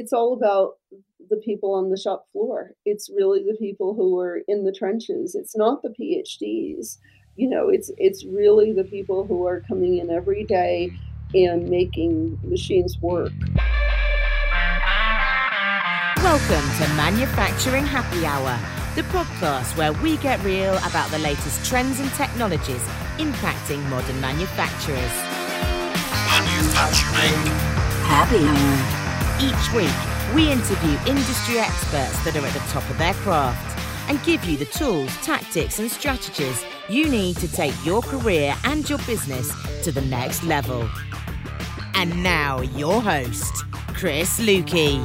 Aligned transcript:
it's 0.00 0.14
all 0.14 0.32
about 0.32 0.78
the 1.28 1.36
people 1.36 1.74
on 1.74 1.90
the 1.90 1.96
shop 1.96 2.26
floor. 2.32 2.70
It's 2.86 3.10
really 3.14 3.44
the 3.44 3.56
people 3.58 3.92
who 3.92 4.18
are 4.18 4.40
in 4.48 4.64
the 4.64 4.72
trenches. 4.72 5.34
It's 5.34 5.54
not 5.54 5.82
the 5.82 5.90
PhDs. 5.90 6.96
You 7.36 7.50
know, 7.50 7.68
it's 7.68 7.90
it's 7.98 8.24
really 8.24 8.72
the 8.72 8.84
people 8.84 9.26
who 9.26 9.46
are 9.46 9.60
coming 9.60 9.98
in 9.98 10.10
every 10.10 10.44
day 10.44 10.90
mm-hmm. 10.90 11.36
and 11.36 11.68
making 11.68 12.40
machines 12.42 12.98
work. 13.02 13.32
Welcome 16.16 16.66
to 16.78 16.88
Manufacturing 16.96 17.84
Happy 17.84 18.24
Hour, 18.24 18.58
the 18.94 19.02
podcast 19.12 19.76
where 19.76 19.92
we 19.92 20.16
get 20.18 20.42
real 20.42 20.78
about 20.78 21.10
the 21.10 21.18
latest 21.18 21.66
trends 21.66 22.00
and 22.00 22.10
technologies 22.12 22.84
impacting 23.18 23.86
modern 23.90 24.18
manufacturers. 24.22 25.14
Manufacturing 26.32 27.36
Happy 28.08 28.46
Hour. 28.46 28.99
Each 29.42 29.72
week, 29.72 29.88
we 30.34 30.52
interview 30.52 30.98
industry 31.06 31.58
experts 31.58 32.22
that 32.24 32.36
are 32.36 32.44
at 32.44 32.52
the 32.52 32.58
top 32.68 32.88
of 32.90 32.98
their 32.98 33.14
craft 33.14 33.78
and 34.10 34.22
give 34.22 34.44
you 34.44 34.58
the 34.58 34.66
tools, 34.66 35.16
tactics, 35.22 35.78
and 35.78 35.90
strategies 35.90 36.62
you 36.90 37.08
need 37.08 37.38
to 37.38 37.50
take 37.50 37.72
your 37.82 38.02
career 38.02 38.54
and 38.64 38.86
your 38.86 38.98
business 38.98 39.50
to 39.82 39.92
the 39.92 40.02
next 40.02 40.44
level. 40.44 40.86
And 41.94 42.22
now, 42.22 42.60
your 42.60 43.00
host, 43.00 43.64
Chris 43.94 44.38
Luecke. 44.38 45.00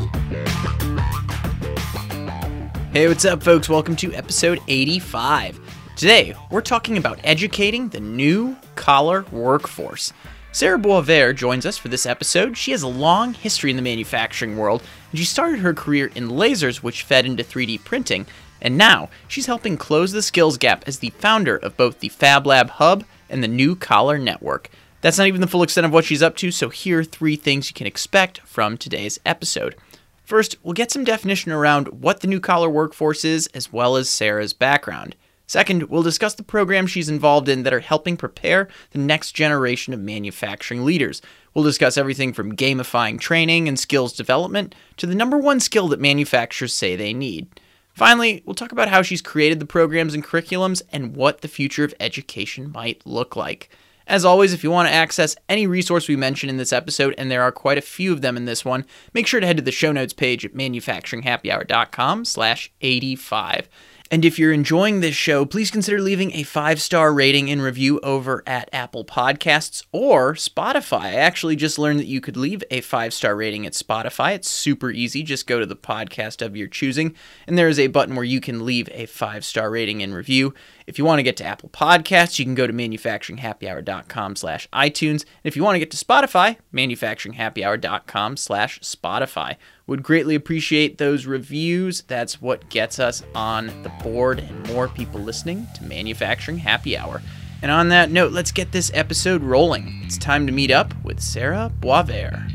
Hey, 2.92 3.08
what's 3.08 3.24
up, 3.24 3.42
folks? 3.42 3.70
Welcome 3.70 3.96
to 3.96 4.14
episode 4.14 4.60
85. 4.68 5.62
Today, 5.96 6.36
we're 6.52 6.60
talking 6.60 6.98
about 6.98 7.22
educating 7.24 7.88
the 7.88 8.02
new 8.02 8.58
collar 8.76 9.24
workforce. 9.32 10.12
Sarah 10.56 10.80
Boisvert 10.80 11.36
joins 11.36 11.66
us 11.66 11.78
for 11.78 11.90
this 11.90 12.06
episode. 12.06 12.56
She 12.56 12.72
has 12.72 12.82
a 12.82 12.88
long 12.88 13.34
history 13.34 13.72
in 13.72 13.76
the 13.76 13.82
manufacturing 13.82 14.56
world, 14.56 14.82
and 15.12 15.20
she 15.20 15.26
started 15.26 15.60
her 15.60 15.74
career 15.74 16.10
in 16.16 16.30
lasers, 16.30 16.78
which 16.78 17.04
fed 17.04 17.26
into 17.26 17.44
3D 17.44 17.84
printing, 17.84 18.26
and 18.62 18.78
now 18.78 19.10
she's 19.28 19.48
helping 19.48 19.76
close 19.76 20.14
the 20.14 20.22
skills 20.22 20.58
gap 20.58 20.86
as 20.88 21.00
the 21.00 21.10
founder 21.10 21.58
of 21.58 21.76
both 21.76 22.00
the 22.00 22.08
Fab 22.08 22.48
Lab 22.48 22.70
Hub 22.70 23.04
and 23.30 23.44
the 23.44 23.50
New 23.50 23.76
Collar 23.76 24.18
Network. 24.18 24.70
That's 25.02 25.18
not 25.18 25.28
even 25.28 25.42
the 25.42 25.48
full 25.48 25.62
extent 25.62 25.88
of 25.88 25.92
what 25.92 26.06
she's 26.06 26.24
up 26.24 26.38
to, 26.38 26.52
so 26.52 26.70
here 26.70 27.00
are 27.00 27.04
three 27.04 27.36
things 27.36 27.70
you 27.70 27.74
can 27.74 27.86
expect 27.86 28.40
from 28.48 28.78
today's 28.78 29.20
episode. 29.26 29.76
First, 30.24 30.56
we'll 30.64 30.72
get 30.72 30.90
some 30.90 31.04
definition 31.04 31.52
around 31.52 32.02
what 32.02 32.22
the 32.22 32.28
new 32.28 32.40
collar 32.40 32.70
workforce 32.70 33.26
is, 33.26 33.48
as 33.48 33.74
well 33.74 33.98
as 33.98 34.08
Sarah's 34.08 34.54
background. 34.54 35.18
Second, 35.48 35.84
we'll 35.84 36.04
discuss 36.04 36.34
the 36.34 36.44
programs 36.44 36.92
she's 36.92 37.10
involved 37.10 37.48
in 37.48 37.64
that 37.64 37.74
are 37.74 37.80
helping 37.80 38.18
prepare 38.18 38.68
the 38.92 39.00
next 39.00 39.34
generation 39.34 39.94
of 39.94 40.00
manufacturing 40.00 40.84
leaders. 40.84 41.22
We'll 41.54 41.64
discuss 41.64 41.98
everything 41.98 42.34
from 42.34 42.56
gamifying 42.56 43.20
training 43.20 43.68
and 43.68 43.80
skills 43.80 44.14
development 44.14 44.74
to 44.98 45.06
the 45.06 45.16
number 45.16 45.38
one 45.38 45.60
skill 45.60 45.88
that 45.90 46.00
manufacturers 46.00 46.74
say 46.74 46.96
they 46.96 47.14
need. 47.14 47.48
Finally, 47.94 48.44
we'll 48.46 48.56
talk 48.56 48.74
about 48.74 48.90
how 48.90 49.02
she's 49.02 49.22
created 49.22 49.60
the 49.60 49.66
programs 49.66 50.14
and 50.14 50.24
curriculums 50.24 50.82
and 50.92 51.16
what 51.16 51.42
the 51.42 51.48
future 51.48 51.86
of 51.86 51.94
education 52.00 52.72
might 52.72 53.02
look 53.06 53.36
like. 53.36 53.70
As 54.08 54.26
always, 54.26 54.54
if 54.54 54.64
you 54.64 54.70
want 54.70 54.88
to 54.88 54.94
access 54.94 55.36
any 55.50 55.66
resource 55.66 56.08
we 56.08 56.16
mention 56.16 56.50
in 56.50 56.58
this 56.58 56.74
episode, 56.74 57.16
and 57.18 57.32
there 57.32 57.42
are 57.42 57.52
quite 57.52 57.78
a 57.78 57.82
few 57.82 58.14
of 58.14 58.22
them 58.22 58.38
in 58.38 58.46
this 58.46 58.64
one, 58.64 58.86
make 59.14 59.26
sure 59.26 59.40
to 59.40 59.48
head 59.48 59.58
to 59.58 59.64
the 59.64 59.72
show 59.72 59.92
notes 59.92 60.14
page 60.14 60.46
at 60.46 60.54
manufacturinghappyhour.com 60.54 62.26
slash 62.26 62.72
85. 62.82 63.68
And 64.12 64.24
if 64.24 64.38
you're 64.38 64.54
enjoying 64.54 65.00
this 65.00 65.16
show, 65.16 65.46
please 65.46 65.72
consider 65.72 66.00
leaving 66.00 66.32
a 66.34 66.44
five 66.44 66.80
star 66.80 67.12
rating 67.12 67.50
and 67.50 67.62
review 67.62 68.00
over 68.02 68.44
at 68.46 68.70
Apple 68.72 69.04
Podcasts 69.04 69.84
or 69.92 70.36
Spotify. 70.36 71.02
I 71.02 71.14
actually 71.16 71.56
just 71.56 71.80
learned 71.80 72.00
that 72.00 72.06
you 72.06 72.22
could 72.22 72.38
leave 72.38 72.64
a 72.70 72.82
five 72.82 73.16
star 73.16 73.36
rating 73.36 73.66
at 73.66 73.74
Spotify. 73.74 74.36
It's 74.36 74.50
super 74.50 74.92
easy. 74.92 75.24
Just 75.24 75.48
go 75.48 75.60
to 75.60 75.66
the 75.66 75.76
podcast 75.76 76.46
of 76.46 76.56
your 76.56 76.68
choosing, 76.68 77.16
and 77.48 77.58
there 77.58 77.68
is 77.68 77.80
a 77.80 77.88
button 77.88 78.16
where 78.16 78.24
you 78.24 78.40
can 78.40 78.64
leave 78.64 78.90
a 78.92 79.08
five 79.08 79.44
star 79.44 79.72
rating 79.72 80.04
and 80.04 80.14
review. 80.14 80.54
If 80.86 81.00
you 81.00 81.06
want 81.06 81.18
to 81.18 81.24
get 81.24 81.38
to 81.38 81.46
Apple 81.46 81.70
Podcasts, 81.70 82.38
you 82.38 82.46
can 82.46 82.54
go 82.54 82.68
to 82.68 82.74
manufacturinghappyhour.com 82.74 84.36
slash 84.36 84.70
iTunes. 84.72 85.22
And 85.22 85.46
if 85.46 85.56
you 85.56 85.64
want 85.64 85.76
to 85.76 85.80
get 85.80 85.90
to 85.92 85.98
Spotify, 85.98 86.58
manufacturinghappyhour.com 86.72 88.38
slash 88.38 88.80
Spotify. 88.82 89.56
Would 89.88 90.02
greatly 90.02 90.34
appreciate 90.34 90.98
those 90.98 91.28
reviews. 91.28 92.02
That's 92.08 92.42
what 92.42 92.70
gets 92.70 92.98
us 92.98 93.22
on 93.36 93.68
the 93.84 93.92
board 94.02 94.40
and 94.40 94.68
more 94.68 94.88
people 94.88 95.22
listening 95.22 95.68
to 95.76 95.84
Manufacturing 95.84 96.58
Happy 96.58 96.98
Hour. 96.98 97.22
And 97.62 97.70
on 97.70 97.90
that 97.90 98.10
note, 98.10 98.32
let's 98.32 98.52
get 98.52 98.72
this 98.72 98.90
episode 98.96 99.44
rolling. 99.44 100.02
It's 100.04 100.18
time 100.18 100.48
to 100.48 100.52
meet 100.52 100.72
up 100.72 100.92
with 101.04 101.20
Sarah 101.20 101.72
Boisvert. 101.80 102.52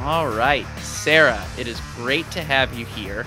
All 0.00 0.26
right, 0.26 0.66
Sarah, 0.80 1.44
it 1.56 1.68
is 1.68 1.80
great 1.94 2.28
to 2.32 2.42
have 2.42 2.76
you 2.76 2.86
here. 2.86 3.24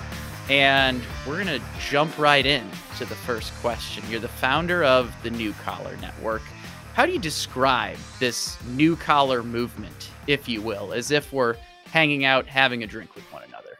And 0.50 1.00
we're 1.26 1.42
going 1.42 1.58
to 1.58 1.64
jump 1.88 2.18
right 2.18 2.44
in 2.44 2.68
to 2.98 3.06
the 3.06 3.14
first 3.14 3.54
question. 3.62 4.04
You're 4.10 4.20
the 4.20 4.28
founder 4.28 4.84
of 4.84 5.14
the 5.22 5.30
New 5.30 5.54
Collar 5.54 5.96
Network. 6.02 6.42
How 6.94 7.06
do 7.06 7.12
you 7.12 7.20
describe 7.20 7.96
this 8.18 8.62
new 8.66 8.96
collar 8.96 9.42
movement, 9.42 10.10
if 10.26 10.48
you 10.48 10.60
will, 10.60 10.92
as 10.92 11.12
if 11.12 11.32
we're 11.32 11.56
hanging 11.84 12.24
out 12.24 12.46
having 12.46 12.82
a 12.82 12.86
drink 12.86 13.14
with 13.14 13.24
one 13.32 13.42
another? 13.44 13.78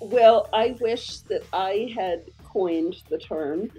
Well, 0.00 0.48
I 0.52 0.76
wish 0.80 1.18
that 1.28 1.42
I 1.52 1.92
had 1.94 2.22
coined 2.44 3.02
the 3.10 3.18
term, 3.18 3.70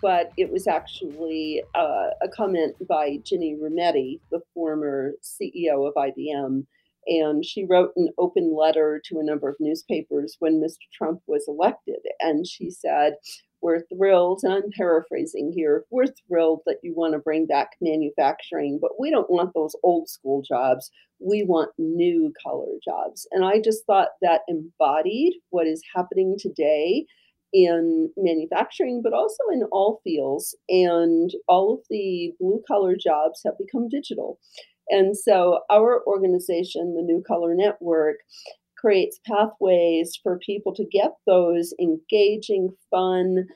but 0.00 0.32
it 0.38 0.50
was 0.50 0.66
actually 0.66 1.62
uh, 1.74 2.10
a 2.22 2.28
comment 2.34 2.74
by 2.88 3.18
Ginny 3.22 3.56
Rometty, 3.62 4.20
the 4.30 4.40
former 4.54 5.12
CEO 5.22 5.86
of 5.86 5.94
IBM. 5.94 6.66
And 7.06 7.44
she 7.44 7.64
wrote 7.64 7.92
an 7.96 8.08
open 8.16 8.56
letter 8.56 9.00
to 9.06 9.20
a 9.20 9.24
number 9.24 9.48
of 9.48 9.56
newspapers 9.60 10.36
when 10.38 10.60
Mr. 10.60 10.78
Trump 10.92 11.20
was 11.26 11.44
elected. 11.48 12.00
And 12.20 12.46
she 12.46 12.70
said, 12.70 13.14
we're 13.62 13.82
thrilled, 13.86 14.40
and 14.42 14.52
I'm 14.52 14.70
paraphrasing 14.76 15.52
here, 15.54 15.84
we're 15.90 16.06
thrilled 16.26 16.60
that 16.66 16.78
you 16.82 16.92
want 16.94 17.14
to 17.14 17.18
bring 17.18 17.46
back 17.46 17.70
manufacturing, 17.80 18.78
but 18.80 18.98
we 18.98 19.10
don't 19.10 19.30
want 19.30 19.54
those 19.54 19.76
old 19.82 20.08
school 20.08 20.42
jobs. 20.42 20.90
We 21.20 21.44
want 21.44 21.70
new 21.78 22.32
collar 22.42 22.72
jobs. 22.84 23.26
And 23.30 23.44
I 23.44 23.60
just 23.60 23.86
thought 23.86 24.08
that 24.20 24.40
embodied 24.48 25.34
what 25.50 25.66
is 25.66 25.82
happening 25.94 26.36
today 26.38 27.06
in 27.52 28.10
manufacturing, 28.16 29.00
but 29.02 29.12
also 29.12 29.44
in 29.52 29.62
all 29.70 30.00
fields. 30.02 30.56
And 30.68 31.30
all 31.48 31.74
of 31.74 31.80
the 31.88 32.32
blue 32.40 32.62
collar 32.66 32.96
jobs 32.96 33.42
have 33.44 33.54
become 33.58 33.88
digital. 33.88 34.40
And 34.88 35.16
so 35.16 35.60
our 35.70 36.02
organization, 36.06 36.94
the 36.94 37.02
New 37.02 37.22
Collar 37.26 37.54
Network, 37.54 38.16
creates 38.82 39.20
pathways 39.26 40.18
for 40.22 40.38
people 40.38 40.74
to 40.74 40.84
get 40.90 41.12
those 41.26 41.72
engaging, 41.80 42.68
fun, 42.90 43.46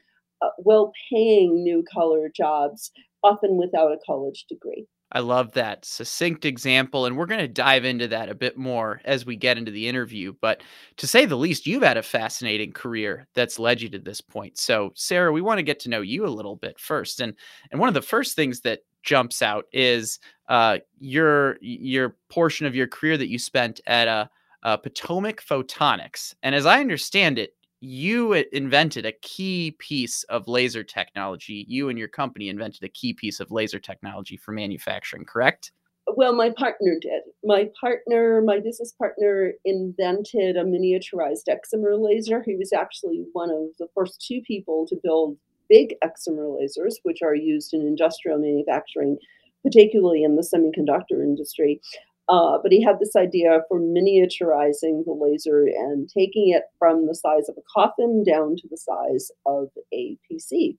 uh, 0.41 0.51
well 0.59 0.93
paying 1.13 1.63
new 1.63 1.85
collar 1.93 2.31
jobs, 2.35 2.93
often 3.23 3.57
without 3.57 3.93
a 3.93 3.99
college 4.07 4.47
degree. 4.49 4.87
I 5.13 5.21
love 5.21 5.53
that 5.53 5.85
succinct 5.85 6.45
example. 6.45 7.07
And 7.07 7.17
we're 7.17 7.27
going 7.27 7.41
to 7.41 7.49
dive 7.49 7.85
into 7.85 8.09
that 8.09 8.29
a 8.29 8.35
bit 8.35 8.57
more 8.57 9.01
as 9.05 9.25
we 9.25 9.37
get 9.37 9.57
into 9.57 9.71
the 9.71 9.89
interview. 9.89 10.35
But 10.41 10.63
to 10.97 11.07
say 11.07 11.27
the 11.27 11.37
least, 11.37 11.67
you've 11.67 11.85
had 11.85 11.97
a 11.97 12.03
fascinating 12.03 12.73
career 12.73 13.29
that's 13.35 13.59
led 13.59 13.81
you 13.81 13.89
to 13.91 14.01
this 14.01 14.21
point. 14.21 14.59
So, 14.59 14.93
Sarah, 14.97 15.33
we 15.33 15.43
want 15.43 15.59
to 15.59 15.63
get 15.63 15.79
to 15.81 15.91
know 15.91 16.01
you 16.01 16.27
a 16.27 16.29
little 16.29 16.57
bit 16.57 16.81
first. 16.81 17.21
And 17.21 17.35
and 17.71 17.81
one 17.81 17.89
of 17.89 17.95
the 17.95 18.03
first 18.03 18.35
things 18.35 18.61
that 18.63 18.81
jumps 19.05 19.43
out 19.43 19.67
is 19.73 20.19
uh, 20.49 20.79
your 20.99 21.57
your 21.61 22.17
portion 22.29 22.67
of 22.67 22.75
your 22.75 22.89
career 22.89 23.17
that 23.17 23.31
you 23.31 23.39
spent 23.39 23.81
at 23.87 24.09
a 24.09 24.29
uh, 24.67 24.77
Potomac 24.77 25.41
Photonics. 25.41 26.35
And 26.43 26.55
as 26.55 26.67
I 26.67 26.81
understand 26.81 27.39
it, 27.39 27.55
you 27.81 28.33
invented 28.33 29.07
a 29.07 29.13
key 29.23 29.77
piece 29.79 30.25
of 30.25 30.49
laser 30.49 30.83
technology. 30.83 31.65
You 31.69 31.89
and 31.89 31.97
your 31.97 32.09
company 32.09 32.49
invented 32.49 32.83
a 32.83 32.89
key 32.89 33.13
piece 33.13 33.39
of 33.39 33.53
laser 33.53 33.79
technology 33.79 34.37
for 34.37 34.51
manufacturing, 34.51 35.25
correct? 35.25 35.71
Well, 36.17 36.35
my 36.35 36.51
partner 36.51 36.97
did. 37.01 37.23
My 37.45 37.71
partner, 37.81 38.43
my 38.45 38.59
business 38.59 38.93
partner, 38.93 39.53
invented 39.65 40.57
a 40.57 40.65
miniaturized 40.65 41.49
excimer 41.49 42.01
laser. 42.01 42.43
He 42.45 42.57
was 42.57 42.73
actually 42.73 43.25
one 43.35 43.51
of 43.51 43.69
the 43.79 43.87
first 43.95 44.25
two 44.27 44.41
people 44.41 44.87
to 44.89 44.97
build 45.01 45.37
big 45.69 45.95
excimer 46.03 46.59
lasers, 46.59 46.95
which 47.05 47.23
are 47.23 47.35
used 47.37 47.73
in 47.73 47.83
industrial 47.83 48.39
manufacturing, 48.39 49.19
particularly 49.63 50.25
in 50.25 50.35
the 50.35 50.43
semiconductor 50.43 51.23
industry. 51.23 51.81
Uh, 52.29 52.59
but 52.63 52.73
he 52.73 52.83
had 52.83 52.99
this 52.99 53.15
idea 53.15 53.61
for 53.69 53.79
miniaturizing 53.79 55.05
the 55.05 55.17
laser 55.19 55.65
and 55.65 56.09
taking 56.09 56.49
it 56.49 56.65
from 56.79 57.07
the 57.07 57.15
size 57.15 57.49
of 57.49 57.57
a 57.57 57.63
coffin 57.73 58.25
down 58.25 58.57
to 58.57 58.67
the 58.69 58.77
size 58.77 59.31
of 59.47 59.69
a 59.95 60.19
PC. 60.31 60.77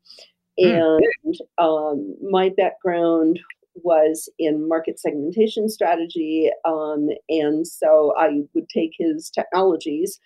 Mm. 0.59 0.99
And 1.23 1.35
um, 1.57 2.15
my 2.29 2.49
background 2.49 3.39
was 3.75 4.29
in 4.39 4.67
market 4.67 4.99
segmentation 4.99 5.69
strategy. 5.69 6.49
Um, 6.65 7.09
and 7.29 7.65
so 7.65 8.13
I 8.17 8.41
would 8.53 8.67
take 8.69 8.91
his 8.97 9.29
technologies 9.29 10.19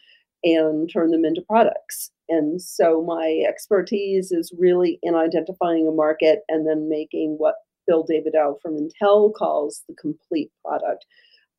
and 0.44 0.89
turn 0.91 1.12
them 1.12 1.25
into 1.25 1.41
products. 1.41 2.12
And 2.29 2.62
so 2.62 3.03
my 3.03 3.44
expertise 3.47 4.31
is 4.31 4.53
really 4.57 5.00
in 5.03 5.15
identifying 5.15 5.88
a 5.88 5.91
market 5.91 6.39
and 6.47 6.68
then 6.68 6.89
making 6.89 7.35
what 7.38 7.56
Bill 7.91 8.05
Davidow 8.05 8.55
from 8.61 8.77
Intel 8.77 9.33
calls 9.33 9.83
the 9.89 9.95
complete 9.95 10.49
product. 10.63 11.05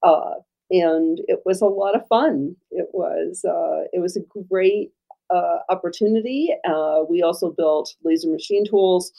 Uh, 0.02 0.36
and 0.70 1.20
it 1.28 1.40
was 1.44 1.60
a 1.60 1.66
lot 1.66 1.94
of 1.94 2.06
fun. 2.08 2.56
It 2.70 2.88
was 2.94 3.44
uh, 3.44 3.84
it 3.92 4.00
was 4.00 4.16
a 4.16 4.44
great 4.48 4.92
uh, 5.28 5.58
opportunity. 5.68 6.48
Uh, 6.66 7.00
we 7.08 7.22
also 7.22 7.50
built 7.50 7.94
laser 8.02 8.30
machine 8.30 8.64
tools 8.64 9.12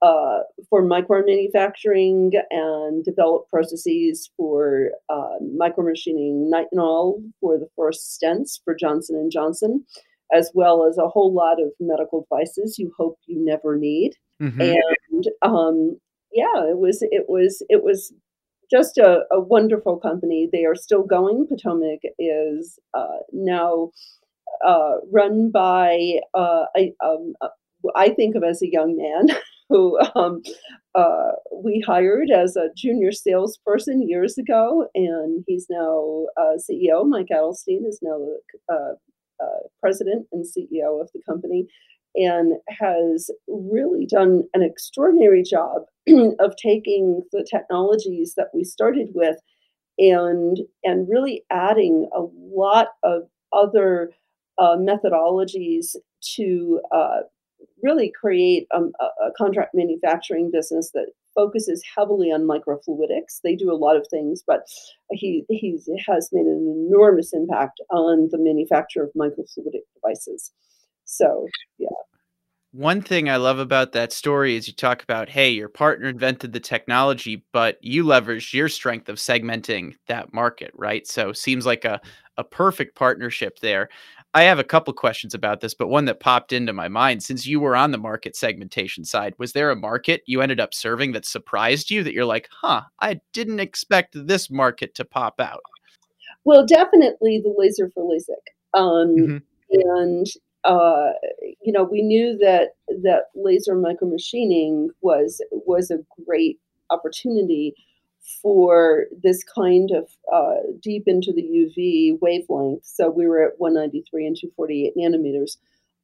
uh, 0.00 0.38
for 0.70 0.80
micro 0.80 1.22
manufacturing 1.24 2.32
and 2.50 3.04
developed 3.04 3.50
processes 3.50 4.30
for 4.38 4.92
uh, 5.10 5.36
micro 5.54 5.84
machining 5.84 6.50
nitinol 6.50 7.22
for 7.42 7.58
the 7.58 7.68
first 7.76 8.18
stents 8.18 8.58
for 8.64 8.74
Johnson 8.74 9.16
and 9.16 9.30
Johnson, 9.30 9.84
as 10.32 10.50
well 10.54 10.86
as 10.88 10.96
a 10.96 11.08
whole 11.08 11.34
lot 11.34 11.60
of 11.60 11.72
medical 11.78 12.26
devices 12.30 12.78
you 12.78 12.90
hope 12.96 13.18
you 13.26 13.44
never 13.44 13.76
need. 13.76 14.14
Mm-hmm. 14.40 14.60
And 14.62 15.28
um, 15.42 16.00
yeah, 16.32 16.64
it 16.68 16.78
was 16.78 16.98
it 17.02 17.24
was 17.28 17.62
it 17.68 17.82
was 17.82 18.12
just 18.70 18.98
a, 18.98 19.20
a, 19.30 19.40
wonderful 19.40 19.96
company. 19.98 20.48
They 20.50 20.64
are 20.64 20.74
still 20.74 21.04
going. 21.04 21.46
Potomac 21.48 22.00
is 22.18 22.78
uh, 22.94 23.18
now 23.32 23.90
uh, 24.66 24.96
run 25.12 25.50
by 25.52 26.18
uh, 26.34 26.64
a, 26.76 26.92
um, 27.04 27.34
uh, 27.40 27.48
I 27.94 28.10
think 28.10 28.34
of 28.34 28.42
as 28.42 28.62
a 28.62 28.70
young 28.70 28.96
man 28.96 29.36
who 29.68 29.98
um, 30.16 30.42
uh, 30.94 31.32
we 31.62 31.82
hired 31.86 32.30
as 32.30 32.56
a 32.56 32.70
junior 32.76 33.12
salesperson 33.12 34.08
years 34.08 34.36
ago, 34.38 34.88
and 34.94 35.44
he's 35.46 35.66
now 35.70 36.26
uh, 36.36 36.56
CEO. 36.58 37.06
Mike 37.06 37.28
Adelstein 37.32 37.86
is 37.86 38.00
now 38.02 38.18
uh, 38.68 38.94
president 39.80 40.26
and 40.32 40.44
CEO 40.44 41.00
of 41.00 41.10
the 41.12 41.20
company 41.28 41.66
and 42.16 42.54
has 42.68 43.30
really 43.46 44.06
done 44.06 44.44
an 44.54 44.62
extraordinary 44.62 45.42
job 45.42 45.82
of 46.40 46.56
taking 46.56 47.22
the 47.32 47.46
technologies 47.48 48.34
that 48.36 48.48
we 48.54 48.64
started 48.64 49.08
with 49.14 49.36
and 49.98 50.58
and 50.84 51.08
really 51.08 51.44
adding 51.50 52.08
a 52.14 52.22
lot 52.36 52.88
of 53.02 53.22
other 53.52 54.10
uh, 54.58 54.76
methodologies 54.76 55.96
to 56.34 56.80
uh, 56.92 57.20
really 57.82 58.12
create 58.18 58.66
um, 58.74 58.92
a, 59.00 59.04
a, 59.04 59.32
contract 59.36 59.74
manufacturing 59.74 60.50
business 60.50 60.90
that 60.92 61.06
focuses 61.34 61.82
heavily 61.96 62.32
on 62.32 62.42
microfluidics. 62.42 63.40
They 63.44 63.54
do 63.54 63.70
a 63.70 63.76
lot 63.76 63.96
of 63.96 64.06
things, 64.10 64.42
but 64.46 64.62
he 65.10 65.44
he 65.48 65.78
has 66.06 66.30
made 66.32 66.46
an 66.46 66.86
enormous 66.88 67.32
impact 67.32 67.80
on 67.90 68.28
the 68.30 68.38
manufacture 68.38 69.02
of 69.02 69.10
microfluidic 69.16 69.84
devices. 69.94 70.52
So 71.06 71.46
yeah. 71.78 71.88
One 72.72 73.00
thing 73.00 73.30
I 73.30 73.36
love 73.36 73.58
about 73.58 73.92
that 73.92 74.12
story 74.12 74.54
is 74.54 74.68
you 74.68 74.74
talk 74.74 75.02
about, 75.02 75.30
hey, 75.30 75.48
your 75.48 75.70
partner 75.70 76.08
invented 76.08 76.52
the 76.52 76.60
technology, 76.60 77.42
but 77.50 77.78
you 77.80 78.04
leveraged 78.04 78.52
your 78.52 78.68
strength 78.68 79.08
of 79.08 79.16
segmenting 79.16 79.94
that 80.08 80.34
market, 80.34 80.72
right? 80.74 81.06
So 81.06 81.32
seems 81.32 81.64
like 81.64 81.86
a, 81.86 81.98
a 82.36 82.44
perfect 82.44 82.94
partnership 82.94 83.60
there. 83.60 83.88
I 84.34 84.42
have 84.42 84.58
a 84.58 84.64
couple 84.64 84.92
questions 84.92 85.32
about 85.32 85.62
this, 85.62 85.72
but 85.72 85.88
one 85.88 86.04
that 86.04 86.20
popped 86.20 86.52
into 86.52 86.74
my 86.74 86.88
mind 86.88 87.22
since 87.22 87.46
you 87.46 87.60
were 87.60 87.74
on 87.74 87.92
the 87.92 87.98
market 87.98 88.36
segmentation 88.36 89.06
side, 89.06 89.32
was 89.38 89.52
there 89.52 89.70
a 89.70 89.76
market 89.76 90.20
you 90.26 90.42
ended 90.42 90.60
up 90.60 90.74
serving 90.74 91.12
that 91.12 91.24
surprised 91.24 91.90
you 91.90 92.02
that 92.02 92.12
you're 92.12 92.26
like, 92.26 92.46
huh, 92.60 92.82
I 93.00 93.20
didn't 93.32 93.60
expect 93.60 94.26
this 94.26 94.50
market 94.50 94.94
to 94.96 95.06
pop 95.06 95.40
out? 95.40 95.62
Well, 96.44 96.66
definitely 96.66 97.40
the 97.42 97.54
laser 97.56 97.90
for 97.94 98.04
LASIK. 98.04 98.78
Um, 98.78 99.16
mm-hmm. 99.16 99.36
And 99.70 100.26
uh, 100.66 101.12
you 101.62 101.72
know, 101.72 101.84
we 101.84 102.02
knew 102.02 102.36
that 102.38 102.70
that 103.02 103.24
laser 103.34 103.74
micromachining 103.74 104.88
was 105.00 105.40
was 105.50 105.90
a 105.90 105.98
great 106.24 106.58
opportunity 106.90 107.74
for 108.42 109.04
this 109.22 109.44
kind 109.44 109.90
of 109.92 110.08
uh, 110.32 110.60
deep 110.82 111.04
into 111.06 111.32
the 111.32 111.42
UV 111.42 112.18
wavelength. 112.20 112.84
So 112.84 113.08
we 113.08 113.26
were 113.28 113.42
at 113.42 113.58
193 113.58 114.26
and 114.26 114.36
248 114.36 114.94
nanometers. 114.96 115.56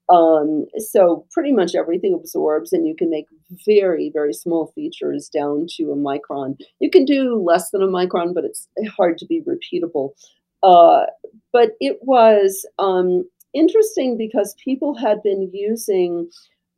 Um, 0.09 0.67
so 0.79 1.27
pretty 1.33 1.53
much 1.53 1.75
everything 1.75 2.15
absorbs, 2.15 2.73
and 2.73 2.87
you 2.87 2.95
can 2.95 3.11
make 3.11 3.27
very, 3.67 4.11
very 4.13 4.33
small 4.33 4.73
features 4.75 5.29
down 5.29 5.67
to 5.77 5.91
a 5.91 5.97
micron. 5.97 6.57
You 6.81 6.91
can 6.91 7.05
do 7.05 7.43
less 7.43 7.71
than 7.71 7.83
a 7.83 7.87
micron, 7.87 8.35
but 8.35 8.45
it's 8.45 8.69
hard 8.97 9.19
to 9.19 9.27
be 9.27 9.43
repeatable. 9.43 10.11
Uh, 10.63 11.07
but 11.53 11.73
it 11.81 11.99
was 12.03 12.67
um, 12.79 13.29
interesting 13.55 14.17
because 14.17 14.55
people 14.63 14.95
had 14.95 15.23
been 15.23 15.51
using 15.53 16.31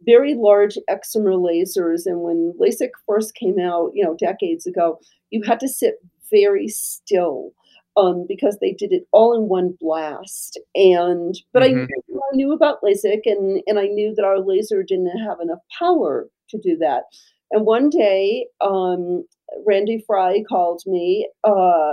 very 0.04 0.34
large 0.34 0.76
excimer 0.90 1.36
lasers 1.36 2.06
and 2.06 2.20
when 2.20 2.52
LASIK 2.60 2.90
first 3.06 3.34
came 3.34 3.58
out, 3.58 3.92
you 3.94 4.04
know, 4.04 4.16
decades 4.16 4.66
ago, 4.66 4.98
you 5.30 5.42
had 5.42 5.60
to 5.60 5.68
sit 5.68 5.94
very 6.30 6.68
still 6.68 7.52
um, 7.96 8.26
because 8.28 8.58
they 8.60 8.72
did 8.72 8.92
it 8.92 9.06
all 9.12 9.34
in 9.34 9.48
one 9.48 9.76
blast. 9.80 10.58
And 10.74 11.34
but 11.52 11.62
mm-hmm. 11.62 11.80
I, 11.80 12.16
I, 12.16 12.36
knew 12.36 12.52
about 12.52 12.82
LASIK 12.82 13.20
and 13.26 13.62
and 13.66 13.78
I 13.78 13.86
knew 13.86 14.14
that 14.14 14.24
our 14.24 14.40
laser 14.40 14.82
didn't 14.82 15.18
have 15.18 15.38
enough 15.40 15.60
power 15.78 16.28
to 16.50 16.58
do 16.58 16.76
that. 16.78 17.04
And 17.50 17.64
one 17.64 17.88
day, 17.88 18.46
um, 18.60 19.24
Randy 19.66 20.02
Frey 20.06 20.44
called 20.48 20.82
me 20.86 21.28
uh, 21.44 21.92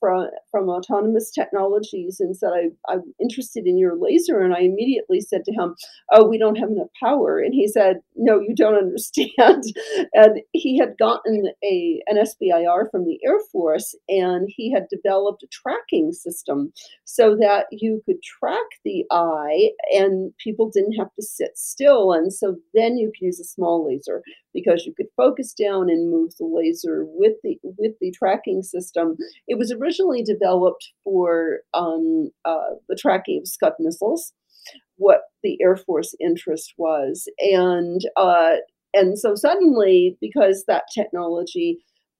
from 0.00 0.28
from 0.50 0.68
autonomous 0.68 1.30
technologies 1.30 2.20
and 2.20 2.36
said 2.36 2.50
I, 2.54 2.92
i'm 2.92 3.02
interested 3.20 3.66
in 3.66 3.78
your 3.78 3.96
laser 3.96 4.40
and 4.40 4.54
i 4.54 4.60
immediately 4.60 5.20
said 5.20 5.44
to 5.44 5.52
him 5.52 5.74
oh 6.12 6.26
we 6.26 6.38
don't 6.38 6.58
have 6.58 6.70
enough 6.70 6.88
power 7.00 7.38
and 7.38 7.54
he 7.54 7.68
said 7.68 8.00
no 8.16 8.40
you 8.40 8.54
don't 8.54 8.74
understand. 8.78 9.64
And 10.12 10.40
he 10.52 10.78
had 10.78 10.96
gotten 10.98 11.50
a 11.64 12.02
an 12.06 12.16
sbir 12.16 12.90
from 12.90 13.04
the 13.04 13.18
air 13.24 13.38
force 13.52 13.94
and 14.08 14.48
he 14.48 14.72
had 14.72 14.86
developed 14.90 15.42
a 15.42 15.48
tracking 15.48 16.12
system 16.12 16.72
so 17.04 17.36
that 17.36 17.66
you 17.70 18.02
could 18.06 18.22
track 18.22 18.66
the 18.84 19.04
eye 19.10 19.70
and 19.92 20.32
people 20.38 20.70
didn't 20.70 20.94
have 20.94 21.12
to 21.14 21.22
sit 21.22 21.56
still 21.56 22.12
and 22.12 22.32
so 22.32 22.56
then 22.74 22.96
you 22.96 23.08
could 23.08 23.26
use 23.26 23.40
a 23.40 23.44
small 23.44 23.86
laser 23.86 24.22
because 24.58 24.84
you 24.84 24.94
could 24.96 25.06
focus 25.16 25.52
down 25.52 25.88
and 25.88 26.10
move 26.10 26.32
the 26.38 26.46
laser 26.46 27.04
with 27.06 27.34
the 27.42 27.58
with 27.62 27.92
the 28.00 28.12
tracking 28.12 28.62
system. 28.62 29.16
It 29.46 29.58
was 29.58 29.72
originally 29.72 30.22
developed 30.22 30.90
for 31.04 31.60
um, 31.74 32.30
uh, 32.44 32.74
the 32.88 32.96
tracking 32.96 33.38
of 33.42 33.48
Scud 33.48 33.74
missiles, 33.78 34.32
what 34.96 35.22
the 35.42 35.58
Air 35.62 35.76
Force 35.76 36.14
interest 36.20 36.74
was, 36.76 37.28
and 37.38 38.00
uh, 38.16 38.56
and 38.94 39.18
so 39.18 39.34
suddenly 39.34 40.16
because 40.20 40.64
that 40.66 40.84
technology 40.94 41.78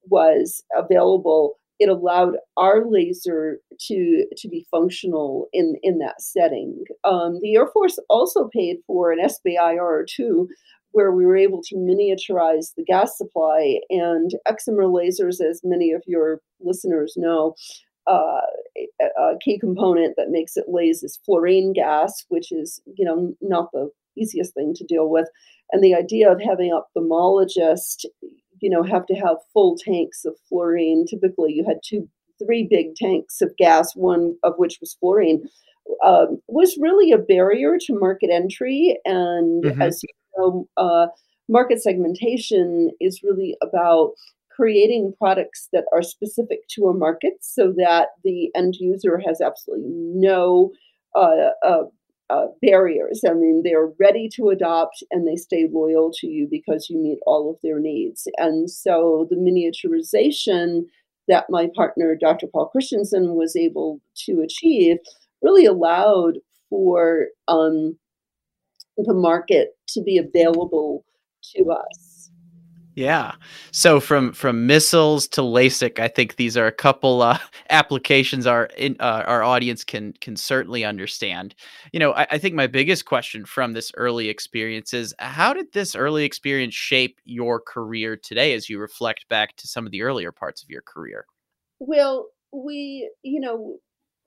was 0.09 0.63
available 0.75 1.59
it 1.79 1.87
allowed 1.87 2.35
our 2.57 2.85
laser 2.85 3.59
to 3.87 4.25
to 4.37 4.49
be 4.49 4.67
functional 4.69 5.47
in 5.53 5.75
in 5.81 5.99
that 5.99 6.21
setting. 6.21 6.83
Um, 7.03 7.39
the 7.41 7.55
Air 7.55 7.67
Force 7.67 7.97
also 8.09 8.49
paid 8.53 8.77
for 8.85 9.11
an 9.11 9.19
SBIR 9.19 10.05
two, 10.07 10.49
where 10.91 11.11
we 11.11 11.25
were 11.25 11.37
able 11.37 11.61
to 11.63 11.75
miniaturize 11.75 12.73
the 12.75 12.83
gas 12.83 13.17
supply 13.17 13.79
and 13.89 14.31
excimer 14.47 14.89
lasers, 14.89 15.41
as 15.41 15.61
many 15.63 15.91
of 15.91 16.03
your 16.07 16.41
listeners 16.59 17.13
know. 17.15 17.55
Uh, 18.07 18.41
a, 19.19 19.33
key 19.39 19.59
component 19.59 20.15
that 20.17 20.31
makes 20.31 20.57
it 20.57 20.65
laze 20.67 21.03
is 21.03 21.19
fluorine 21.25 21.73
gas, 21.73 22.25
which 22.29 22.51
is 22.51 22.81
you 22.97 23.05
know 23.05 23.33
not 23.41 23.69
the 23.71 23.89
easiest 24.17 24.53
thing 24.53 24.73
to 24.75 24.85
deal 24.85 25.09
with. 25.09 25.27
And 25.71 25.83
the 25.83 25.95
idea 25.95 26.31
of 26.31 26.41
having 26.41 26.71
ophthalmologists, 26.71 28.05
you 28.61 28.69
know, 28.69 28.83
have 28.83 29.05
to 29.07 29.13
have 29.15 29.37
full 29.53 29.77
tanks 29.77 30.25
of 30.25 30.35
fluorine. 30.47 31.05
Typically, 31.07 31.53
you 31.53 31.63
had 31.67 31.77
two, 31.85 32.09
three 32.43 32.67
big 32.69 32.95
tanks 32.95 33.41
of 33.41 33.55
gas, 33.57 33.93
one 33.95 34.35
of 34.43 34.53
which 34.57 34.77
was 34.81 34.97
fluorine, 34.99 35.43
um, 36.03 36.39
was 36.47 36.77
really 36.79 37.11
a 37.11 37.17
barrier 37.17 37.77
to 37.81 37.99
market 37.99 38.29
entry. 38.31 38.97
And 39.05 39.63
mm-hmm. 39.63 39.81
as 39.81 40.01
you 40.03 40.09
know, 40.37 40.67
uh, 40.77 41.07
market 41.47 41.81
segmentation 41.81 42.91
is 42.99 43.21
really 43.23 43.57
about 43.61 44.13
creating 44.59 45.13
products 45.17 45.69
that 45.71 45.85
are 45.93 46.01
specific 46.01 46.59
to 46.69 46.87
a 46.87 46.93
market 46.93 47.33
so 47.41 47.73
that 47.77 48.09
the 48.23 48.51
end 48.55 48.75
user 48.79 49.17
has 49.25 49.39
absolutely 49.39 49.87
no 49.89 50.71
uh, 51.15 51.51
uh, 51.65 51.83
uh, 52.29 52.47
barriers. 52.61 53.23
I 53.27 53.33
mean, 53.33 53.61
they're 53.63 53.89
ready 53.99 54.29
to 54.35 54.49
adopt 54.49 55.01
and 55.11 55.27
they 55.27 55.35
stay 55.35 55.67
loyal 55.71 56.11
to 56.15 56.27
you 56.27 56.47
because 56.49 56.87
you 56.89 56.97
meet 56.97 57.19
all 57.25 57.49
of 57.49 57.57
their 57.63 57.79
needs. 57.79 58.27
And 58.37 58.69
so 58.69 59.27
the 59.29 59.37
miniaturization 59.37 60.83
that 61.27 61.45
my 61.49 61.69
partner, 61.75 62.17
Dr. 62.19 62.47
Paul 62.47 62.67
Christensen, 62.67 63.35
was 63.35 63.55
able 63.55 64.01
to 64.25 64.41
achieve 64.41 64.97
really 65.41 65.65
allowed 65.65 66.39
for 66.69 67.27
um, 67.47 67.97
the 69.05 69.13
market 69.13 69.69
to 69.89 70.01
be 70.03 70.17
available 70.17 71.05
to 71.55 71.71
us. 71.71 72.09
Yeah. 72.99 73.35
So 73.71 74.01
from 74.01 74.33
from 74.33 74.67
missiles 74.67 75.25
to 75.29 75.41
LASIK, 75.41 75.99
I 75.99 76.09
think 76.09 76.35
these 76.35 76.57
are 76.57 76.67
a 76.67 76.71
couple 76.71 77.21
uh, 77.21 77.37
applications 77.69 78.45
our 78.45 78.65
in, 78.77 78.97
uh, 78.99 79.23
our 79.25 79.41
audience 79.41 79.85
can 79.85 80.11
can 80.19 80.35
certainly 80.35 80.83
understand. 80.83 81.55
You 81.93 81.99
know, 82.01 82.13
I, 82.13 82.27
I, 82.31 82.37
think 82.37 82.55
my 82.55 82.67
biggest 82.67 83.05
question 83.05 83.45
from 83.45 83.71
this 83.71 83.93
early 83.95 84.27
experience 84.27 84.93
is 84.93 85.15
how 85.19 85.53
did 85.53 85.71
this 85.71 85.95
early 85.95 86.25
experience 86.25 86.73
shape 86.73 87.19
your 87.23 87.61
career 87.61 88.17
today 88.17 88.53
as 88.53 88.69
you 88.69 88.79
reflect 88.79 89.29
back 89.29 89.55
to 89.57 89.67
some 89.67 89.85
of 89.85 89.93
the 89.93 90.01
earlier 90.01 90.33
parts 90.33 90.61
of 90.61 90.69
your 90.69 90.81
career? 90.81 91.25
Well, 91.79 92.27
we, 92.51 93.09
you 93.23 93.39
know, 93.39 93.77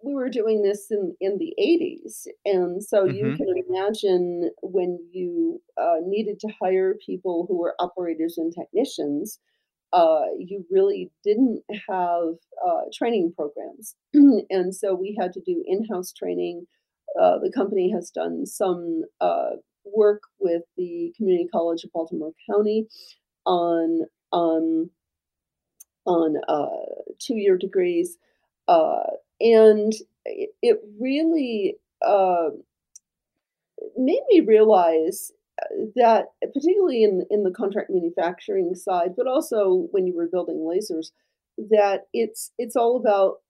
we 0.04 0.14
were 0.14 0.28
doing 0.28 0.62
this 0.62 0.86
in, 0.90 1.14
in 1.20 1.38
the 1.38 1.54
80s. 1.60 2.26
And 2.44 2.82
so 2.82 3.04
mm-hmm. 3.04 3.16
you 3.16 3.36
can 3.36 3.54
imagine 3.68 4.50
when 4.62 4.98
you 5.12 5.60
uh, 5.80 5.96
needed 6.04 6.40
to 6.40 6.48
hire 6.60 6.94
people 7.04 7.46
who 7.48 7.58
were 7.58 7.74
operators 7.78 8.36
and 8.36 8.52
technicians, 8.52 9.38
uh, 9.92 10.24
you 10.38 10.64
really 10.70 11.10
didn't 11.22 11.62
have 11.88 12.34
uh, 12.66 12.82
training 12.94 13.32
programs. 13.36 13.94
and 14.50 14.74
so 14.74 14.94
we 14.94 15.16
had 15.20 15.32
to 15.34 15.40
do 15.40 15.62
in 15.66 15.84
house 15.84 16.12
training. 16.12 16.66
Uh, 17.20 17.38
the 17.38 17.52
company 17.54 17.92
has 17.92 18.10
done 18.10 18.46
some 18.46 19.02
uh, 19.20 19.50
work 19.84 20.22
with 20.40 20.62
the 20.76 21.12
Community 21.16 21.46
College 21.52 21.84
of 21.84 21.92
Baltimore 21.92 22.32
County 22.50 22.86
on, 23.44 24.06
um, 24.32 24.90
on 26.06 26.36
uh, 26.48 27.02
two 27.20 27.36
year 27.36 27.58
degrees. 27.58 28.16
Uh, 28.66 29.02
and 29.42 29.92
it, 30.24 30.80
really 31.00 31.76
uh, 32.06 32.50
made 33.96 34.22
me 34.30 34.40
realize 34.40 35.32
uh, 35.60 35.86
that, 35.96 36.26
particularly 36.54 37.02
in 37.02 37.26
in 37.30 37.42
the 37.42 37.50
contract 37.50 37.90
manufacturing 37.90 38.74
side, 38.74 39.14
but 39.16 39.26
also 39.26 39.88
when 39.90 40.06
you 40.06 40.16
were 40.16 40.28
building 40.30 40.58
lasers, 40.58 41.10
that 41.58 42.06
it's 42.12 42.52
it's 42.58 42.76
all 42.76 42.96
about 42.96 43.40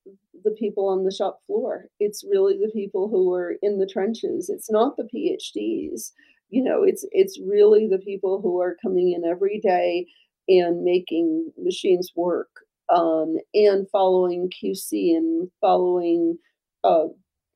the 0.43 0.51
people 0.51 0.89
on 0.89 1.03
the 1.03 1.11
shop 1.11 1.39
floor. 1.45 1.85
It's 1.99 2.23
really 2.29 2.57
the 2.57 2.71
people 2.73 3.07
who 3.07 3.31
are 3.33 3.55
in 3.61 3.77
the 3.77 3.87
trenches. 3.87 4.49
It's 4.49 4.71
not 4.71 4.97
the 4.97 5.07
PhDs. 5.13 6.11
You 6.49 6.63
know, 6.63 6.83
it's 6.83 7.05
it's 7.11 7.39
really 7.39 7.87
the 7.87 7.99
people 7.99 8.41
who 8.41 8.59
are 8.61 8.77
coming 8.81 9.13
in 9.13 9.29
every 9.29 9.59
day 9.59 10.07
and 10.47 10.83
making 10.83 11.51
machines 11.57 12.11
work 12.15 12.49
um, 12.89 13.37
and 13.53 13.87
following 13.91 14.49
QC 14.49 15.15
and 15.15 15.49
following 15.61 16.37
uh, 16.83 17.05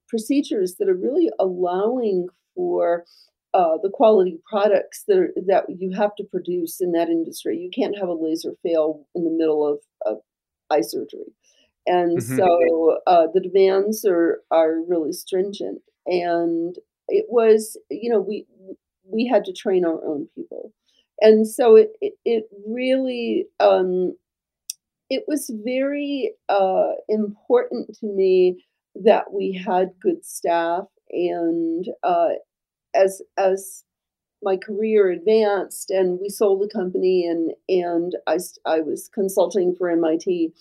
procedures 0.08 0.76
that 0.80 0.90
are 0.90 0.96
really 0.96 1.30
allowing 1.40 2.28
for 2.56 3.06
uh, 3.54 3.78
the 3.82 3.90
quality 3.90 4.40
products 4.50 5.04
that 5.08 5.18
are, 5.18 5.34
that 5.48 5.66
you 5.68 5.92
have 5.96 6.16
to 6.16 6.24
produce 6.24 6.82
in 6.82 6.92
that 6.92 7.10
industry. 7.10 7.58
You 7.58 7.70
can't 7.74 7.98
have 7.98 8.10
a 8.10 8.14
laser 8.14 8.52
fail 8.64 9.06
in 9.16 9.24
the 9.24 9.32
middle 9.32 9.66
of, 9.66 9.80
of 10.06 10.18
eye 10.70 10.82
surgery, 10.82 11.34
and 11.86 12.18
mm-hmm. 12.18 12.38
so 12.38 13.00
uh, 13.08 13.28
the 13.34 13.40
demands 13.40 14.06
are 14.06 14.42
are 14.52 14.82
really 14.88 15.14
stringent. 15.14 15.82
And 16.06 16.76
it 17.08 17.26
was, 17.30 17.78
you 17.90 18.10
know, 18.10 18.20
we 18.20 18.46
we 19.04 19.26
had 19.26 19.46
to 19.46 19.54
train 19.54 19.86
our 19.86 20.06
own 20.06 20.28
people, 20.36 20.74
and 21.22 21.48
so 21.48 21.76
it 21.76 21.92
it, 22.02 22.14
it 22.26 22.44
really 22.68 23.48
um, 23.60 24.16
it 25.10 25.24
was 25.28 25.52
very 25.64 26.34
uh, 26.50 26.92
important 27.08 27.96
to 28.00 28.06
me 28.06 28.66
that 28.96 29.32
we 29.32 29.54
had 29.54 29.92
good 30.02 30.26
staff 30.26 30.86
and 31.12 31.88
uh, 32.04 32.30
as 32.96 33.22
as 33.38 33.84
my 34.44 34.58
career 34.58 35.10
advanced 35.10 35.90
and 35.90 36.20
we 36.22 36.30
sold 36.30 36.62
the 36.62 36.70
company 36.70 37.26
and 37.26 37.52
and 37.70 38.16
I, 38.28 38.38
I 38.66 38.82
was 38.82 39.10
consulting 39.14 39.76
for 39.76 39.90
MIT 39.90 40.54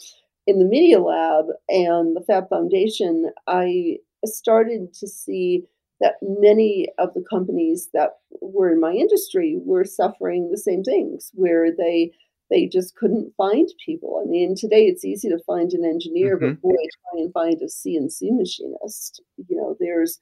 in 0.46 0.58
the 0.58 0.64
media 0.64 1.00
lab 1.00 1.46
and 1.68 2.16
the 2.16 2.24
Fab 2.26 2.48
Foundation 2.48 3.30
I 3.46 3.98
started 4.24 4.92
to 4.94 5.06
see 5.06 5.64
that 6.00 6.16
many 6.22 6.88
of 6.98 7.14
the 7.14 7.24
companies 7.28 7.88
that 7.94 8.18
were 8.42 8.70
in 8.70 8.80
my 8.80 8.92
industry 8.92 9.58
were 9.64 9.84
suffering 9.84 10.50
the 10.50 10.58
same 10.58 10.82
things 10.82 11.30
where 11.34 11.70
they 11.74 12.12
they 12.50 12.66
just 12.66 12.96
couldn't 12.96 13.32
find 13.36 13.68
people. 13.84 14.22
I 14.24 14.28
mean, 14.28 14.54
today 14.56 14.84
it's 14.84 15.04
easy 15.04 15.28
to 15.28 15.38
find 15.46 15.72
an 15.72 15.84
engineer, 15.84 16.36
mm-hmm. 16.36 16.54
but 16.54 16.62
boy, 16.62 16.70
try 16.74 17.20
and 17.22 17.32
find 17.32 17.60
a 17.60 17.66
CNC 17.66 18.36
machinist. 18.36 19.22
You 19.48 19.56
know, 19.56 19.76
there's 19.80 20.20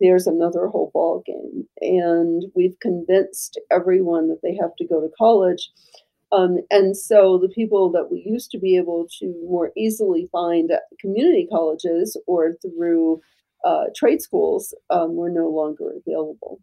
there's 0.00 0.26
another 0.26 0.66
whole 0.66 0.90
ball 0.94 1.22
game, 1.26 1.66
and 1.80 2.44
we've 2.54 2.78
convinced 2.80 3.60
everyone 3.70 4.28
that 4.28 4.40
they 4.42 4.56
have 4.56 4.74
to 4.78 4.86
go 4.86 5.00
to 5.00 5.10
college. 5.16 5.70
Um, 6.32 6.58
and 6.70 6.96
so 6.96 7.38
the 7.38 7.48
people 7.48 7.90
that 7.92 8.10
we 8.10 8.22
used 8.24 8.50
to 8.52 8.58
be 8.58 8.76
able 8.76 9.08
to 9.18 9.26
more 9.48 9.72
easily 9.76 10.28
find 10.30 10.70
at 10.70 10.82
community 11.00 11.48
colleges 11.50 12.16
or 12.26 12.54
through 12.62 13.20
uh, 13.64 13.86
trade 13.96 14.22
schools 14.22 14.74
um, 14.90 15.16
were 15.16 15.28
no 15.28 15.48
longer 15.48 15.92
available. 16.06 16.60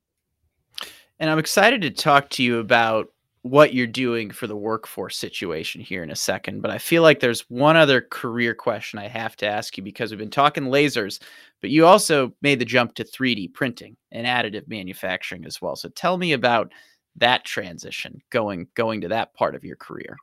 And 1.20 1.30
I'm 1.30 1.40
excited 1.40 1.82
to 1.82 1.92
talk 1.92 2.30
to 2.32 2.44
you 2.44 2.60
about 2.60 3.12
what 3.50 3.74
you're 3.74 3.88
doing 3.88 4.32
for 4.32 4.48
the 4.48 4.56
workforce 4.56 5.18
situation 5.18 5.82
here 5.82 6.04
in 6.04 6.12
a 6.12 6.16
second, 6.16 6.62
but 6.62 6.72
I 6.72 6.78
feel 6.78 7.02
like 7.02 7.20
there's 7.20 7.50
one 7.50 7.78
other 7.78 8.02
career 8.02 8.54
question 8.54 9.00
I 9.00 9.08
have 9.08 9.36
to 9.38 9.48
ask 9.48 9.78
you 9.78 9.84
because 9.84 10.12
we've 10.12 10.20
been 10.20 10.30
talking 10.30 10.66
lasers, 10.66 11.20
but 11.62 11.70
you 11.70 11.86
also 11.86 12.34
made 12.42 12.60
the 12.60 12.66
jump 12.66 12.96
to 12.96 13.04
3D 13.04 13.54
printing 13.54 13.96
and 14.12 14.28
additive 14.28 14.68
manufacturing 14.68 15.46
as 15.46 15.62
well. 15.62 15.76
So 15.76 15.90
tell 15.90 16.18
me 16.18 16.34
about 16.34 16.72
that 17.16 17.46
transition 17.46 18.22
going 18.30 18.68
going 18.76 19.02
to 19.02 19.08
that 19.08 19.34
part 19.34 19.56
of 19.56 19.64
your 19.64 19.78
career. 19.78 20.18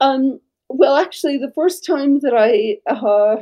Um, 0.00 0.40
well, 0.68 0.96
actually, 0.96 1.38
the 1.38 1.52
first 1.54 1.84
time 1.84 2.20
that 2.20 2.34
I 2.34 2.78
uh, 2.90 3.36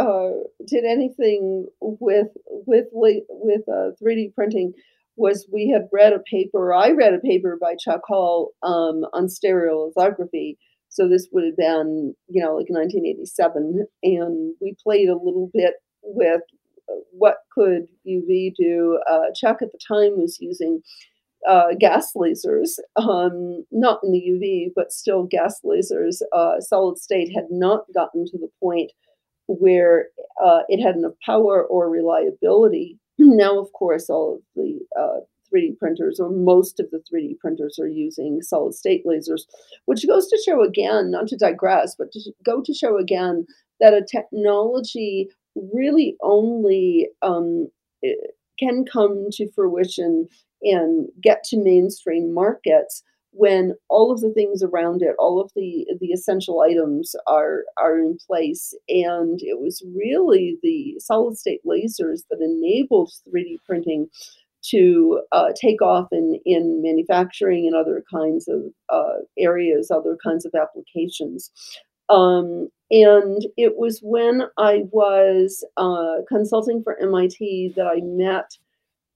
uh, 0.00 0.30
did 0.66 0.84
anything 0.84 1.66
with 1.80 2.28
with 2.46 2.86
with 2.92 3.68
uh, 3.68 3.90
3D 4.02 4.34
printing 4.34 4.72
was 5.18 5.46
we 5.52 5.68
had 5.68 5.88
read 5.92 6.12
a 6.12 6.20
paper, 6.20 6.72
I 6.72 6.90
read 6.90 7.14
a 7.14 7.18
paper 7.18 7.58
by 7.60 7.74
Chuck 7.78 8.02
Hull 8.08 8.52
um, 8.62 9.04
on 9.12 9.26
stereolithography. 9.26 10.56
So 10.88 11.08
this 11.08 11.28
would 11.32 11.44
have 11.44 11.56
been, 11.56 12.14
you 12.28 12.42
know, 12.42 12.56
like 12.56 12.70
1987. 12.70 13.86
And 14.02 14.54
we 14.60 14.74
played 14.82 15.08
a 15.08 15.16
little 15.16 15.50
bit 15.52 15.74
with 16.02 16.40
uh, 16.88 16.94
what 17.12 17.38
could 17.52 17.88
UV 18.06 18.54
do. 18.56 18.98
Uh, 19.10 19.26
Chuck 19.34 19.58
at 19.60 19.72
the 19.72 19.78
time 19.86 20.18
was 20.18 20.38
using 20.40 20.80
uh, 21.48 21.74
gas 21.78 22.12
lasers, 22.16 22.78
um, 22.96 23.64
not 23.70 24.00
in 24.02 24.12
the 24.12 24.22
UV, 24.30 24.72
but 24.74 24.92
still 24.92 25.24
gas 25.24 25.60
lasers. 25.64 26.20
Uh, 26.32 26.60
solid 26.60 26.98
state 26.98 27.32
had 27.34 27.46
not 27.50 27.84
gotten 27.94 28.24
to 28.26 28.38
the 28.38 28.48
point 28.60 28.90
where 29.46 30.06
uh, 30.44 30.60
it 30.68 30.82
had 30.82 30.96
enough 30.96 31.14
power 31.24 31.64
or 31.64 31.88
reliability 31.88 32.98
now, 33.18 33.58
of 33.58 33.72
course, 33.72 34.08
all 34.08 34.36
of 34.36 34.42
the 34.54 34.78
uh, 34.98 35.20
3D 35.52 35.78
printers, 35.78 36.20
or 36.20 36.30
most 36.30 36.78
of 36.78 36.90
the 36.90 37.02
3D 37.12 37.38
printers, 37.38 37.78
are 37.78 37.88
using 37.88 38.42
solid 38.42 38.74
state 38.74 39.04
lasers, 39.06 39.42
which 39.86 40.06
goes 40.06 40.28
to 40.28 40.42
show 40.44 40.62
again, 40.62 41.10
not 41.10 41.26
to 41.28 41.36
digress, 41.36 41.94
but 41.98 42.12
to 42.12 42.32
go 42.44 42.62
to 42.62 42.74
show 42.74 42.98
again 42.98 43.46
that 43.80 43.94
a 43.94 44.04
technology 44.04 45.28
really 45.72 46.16
only 46.22 47.08
um, 47.22 47.68
can 48.58 48.84
come 48.84 49.26
to 49.32 49.50
fruition 49.52 50.28
and 50.62 51.08
get 51.22 51.44
to 51.44 51.56
mainstream 51.56 52.32
markets 52.34 53.02
when 53.32 53.74
all 53.88 54.10
of 54.10 54.20
the 54.20 54.32
things 54.32 54.62
around 54.62 55.02
it, 55.02 55.14
all 55.18 55.40
of 55.40 55.50
the 55.54 55.86
the 56.00 56.08
essential 56.08 56.60
items 56.60 57.14
are 57.26 57.64
are 57.76 57.98
in 57.98 58.18
place. 58.26 58.74
And 58.88 59.40
it 59.42 59.60
was 59.60 59.82
really 59.94 60.58
the 60.62 60.96
solid 60.98 61.36
state 61.38 61.60
lasers 61.66 62.22
that 62.30 62.40
enabled 62.40 63.12
3D 63.28 63.58
printing 63.66 64.08
to 64.60 65.22
uh, 65.32 65.52
take 65.60 65.80
off 65.80 66.08
in, 66.12 66.40
in 66.44 66.82
manufacturing 66.82 67.66
and 67.66 67.76
other 67.76 68.02
kinds 68.12 68.48
of 68.48 68.62
uh, 68.88 69.20
areas, 69.38 69.90
other 69.90 70.16
kinds 70.22 70.44
of 70.44 70.52
applications. 70.54 71.50
Um, 72.08 72.68
and 72.90 73.46
it 73.56 73.76
was 73.76 74.00
when 74.02 74.44
I 74.56 74.84
was 74.90 75.64
uh, 75.76 76.22
consulting 76.28 76.82
for 76.82 77.00
MIT 77.00 77.74
that 77.76 77.86
I 77.86 78.00
met 78.02 78.50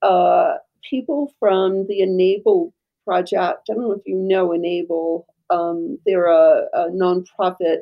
uh, 0.03 0.55
people 0.89 1.33
from 1.39 1.87
the 1.87 2.01
Enable 2.01 2.73
project. 3.05 3.69
I 3.71 3.75
don't 3.75 3.83
know 3.83 3.93
if 3.93 4.03
you 4.07 4.17
know 4.17 4.53
Enable. 4.53 5.27
Um, 5.51 5.99
they're 6.07 6.27
a, 6.27 6.67
a 6.73 6.91
nonprofit 6.91 7.81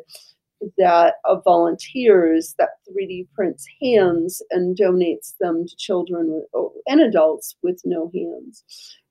that 0.76 1.14
volunteers 1.44 2.54
that 2.58 2.70
3D 2.90 3.28
prints 3.34 3.66
hands 3.82 4.42
and 4.50 4.76
donates 4.76 5.34
them 5.40 5.66
to 5.66 5.76
children 5.76 6.44
oh, 6.54 6.72
and 6.86 7.00
adults 7.00 7.56
with 7.62 7.80
no 7.84 8.10
hands. 8.14 8.64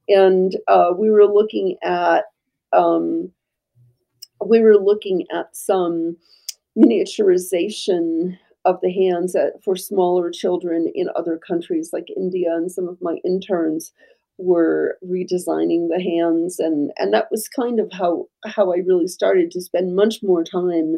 And 0.07 0.55
uh, 0.67 0.91
we 0.97 1.09
were 1.09 1.25
looking 1.25 1.77
at 1.83 2.25
um, 2.73 3.31
we 4.45 4.61
were 4.61 4.77
looking 4.77 5.25
at 5.33 5.55
some 5.55 6.15
miniaturization 6.77 8.37
of 8.65 8.79
the 8.81 8.91
hands 8.91 9.35
at, 9.35 9.63
for 9.63 9.75
smaller 9.75 10.29
children 10.29 10.91
in 10.93 11.09
other 11.15 11.37
countries 11.37 11.89
like 11.91 12.07
India, 12.15 12.53
and 12.53 12.71
some 12.71 12.87
of 12.87 13.01
my 13.01 13.17
interns 13.25 13.91
were 14.39 14.97
redesigning 15.03 15.89
the 15.89 16.01
hands, 16.01 16.59
and 16.59 16.91
and 16.97 17.13
that 17.13 17.27
was 17.29 17.47
kind 17.47 17.79
of 17.79 17.91
how 17.91 18.25
how 18.45 18.73
I 18.73 18.77
really 18.77 19.07
started 19.07 19.51
to 19.51 19.61
spend 19.61 19.95
much 19.95 20.19
more 20.23 20.43
time 20.43 20.97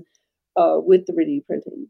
uh, 0.55 0.77
with 0.79 1.07
3D 1.07 1.45
printing. 1.45 1.87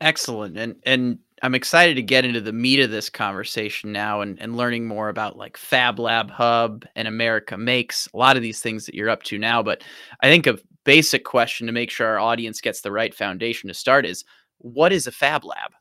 Excellent, 0.00 0.56
and 0.56 0.76
and 0.84 1.18
I'm 1.42 1.54
excited 1.54 1.94
to 1.96 2.02
get 2.02 2.24
into 2.24 2.40
the 2.40 2.52
meat 2.52 2.80
of 2.80 2.90
this 2.90 3.10
conversation 3.10 3.92
now, 3.92 4.20
and 4.20 4.40
and 4.40 4.56
learning 4.56 4.86
more 4.86 5.08
about 5.08 5.36
like 5.36 5.56
Fab 5.56 5.98
Lab 5.98 6.30
Hub 6.30 6.84
and 6.96 7.06
America 7.06 7.56
Makes 7.56 8.08
a 8.12 8.16
lot 8.16 8.36
of 8.36 8.42
these 8.42 8.60
things 8.60 8.86
that 8.86 8.94
you're 8.94 9.10
up 9.10 9.22
to 9.24 9.38
now. 9.38 9.62
But 9.62 9.84
I 10.20 10.28
think 10.28 10.46
a 10.46 10.58
basic 10.84 11.24
question 11.24 11.66
to 11.66 11.72
make 11.72 11.90
sure 11.90 12.06
our 12.06 12.18
audience 12.18 12.60
gets 12.60 12.80
the 12.80 12.92
right 12.92 13.14
foundation 13.14 13.68
to 13.68 13.74
start 13.74 14.06
is 14.06 14.24
what 14.58 14.92
is 14.92 15.06
a 15.06 15.12
Fab 15.12 15.44
Lab? 15.44 15.72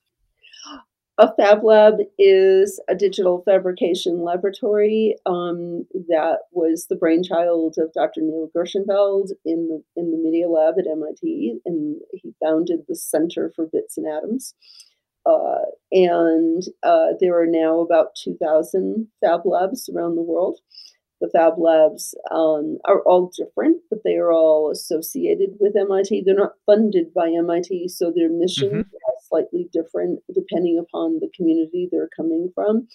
A 1.18 1.34
Fab 1.36 1.64
Lab 1.64 2.00
is 2.20 2.82
a 2.90 2.96
digital 2.96 3.42
fabrication 3.46 4.20
laboratory 4.20 5.16
um, 5.26 5.86
that 6.10 6.40
was 6.52 6.88
the 6.90 6.98
brainchild 6.98 7.76
of 7.78 7.94
Dr. 7.94 8.20
Neil 8.22 8.50
Gershenfeld 8.54 9.30
in 9.46 9.70
the 9.70 9.82
in 9.96 10.12
the 10.12 10.18
Media 10.18 10.50
Lab 10.50 10.76
at 10.78 10.88
MIT, 10.92 11.60
and 11.66 12.02
he 12.12 12.34
founded 12.44 12.82
the 12.90 12.96
Center 12.96 13.54
for 13.56 13.66
Bits 13.66 13.98
and 13.98 14.08
Atoms. 14.08 14.56
Uh, 15.26 15.64
and 15.94 16.64
uh, 16.84 17.14
there 17.22 17.40
are 17.40 17.48
now 17.48 17.80
about 17.80 18.16
2,000 18.22 19.08
Fab 19.22 19.42
Labs 19.46 19.90
around 19.90 20.16
the 20.16 20.22
world. 20.22 20.60
The 21.22 21.30
Fab 21.30 21.54
Labs 21.58 22.14
um, 22.32 22.78
are 22.86 23.02
all 23.02 23.32
different, 23.38 23.82
but 23.90 24.00
they 24.04 24.16
are 24.16 24.32
all 24.32 24.70
associated 24.70 25.52
with 25.60 25.76
MIT. 25.76 26.24
They're 26.26 26.36
not 26.36 26.54
funded 26.66 27.14
by 27.14 27.30
MIT, 27.30 27.88
so 27.90 28.12
their 28.14 28.30
mission 28.30 28.70
mm-hmm. 28.70 28.80
is 28.80 29.28
slightly 29.30 29.70
different 29.72 30.20
depending 30.34 30.78
upon 30.78 31.20
the 31.20 31.30
community 31.36 31.88
they're 31.92 32.10
coming 32.16 32.52
from. 32.54 32.88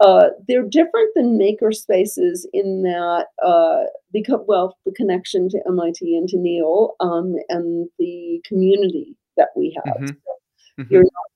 Uh, 0.00 0.28
they're 0.48 0.66
different 0.66 1.10
than 1.14 1.36
maker 1.36 1.72
spaces 1.72 2.48
in 2.54 2.82
that, 2.82 3.26
uh, 3.44 3.82
because 4.12 4.40
well, 4.46 4.78
the 4.86 4.92
connection 4.92 5.48
to 5.50 5.60
MIT 5.66 6.16
and 6.16 6.28
to 6.28 6.38
Neil 6.38 6.94
um, 7.00 7.34
and 7.50 7.88
the 7.98 8.40
community 8.46 9.16
that 9.36 9.48
we 9.56 9.76
have. 9.84 9.96
Mm-hmm. 9.96 10.06
So 10.06 10.82
mm-hmm. 10.82 10.94
You're 10.94 11.02
not 11.02 11.30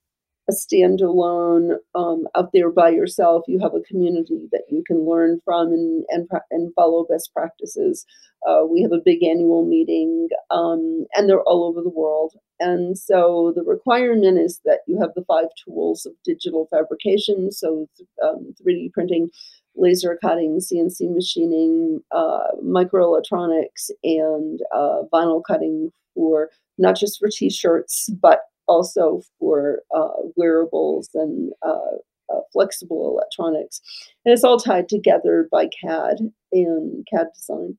a 0.48 0.52
standalone 0.52 1.76
um, 1.94 2.26
out 2.36 2.50
there 2.52 2.70
by 2.70 2.90
yourself. 2.90 3.44
You 3.48 3.58
have 3.60 3.74
a 3.74 3.80
community 3.80 4.48
that 4.52 4.64
you 4.70 4.82
can 4.86 5.06
learn 5.08 5.40
from 5.44 5.68
and 5.68 6.04
and, 6.10 6.28
and 6.50 6.72
follow 6.74 7.06
best 7.08 7.32
practices. 7.32 8.04
Uh, 8.46 8.64
we 8.70 8.82
have 8.82 8.92
a 8.92 9.02
big 9.02 9.22
annual 9.22 9.64
meeting, 9.64 10.28
um, 10.50 11.06
and 11.14 11.28
they're 11.28 11.42
all 11.42 11.64
over 11.64 11.80
the 11.80 11.88
world. 11.88 12.34
And 12.60 12.96
so 12.98 13.52
the 13.56 13.62
requirement 13.62 14.38
is 14.38 14.60
that 14.64 14.80
you 14.86 15.00
have 15.00 15.10
the 15.14 15.24
five 15.24 15.46
tools 15.64 16.06
of 16.06 16.12
digital 16.24 16.68
fabrication, 16.70 17.50
so 17.50 17.88
um, 18.22 18.54
3D 18.62 18.92
printing, 18.92 19.30
laser 19.74 20.18
cutting, 20.22 20.60
CNC 20.60 21.12
machining, 21.14 22.00
uh, 22.12 22.52
microelectronics, 22.62 23.90
and 24.04 24.60
uh, 24.74 25.02
vinyl 25.12 25.42
cutting 25.46 25.90
for 26.14 26.50
not 26.78 26.96
just 26.96 27.18
for 27.18 27.28
t-shirts 27.28 28.10
but 28.20 28.40
also 28.66 29.23
for 29.38 29.80
uh, 29.94 30.09
wearables 30.37 31.11
and 31.14 31.52
uh, 31.62 31.97
uh, 32.33 32.40
flexible 32.52 33.09
electronics. 33.11 33.80
And 34.25 34.33
it's 34.33 34.44
all 34.44 34.59
tied 34.59 34.88
together 34.88 35.49
by 35.50 35.68
CAD 35.80 36.18
and 36.52 37.06
CAD 37.12 37.26
design. 37.35 37.78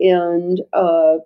And 0.00 0.60
uh, 0.72 1.18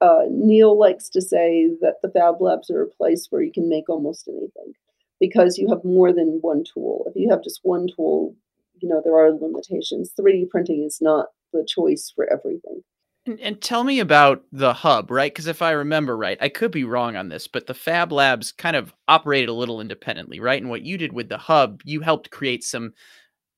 uh, 0.00 0.24
Neil 0.30 0.78
likes 0.78 1.08
to 1.10 1.20
say 1.20 1.70
that 1.80 1.96
the 2.02 2.10
Fab 2.10 2.40
Labs 2.40 2.70
are 2.70 2.82
a 2.82 2.88
place 2.88 3.26
where 3.30 3.42
you 3.42 3.52
can 3.52 3.68
make 3.68 3.88
almost 3.88 4.28
anything 4.28 4.72
because 5.20 5.58
you 5.58 5.68
have 5.68 5.84
more 5.84 6.12
than 6.12 6.38
one 6.40 6.64
tool. 6.64 7.04
If 7.06 7.14
you 7.16 7.30
have 7.30 7.42
just 7.42 7.60
one 7.62 7.88
tool, 7.94 8.34
you 8.80 8.88
know, 8.88 9.00
there 9.02 9.16
are 9.16 9.32
limitations. 9.32 10.12
3D 10.18 10.50
printing 10.50 10.84
is 10.84 10.98
not 11.00 11.28
the 11.52 11.66
choice 11.66 12.12
for 12.14 12.30
everything. 12.30 12.82
And, 13.26 13.40
and, 13.40 13.60
tell 13.60 13.84
me 13.84 14.00
about 14.00 14.44
the 14.52 14.74
hub, 14.74 15.10
right? 15.10 15.32
Because 15.32 15.46
if 15.46 15.62
I 15.62 15.70
remember 15.70 16.14
right, 16.16 16.36
I 16.42 16.50
could 16.50 16.70
be 16.70 16.84
wrong 16.84 17.16
on 17.16 17.30
this, 17.30 17.48
but 17.48 17.66
the 17.66 17.72
Fab 17.72 18.12
Labs 18.12 18.52
kind 18.52 18.76
of 18.76 18.92
operated 19.08 19.48
a 19.48 19.54
little 19.54 19.80
independently, 19.80 20.40
right? 20.40 20.60
And 20.60 20.70
what 20.70 20.82
you 20.82 20.98
did 20.98 21.14
with 21.14 21.30
the 21.30 21.38
hub, 21.38 21.80
you 21.84 22.00
helped 22.00 22.30
create 22.30 22.62
some 22.62 22.92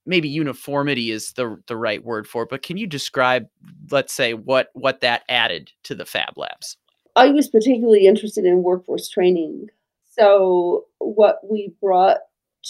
maybe 0.07 0.29
uniformity 0.29 1.11
is 1.11 1.33
the 1.33 1.61
the 1.67 1.77
right 1.77 2.03
word 2.05 2.29
for 2.29 2.45
it. 2.45 2.49
But 2.49 2.63
can 2.63 2.77
you 2.77 2.87
describe, 2.87 3.49
let's 3.91 4.15
say, 4.15 4.35
what 4.35 4.71
what 4.73 5.01
that 5.01 5.25
added 5.29 5.73
to 5.83 5.95
the 5.95 6.07
Fab 6.07 6.39
Labs? 6.39 6.77
I 7.17 7.31
was 7.31 7.49
particularly 7.49 8.07
interested 8.07 8.45
in 8.45 8.63
workforce 8.63 9.09
training. 9.09 9.69
So 10.05 10.85
what 10.99 11.41
we 11.43 11.75
brought 11.81 12.19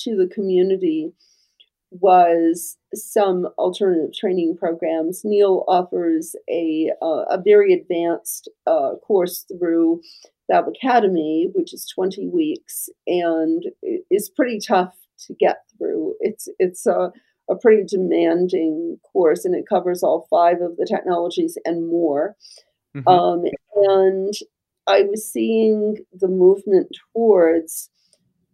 to 0.04 0.16
the 0.16 0.32
community 0.32 1.12
was 2.00 2.76
some 2.94 3.46
alternative 3.58 4.14
training 4.14 4.56
programs. 4.58 5.22
Neil 5.24 5.64
offers 5.68 6.34
a, 6.48 6.90
uh, 7.02 7.24
a 7.30 7.40
very 7.42 7.72
advanced 7.72 8.48
uh, 8.66 8.92
course 9.06 9.44
through 9.48 10.00
Fab 10.50 10.66
Academy, 10.68 11.50
which 11.54 11.74
is 11.74 11.86
20 11.94 12.28
weeks 12.28 12.88
and 13.06 13.64
is 14.10 14.28
pretty 14.28 14.60
tough 14.60 14.94
to 15.26 15.34
get 15.34 15.62
through. 15.76 16.14
It's, 16.20 16.48
it's 16.58 16.86
a, 16.86 17.12
a 17.50 17.56
pretty 17.56 17.84
demanding 17.84 18.98
course 19.12 19.44
and 19.44 19.54
it 19.54 19.68
covers 19.68 20.02
all 20.02 20.26
five 20.30 20.60
of 20.60 20.76
the 20.76 20.86
technologies 20.86 21.58
and 21.64 21.88
more. 21.88 22.36
Mm-hmm. 22.96 23.08
Um, 23.08 23.44
and 23.74 24.34
I 24.86 25.02
was 25.02 25.30
seeing 25.30 25.96
the 26.12 26.28
movement 26.28 26.96
towards 27.12 27.90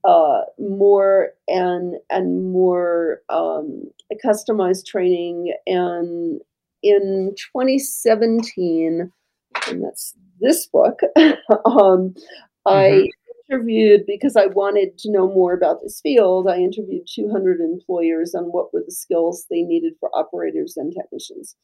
uh, 0.05 0.43
more 0.59 1.31
and 1.49 1.95
and 2.11 2.53
more 2.53 3.21
um, 3.29 3.85
customized 4.25 4.87
training. 4.87 5.55
And 5.67 6.41
in 6.83 7.35
2017, 7.53 9.13
and 9.69 9.85
that's 9.85 10.15
this 10.41 10.67
book, 10.67 11.01
um, 11.17 11.35
mm-hmm. 11.67 12.19
I 12.67 13.09
interviewed 13.49 14.05
because 14.07 14.37
I 14.37 14.47
wanted 14.47 14.99
to 14.99 15.11
know 15.11 15.29
more 15.29 15.53
about 15.53 15.83
this 15.83 16.01
field. 16.01 16.49
I 16.49 16.57
interviewed 16.59 17.07
200 17.13 17.61
employers 17.61 18.35
on 18.35 18.45
what 18.45 18.73
were 18.73 18.83
the 18.85 18.93
skills 18.93 19.47
they 19.51 19.63
needed 19.63 19.95
for 20.01 20.11
operators 20.15 20.77
and 20.77 20.93
technicians. 20.93 21.57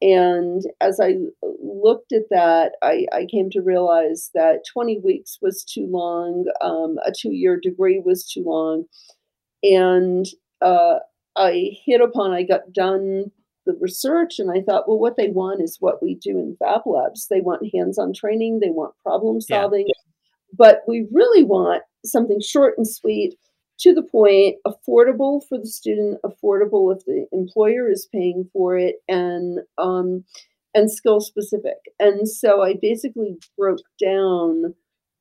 And 0.00 0.62
as 0.80 1.00
I 1.00 1.16
looked 1.62 2.12
at 2.12 2.28
that, 2.30 2.72
I, 2.82 3.06
I, 3.12 3.26
came 3.30 3.48
to 3.50 3.62
realize 3.62 4.30
that 4.34 4.64
20 4.72 5.00
weeks 5.00 5.38
was 5.40 5.64
too 5.64 5.86
long, 5.88 6.46
um, 6.60 6.96
a 7.06 7.12
two 7.16 7.32
year 7.32 7.58
degree 7.58 8.02
was 8.04 8.28
too 8.28 8.42
long. 8.44 8.84
And 9.62 10.26
uh, 10.60 10.98
I 11.36 11.70
hit 11.86 12.00
upon, 12.00 12.32
I 12.32 12.42
got 12.42 12.72
done 12.72 13.30
the 13.66 13.76
research 13.80 14.38
and 14.38 14.50
I 14.50 14.62
thought, 14.62 14.88
well, 14.88 14.98
what 14.98 15.16
they 15.16 15.28
want 15.28 15.62
is 15.62 15.78
what 15.80 16.02
we 16.02 16.16
do 16.16 16.38
in 16.38 16.56
Fab 16.58 16.82
Labs. 16.86 17.28
They 17.28 17.40
want 17.40 17.70
hands 17.74 17.98
on 17.98 18.12
training, 18.12 18.60
they 18.60 18.70
want 18.70 18.94
problem 19.02 19.40
solving, 19.40 19.86
yeah. 19.86 19.94
but 20.56 20.82
we 20.86 21.06
really 21.12 21.44
want 21.44 21.82
something 22.04 22.40
short 22.40 22.74
and 22.76 22.86
sweet 22.86 23.36
to 23.84 23.92
the 23.92 24.02
point, 24.02 24.56
affordable 24.66 25.46
for 25.46 25.58
the 25.58 25.66
student, 25.66 26.18
affordable 26.24 26.96
if 26.96 27.04
the 27.04 27.26
employer 27.32 27.90
is 27.90 28.08
paying 28.10 28.48
for 28.50 28.78
it, 28.78 28.96
and 29.08 29.60
um, 29.76 30.24
and 30.74 30.90
skill 30.90 31.20
specific. 31.20 31.76
And 32.00 32.26
so 32.26 32.62
I 32.62 32.74
basically 32.80 33.36
broke 33.58 33.82
down 34.02 34.74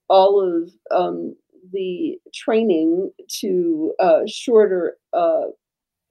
all 0.08 0.42
of 0.42 0.72
um, 0.98 1.36
the 1.74 2.18
training 2.34 3.12
to 3.42 3.94
uh, 4.00 4.22
shorter 4.28 4.96
uh, 5.12 5.48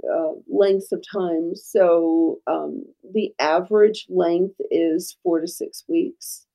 uh, 0.05 0.33
lengths 0.47 0.93
of 0.93 1.03
time. 1.11 1.55
So 1.55 2.41
um, 2.47 2.85
the 3.15 3.33
average 3.39 4.07
length 4.11 4.57
is 4.71 5.17
four 5.23 5.41
to 5.41 5.49
six 5.49 5.85
weeks. 5.89 6.47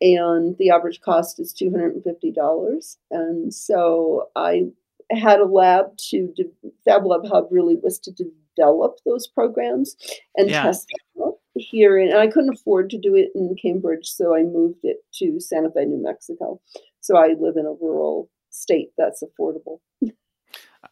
And 0.00 0.56
the 0.58 0.70
average 0.70 1.00
cost 1.00 1.40
is 1.40 1.54
$250. 1.54 2.96
And 3.10 3.54
so 3.54 4.28
I 4.36 4.66
had 5.10 5.40
a 5.40 5.44
lab 5.44 5.96
to 6.10 6.32
de- 6.36 6.70
Fab 6.84 7.04
Lab 7.04 7.26
Hub 7.26 7.48
really 7.50 7.76
was 7.82 7.98
to 8.00 8.12
develop 8.12 8.98
those 9.04 9.26
programs 9.26 9.96
and 10.36 10.50
yeah. 10.50 10.62
test 10.62 10.88
them 11.14 11.32
here. 11.54 11.98
And 11.98 12.14
I 12.14 12.26
couldn't 12.26 12.54
afford 12.54 12.90
to 12.90 12.98
do 12.98 13.14
it 13.14 13.30
in 13.34 13.54
Cambridge, 13.60 14.08
so 14.08 14.34
I 14.34 14.42
moved 14.42 14.80
it 14.82 14.98
to 15.14 15.40
Santa 15.40 15.70
Fe, 15.70 15.84
New 15.84 16.02
Mexico. 16.02 16.60
So 17.00 17.16
I 17.16 17.34
live 17.38 17.56
in 17.56 17.66
a 17.66 17.72
rural 17.72 18.28
state 18.50 18.90
that's 18.96 19.22
affordable. 19.22 19.78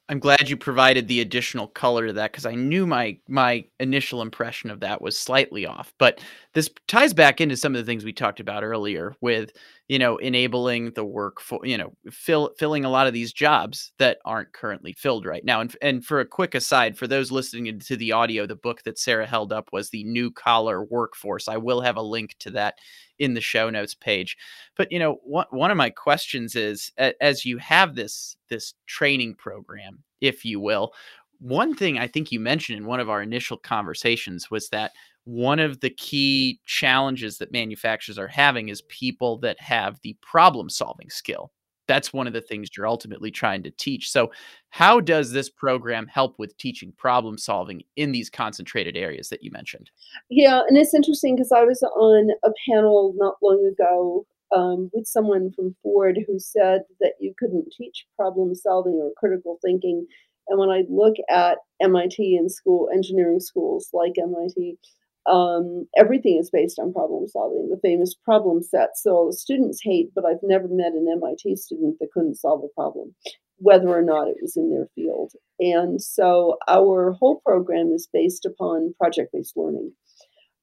I'm 0.08 0.18
glad 0.18 0.48
you 0.48 0.56
provided 0.56 1.08
the 1.08 1.20
additional 1.20 1.66
color 1.68 2.06
to 2.06 2.12
that 2.14 2.32
because 2.32 2.46
I 2.46 2.54
knew 2.54 2.86
my 2.86 3.16
my 3.28 3.64
initial 3.80 4.22
impression 4.22 4.70
of 4.70 4.80
that 4.80 5.00
was 5.00 5.18
slightly 5.18 5.66
off. 5.66 5.94
But 5.98 6.20
this 6.54 6.70
ties 6.86 7.12
back 7.12 7.40
into 7.40 7.56
some 7.56 7.74
of 7.74 7.80
the 7.80 7.84
things 7.84 8.04
we 8.04 8.12
talked 8.12 8.38
about 8.38 8.62
earlier 8.62 9.14
with 9.20 9.50
you 9.88 9.98
know 9.98 10.16
enabling 10.18 10.92
the 10.92 11.04
work 11.04 11.40
for 11.40 11.60
you 11.64 11.76
know 11.76 11.92
fill, 12.10 12.52
filling 12.58 12.84
a 12.84 12.90
lot 12.90 13.06
of 13.06 13.12
these 13.12 13.32
jobs 13.32 13.92
that 13.98 14.18
aren't 14.24 14.52
currently 14.52 14.92
filled 14.92 15.26
right 15.26 15.44
now. 15.44 15.60
And 15.60 15.76
and 15.82 16.04
for 16.04 16.20
a 16.20 16.26
quick 16.26 16.54
aside, 16.54 16.96
for 16.96 17.06
those 17.06 17.32
listening 17.32 17.78
to 17.78 17.96
the 17.96 18.12
audio, 18.12 18.46
the 18.46 18.56
book 18.56 18.82
that 18.84 18.98
Sarah 18.98 19.26
held 19.26 19.52
up 19.52 19.68
was 19.72 19.90
the 19.90 20.04
New 20.04 20.30
Collar 20.30 20.84
Workforce. 20.84 21.48
I 21.48 21.56
will 21.56 21.80
have 21.80 21.96
a 21.96 22.02
link 22.02 22.36
to 22.40 22.50
that 22.52 22.76
in 23.18 23.34
the 23.34 23.40
show 23.40 23.70
notes 23.70 23.94
page. 23.94 24.36
But 24.76 24.90
you 24.92 24.98
know, 24.98 25.18
one 25.24 25.46
one 25.50 25.70
of 25.70 25.76
my 25.76 25.90
questions 25.90 26.54
is 26.54 26.92
as 27.20 27.44
you 27.44 27.58
have 27.58 27.94
this 27.94 28.36
this 28.48 28.74
training 28.86 29.34
program, 29.34 30.04
if 30.20 30.44
you 30.44 30.60
will, 30.60 30.92
one 31.40 31.74
thing 31.74 31.98
I 31.98 32.06
think 32.06 32.32
you 32.32 32.40
mentioned 32.40 32.78
in 32.78 32.86
one 32.86 33.00
of 33.00 33.10
our 33.10 33.22
initial 33.22 33.56
conversations 33.56 34.50
was 34.50 34.68
that 34.70 34.92
one 35.24 35.58
of 35.58 35.80
the 35.80 35.90
key 35.90 36.60
challenges 36.66 37.38
that 37.38 37.52
manufacturers 37.52 38.18
are 38.18 38.28
having 38.28 38.68
is 38.68 38.82
people 38.82 39.38
that 39.38 39.58
have 39.60 39.98
the 40.02 40.16
problem 40.20 40.68
solving 40.68 41.10
skill. 41.10 41.50
That's 41.86 42.12
one 42.12 42.26
of 42.26 42.32
the 42.32 42.40
things 42.40 42.70
you're 42.74 42.86
ultimately 42.86 43.30
trying 43.30 43.62
to 43.64 43.70
teach. 43.70 44.10
So, 44.10 44.30
how 44.70 45.00
does 45.00 45.32
this 45.32 45.50
program 45.50 46.06
help 46.06 46.38
with 46.38 46.56
teaching 46.56 46.92
problem 46.96 47.36
solving 47.36 47.82
in 47.96 48.12
these 48.12 48.30
concentrated 48.30 48.96
areas 48.96 49.28
that 49.28 49.42
you 49.42 49.50
mentioned? 49.50 49.90
Yeah, 50.30 50.62
and 50.66 50.78
it's 50.78 50.94
interesting 50.94 51.36
because 51.36 51.52
I 51.52 51.62
was 51.64 51.82
on 51.82 52.30
a 52.42 52.50
panel 52.70 53.12
not 53.16 53.34
long 53.42 53.70
ago 53.70 54.26
um, 54.54 54.90
with 54.94 55.06
someone 55.06 55.52
from 55.54 55.76
Ford 55.82 56.18
who 56.26 56.38
said 56.38 56.82
that 57.00 57.14
you 57.20 57.34
couldn't 57.38 57.72
teach 57.76 58.06
problem 58.16 58.54
solving 58.54 58.94
or 58.94 59.10
critical 59.16 59.58
thinking. 59.62 60.06
And 60.48 60.58
when 60.58 60.70
I 60.70 60.84
look 60.88 61.16
at 61.30 61.58
MIT 61.82 62.36
and 62.36 62.50
school 62.50 62.88
engineering 62.92 63.40
schools 63.40 63.90
like 63.92 64.12
MIT, 64.18 64.78
um, 65.26 65.86
everything 65.96 66.38
is 66.38 66.50
based 66.50 66.78
on 66.78 66.92
problem 66.92 67.26
solving, 67.28 67.70
the 67.70 67.80
famous 67.80 68.14
problem 68.14 68.62
set. 68.62 68.90
So 68.96 69.30
students 69.30 69.80
hate, 69.82 70.10
but 70.14 70.24
I've 70.24 70.42
never 70.42 70.68
met 70.68 70.92
an 70.92 71.06
MIT 71.10 71.56
student 71.56 71.96
that 72.00 72.12
couldn't 72.12 72.36
solve 72.36 72.62
a 72.64 72.74
problem, 72.74 73.14
whether 73.56 73.88
or 73.88 74.02
not 74.02 74.28
it 74.28 74.36
was 74.42 74.56
in 74.56 74.70
their 74.70 74.88
field. 74.94 75.32
And 75.58 76.00
so 76.00 76.58
our 76.68 77.12
whole 77.12 77.40
program 77.44 77.92
is 77.92 78.08
based 78.12 78.44
upon 78.44 78.94
project 78.98 79.32
based 79.32 79.56
learning. 79.56 79.92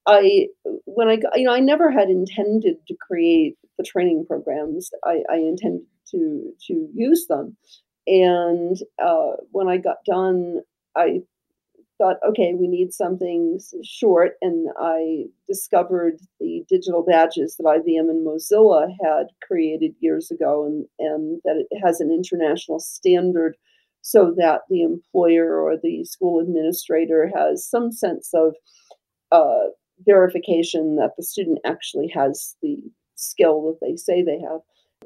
I 0.07 0.47
when 0.85 1.09
I 1.09 1.19
you 1.35 1.45
know 1.45 1.53
I 1.53 1.59
never 1.59 1.91
had 1.91 2.09
intended 2.09 2.77
to 2.87 2.95
create 2.99 3.55
the 3.77 3.83
training 3.83 4.25
programs. 4.27 4.89
I, 5.05 5.19
I 5.31 5.37
intended 5.37 5.85
to 6.11 6.53
to 6.67 6.87
use 6.93 7.27
them, 7.27 7.55
and 8.07 8.77
uh, 9.03 9.33
when 9.51 9.67
I 9.67 9.77
got 9.77 9.97
done, 10.05 10.61
I 10.95 11.21
thought, 12.01 12.17
okay, 12.27 12.53
we 12.57 12.67
need 12.67 12.93
something 12.93 13.59
short, 13.83 14.33
and 14.41 14.69
I 14.79 15.25
discovered 15.47 16.19
the 16.39 16.63
digital 16.67 17.03
badges 17.03 17.55
that 17.57 17.65
IBM 17.65 18.09
and 18.09 18.25
Mozilla 18.25 18.89
had 19.03 19.27
created 19.45 19.93
years 19.99 20.31
ago, 20.31 20.65
and 20.65 20.85
and 20.99 21.41
that 21.43 21.65
it 21.69 21.79
has 21.83 21.99
an 21.99 22.11
international 22.11 22.79
standard 22.79 23.55
so 24.01 24.33
that 24.37 24.61
the 24.69 24.81
employer 24.81 25.61
or 25.61 25.75
the 25.77 26.03
school 26.05 26.39
administrator 26.39 27.31
has 27.35 27.63
some 27.63 27.91
sense 27.91 28.31
of 28.33 28.55
uh, 29.31 29.69
verification 30.05 30.95
that 30.95 31.11
the 31.17 31.23
student 31.23 31.59
actually 31.65 32.07
has 32.07 32.55
the 32.63 32.77
skill 33.15 33.61
that 33.63 33.85
they 33.85 33.95
say 33.95 34.23
they 34.23 34.39
have. 34.39 34.61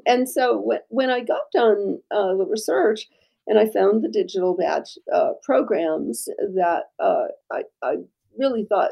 And 0.06 0.28
so 0.28 0.62
when, 0.88 1.10
I 1.10 1.20
got 1.20 1.42
done 1.52 1.98
uh, 2.10 2.34
the 2.36 2.46
research 2.48 3.06
and 3.46 3.58
I 3.58 3.66
found 3.66 4.02
the 4.02 4.08
digital 4.08 4.56
badge 4.56 4.98
uh, 5.12 5.32
programs 5.42 6.26
that 6.54 6.84
uh, 6.98 7.26
I, 7.52 7.62
I, 7.82 7.96
really 8.38 8.66
thought 8.68 8.90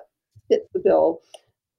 fit 0.48 0.68
the 0.72 0.80
bill, 0.80 1.20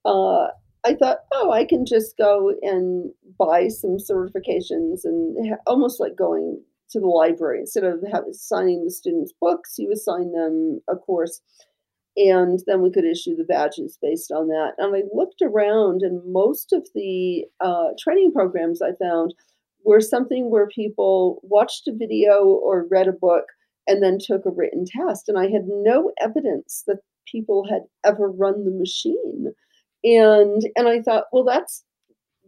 uh, 0.04 0.48
I 0.84 0.94
thought, 0.94 1.18
oh, 1.32 1.50
I 1.50 1.64
can 1.64 1.84
just 1.84 2.16
go 2.16 2.52
and 2.62 3.10
buy 3.36 3.66
some 3.68 3.96
certifications 3.96 5.00
and 5.04 5.48
ha- 5.48 5.62
almost 5.66 5.98
like 5.98 6.16
going 6.16 6.62
to 6.90 7.00
the 7.00 7.06
library 7.08 7.58
instead 7.60 7.82
of 7.82 8.04
having, 8.12 8.32
signing 8.32 8.84
the 8.84 8.90
students' 8.92 9.32
books, 9.40 9.74
you 9.78 9.90
assign 9.90 10.30
them 10.30 10.80
a 10.88 10.94
course 10.94 11.40
and 12.16 12.60
then 12.66 12.80
we 12.80 12.90
could 12.90 13.04
issue 13.04 13.36
the 13.36 13.44
badges 13.44 13.98
based 14.00 14.32
on 14.32 14.48
that. 14.48 14.72
And 14.78 14.96
I 14.96 15.02
looked 15.12 15.42
around, 15.42 16.02
and 16.02 16.22
most 16.32 16.72
of 16.72 16.88
the 16.94 17.44
uh, 17.60 17.88
training 17.98 18.32
programs 18.32 18.80
I 18.80 18.92
found 18.98 19.34
were 19.86 20.00
something 20.00 20.50
where 20.50 20.66
people 20.66 21.40
watched 21.42 21.86
a 21.86 21.94
video 21.94 22.44
or 22.44 22.86
read 22.90 23.08
a 23.08 23.12
book 23.12 23.44
and 23.86 24.02
then 24.02 24.18
took 24.20 24.44
a 24.44 24.50
written 24.50 24.84
test. 24.84 25.28
And 25.28 25.38
I 25.38 25.44
had 25.44 25.62
no 25.66 26.12
evidence 26.20 26.82
that 26.86 26.98
people 27.26 27.64
had 27.70 27.82
ever 28.04 28.28
run 28.28 28.64
the 28.64 28.72
machine. 28.72 29.52
And 30.04 30.62
and 30.76 30.88
I 30.88 31.00
thought, 31.00 31.24
well, 31.32 31.44
that's 31.44 31.84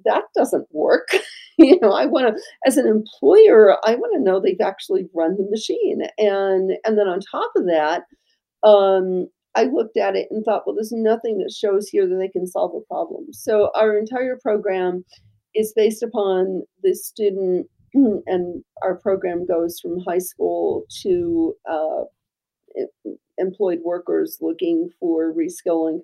that 0.04 0.24
doesn't 0.36 0.66
work. 0.72 1.08
you 1.58 1.78
know, 1.80 1.90
I 1.90 2.06
want 2.06 2.28
to, 2.28 2.42
as 2.66 2.76
an 2.76 2.86
employer, 2.86 3.76
I 3.84 3.94
want 3.94 4.12
to 4.14 4.22
know 4.22 4.40
they've 4.40 4.60
actually 4.60 5.06
run 5.14 5.36
the 5.36 5.48
machine. 5.50 6.02
And 6.18 6.72
and 6.84 6.98
then 6.98 7.06
on 7.08 7.20
top 7.20 7.52
of 7.56 7.66
that, 7.66 8.02
um, 8.68 9.28
I 9.54 9.64
looked 9.64 9.96
at 9.96 10.16
it 10.16 10.28
and 10.30 10.44
thought, 10.44 10.64
well, 10.66 10.74
there's 10.74 10.92
nothing 10.92 11.38
that 11.38 11.52
shows 11.52 11.88
here 11.88 12.06
that 12.06 12.16
they 12.16 12.28
can 12.28 12.46
solve 12.46 12.74
a 12.74 12.86
problem. 12.86 13.26
So 13.32 13.70
our 13.74 13.96
entire 13.96 14.38
program 14.42 15.04
is 15.54 15.72
based 15.74 16.02
upon 16.02 16.62
the 16.82 16.94
student, 16.94 17.66
and 17.94 18.64
our 18.82 18.96
program 18.96 19.46
goes 19.46 19.80
from 19.80 20.00
high 20.00 20.18
school 20.18 20.84
to 21.02 21.54
uh, 21.70 22.04
employed 23.38 23.80
workers 23.84 24.38
looking 24.40 24.90
for 25.00 25.32
reskilling. 25.32 26.00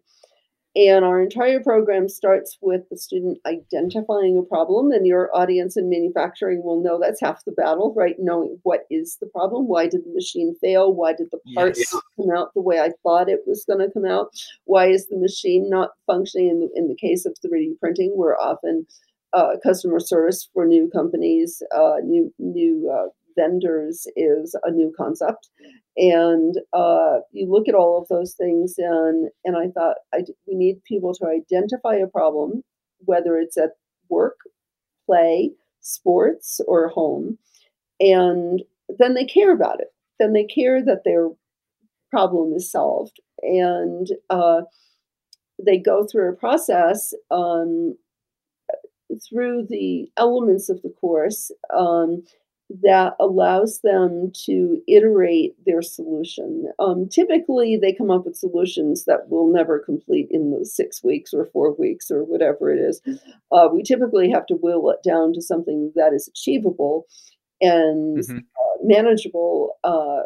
And 0.77 1.05
our 1.05 1.23
entire 1.23 1.61
program 1.61 2.09
starts 2.09 2.59
with 2.61 2.83
the 2.91 2.97
student 2.97 3.39
identifying 3.47 4.37
a 4.37 4.43
problem, 4.43 4.91
and 4.91 5.07
your 5.07 5.31
audience 5.33 5.77
in 5.77 5.89
manufacturing 5.89 6.65
will 6.65 6.83
know 6.83 6.99
that's 6.99 7.21
half 7.21 7.45
the 7.45 7.53
battle, 7.53 7.95
right? 7.97 8.17
Knowing 8.19 8.59
what 8.65 8.81
is 8.91 9.17
the 9.21 9.29
problem, 9.29 9.69
why 9.69 9.87
did 9.87 10.05
the 10.05 10.13
machine 10.13 10.57
fail, 10.61 10.93
why 10.93 11.13
did 11.13 11.29
the 11.31 11.39
part 11.55 11.77
yes. 11.77 11.93
come 12.17 12.37
out 12.37 12.53
the 12.55 12.61
way 12.61 12.81
I 12.81 12.91
thought 13.05 13.29
it 13.29 13.43
was 13.47 13.65
going 13.65 13.87
to 13.87 13.93
come 13.93 14.05
out, 14.05 14.35
why 14.65 14.89
is 14.89 15.07
the 15.07 15.17
machine 15.17 15.71
not 15.71 15.91
functioning? 16.09 16.49
In 16.49 16.61
the, 16.61 16.69
in 16.75 16.89
the 16.89 16.97
case 16.97 17.25
of 17.25 17.37
3D 17.47 17.79
printing, 17.79 18.13
we're 18.17 18.37
often 18.37 18.85
uh, 19.35 19.57
customer 19.63 20.01
service 20.01 20.49
for 20.53 20.67
new 20.67 20.91
companies, 20.93 21.63
uh, 21.77 21.97
new 22.05 22.33
new 22.39 22.91
uh, 22.93 23.09
vendors 23.37 24.07
is 24.17 24.57
a 24.65 24.71
new 24.71 24.93
concept, 24.97 25.49
and 25.97 26.55
uh, 26.73 27.19
you 27.33 27.51
look 27.51 27.69
at 27.69 27.75
all 27.75 28.01
of 28.01 28.09
those 28.09 28.35
things 28.35 28.75
and 28.79 29.31
and 29.45 29.57
i 29.57 29.69
thought 29.69 29.97
I, 30.13 30.19
we 30.47 30.55
need 30.55 30.83
people 30.85 31.15
to 31.15 31.27
identify 31.27 31.95
a 31.97 32.07
problem 32.07 32.63
whether 33.01 33.39
it's 33.39 33.57
at 33.57 33.71
work 34.09 34.37
play 35.07 35.53
sports 35.81 36.61
or 36.67 36.89
home 36.89 37.39
and 38.01 38.63
then 38.99 39.15
they 39.15 39.25
care 39.25 39.53
about 39.53 39.81
it. 39.81 39.89
Then 40.19 40.33
they 40.33 40.45
care 40.45 40.85
that 40.85 41.03
their 41.05 41.29
problem 42.11 42.53
is 42.55 42.71
solved. 42.71 43.21
And 43.43 44.07
uh, 44.31 44.63
they 45.65 45.79
go 45.79 46.07
through 46.07 46.31
a 46.31 46.37
process 46.37 47.13
um, 47.31 47.97
through 49.21 49.67
the 49.69 50.11
elements 50.17 50.69
of 50.69 50.83
the 50.83 50.93
course 51.01 51.51
um, 51.75 52.23
that 52.83 53.15
allows 53.21 53.81
them 53.83 54.33
to 54.47 54.81
iterate 54.89 55.55
their 55.67 55.83
solution. 55.83 56.67
Um, 56.79 57.09
typically, 57.09 57.77
they 57.77 57.93
come 57.93 58.11
up 58.11 58.25
with 58.25 58.37
solutions 58.37 59.05
that 59.05 59.29
will 59.29 59.53
never 59.53 59.79
complete 59.79 60.29
in 60.31 60.51
the 60.51 60.65
six 60.65 61.05
weeks 61.05 61.35
or 61.35 61.45
four 61.47 61.75
weeks 61.75 62.11
or 62.11 62.25
whatever 62.25 62.73
it 62.73 62.79
is. 62.79 63.01
Uh, 63.53 63.69
we 63.73 63.83
typically 63.83 64.31
have 64.31 64.47
to 64.47 64.57
will 64.61 64.91
it 64.91 65.07
down 65.07 65.33
to 65.35 65.43
something 65.43 65.93
that 65.95 66.13
is 66.15 66.27
achievable 66.27 67.07
and 67.61 68.19
mm-hmm. 68.19 68.39
uh, 68.39 68.77
manageable. 68.83 69.77
Uh, 69.85 70.23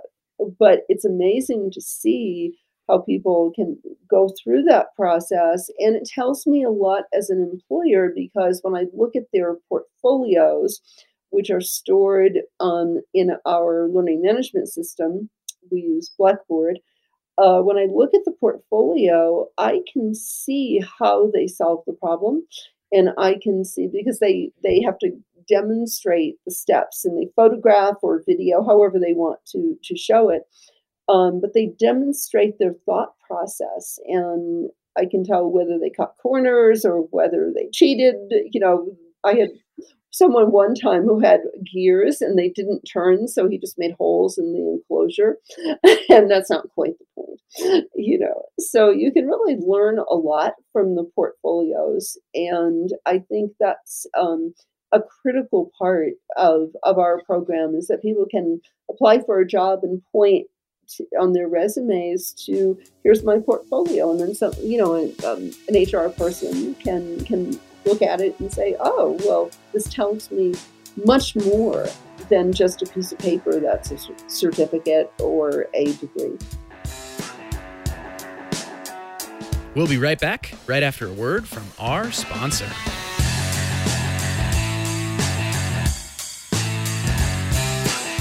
but 0.59 0.83
it's 0.89 1.05
amazing 1.05 1.71
to 1.73 1.81
see 1.81 2.57
how 2.89 3.01
people 3.01 3.53
can 3.55 3.79
go 4.09 4.31
through 4.43 4.63
that 4.65 4.95
process. 4.97 5.71
And 5.79 5.97
it 5.97 6.09
tells 6.09 6.47
me 6.47 6.65
a 6.65 6.71
lot 6.71 7.05
as 7.13 7.31
an 7.31 7.43
employer 7.53 8.11
because 8.15 8.61
when 8.63 8.75
I 8.75 8.87
look 8.95 9.15
at 9.15 9.27
their 9.33 9.57
portfolios, 9.69 10.81
which 11.31 11.51
are 11.51 11.61
stored 11.61 12.41
um, 12.61 13.01
in 13.15 13.31
our 13.47 13.89
learning 13.89 14.23
management 14.23 14.69
system. 14.69 15.29
We 15.71 15.81
use 15.81 16.11
Blackboard. 16.19 16.79
Uh, 17.37 17.61
when 17.61 17.77
I 17.77 17.87
look 17.93 18.15
at 18.15 18.25
the 18.25 18.33
portfolio, 18.33 19.47
I 19.59 19.81
can 19.93 20.15
see 20.15 20.83
how 20.99 21.31
they 21.33 21.47
solve 21.47 21.85
the 21.87 21.93
problem, 21.93 22.47
and 22.91 23.11
I 23.17 23.37
can 23.41 23.65
see 23.65 23.87
because 23.87 24.19
they 24.19 24.51
they 24.63 24.81
have 24.83 24.99
to 25.01 25.13
demonstrate 25.49 26.37
the 26.45 26.51
steps 26.51 27.05
and 27.05 27.17
they 27.17 27.31
photograph 27.37 27.97
or 28.03 28.23
video, 28.27 28.65
however 28.65 28.99
they 28.99 29.13
want 29.13 29.39
to 29.53 29.79
to 29.85 29.97
show 29.97 30.31
it. 30.31 30.43
Um, 31.09 31.41
but 31.41 31.55
they 31.55 31.73
demonstrate 31.79 32.59
their 32.59 32.75
thought 32.85 33.15
process, 33.27 33.99
and 34.07 34.71
I 34.99 35.07
can 35.07 35.25
tell 35.25 35.51
whether 35.51 35.79
they 35.79 35.91
cut 35.91 36.15
corners 36.21 36.85
or 36.85 37.03
whether 37.11 37.53
they 37.55 37.69
cheated. 37.73 38.17
You 38.31 38.61
know, 38.61 38.97
I 39.25 39.35
had 39.35 39.51
someone 40.11 40.51
one 40.51 40.75
time 40.75 41.05
who 41.05 41.21
had 41.21 41.41
gears 41.73 42.21
and 42.21 42.39
they 42.39 42.49
didn't 42.49 42.83
turn, 42.83 43.29
so 43.29 43.49
he 43.49 43.59
just 43.59 43.79
made 43.79 43.93
holes 43.93 44.39
in 44.39 44.53
the 44.53 44.59
enclosure. 44.59 45.37
and 46.09 46.31
that's 46.31 46.51
not 46.51 46.69
quite 46.75 46.95
the 46.99 47.05
point, 47.15 47.87
you 47.95 48.19
know. 48.19 48.43
So 48.59 48.91
you 48.91 49.13
can 49.13 49.27
really 49.27 49.57
learn 49.57 49.99
a 49.99 50.15
lot 50.15 50.55
from 50.73 50.95
the 50.95 51.05
portfolios. 51.15 52.17
And 52.35 52.91
I 53.07 53.19
think 53.19 53.53
that's 53.61 54.07
um, 54.19 54.55
a 54.93 55.01
critical 55.23 55.71
part 55.79 56.13
of, 56.37 56.71
of 56.83 56.99
our 56.99 57.23
program 57.25 57.75
is 57.75 57.87
that 57.89 58.03
people 58.03 58.27
can 58.31 58.61
apply 58.91 59.21
for 59.21 59.39
a 59.41 59.47
job 59.47 59.81
and 59.83 60.03
point 60.11 60.47
to, 60.97 61.05
on 61.21 61.33
their 61.33 61.49
resumes 61.49 62.33
to 62.33 62.79
here's 63.03 63.23
my 63.23 63.39
portfolio 63.39 64.11
and 64.11 64.21
then 64.21 64.35
some 64.35 64.53
you 64.61 64.79
know 64.79 64.95
um, 65.27 65.51
an 65.69 65.85
hr 65.93 66.09
person 66.11 66.75
can 66.77 67.25
can 67.25 67.59
look 67.89 68.03
at 68.03 68.21
it 68.21 68.39
and 68.39 68.53
say, 68.53 68.77
oh, 68.81 69.19
well, 69.25 69.51
this 69.73 69.89
tells 69.89 70.31
me 70.31 70.55
much 71.05 71.35
more 71.37 71.87
than 72.29 72.53
just 72.53 72.83
a 72.83 72.87
piece 72.87 73.13
of 73.13 73.19
paper 73.19 73.59
that's 73.61 73.91
a 73.91 73.99
certificate 74.29 75.11
or 75.21 75.67
a 75.75 75.93
degree. 75.95 76.37
We'll 79.75 79.87
be 79.87 79.99
right 79.99 80.19
back, 80.19 80.55
right 80.67 80.83
after 80.83 81.07
a 81.09 81.13
word 81.13 81.47
from 81.47 81.65
our 81.79 82.11
sponsor. 82.11 82.69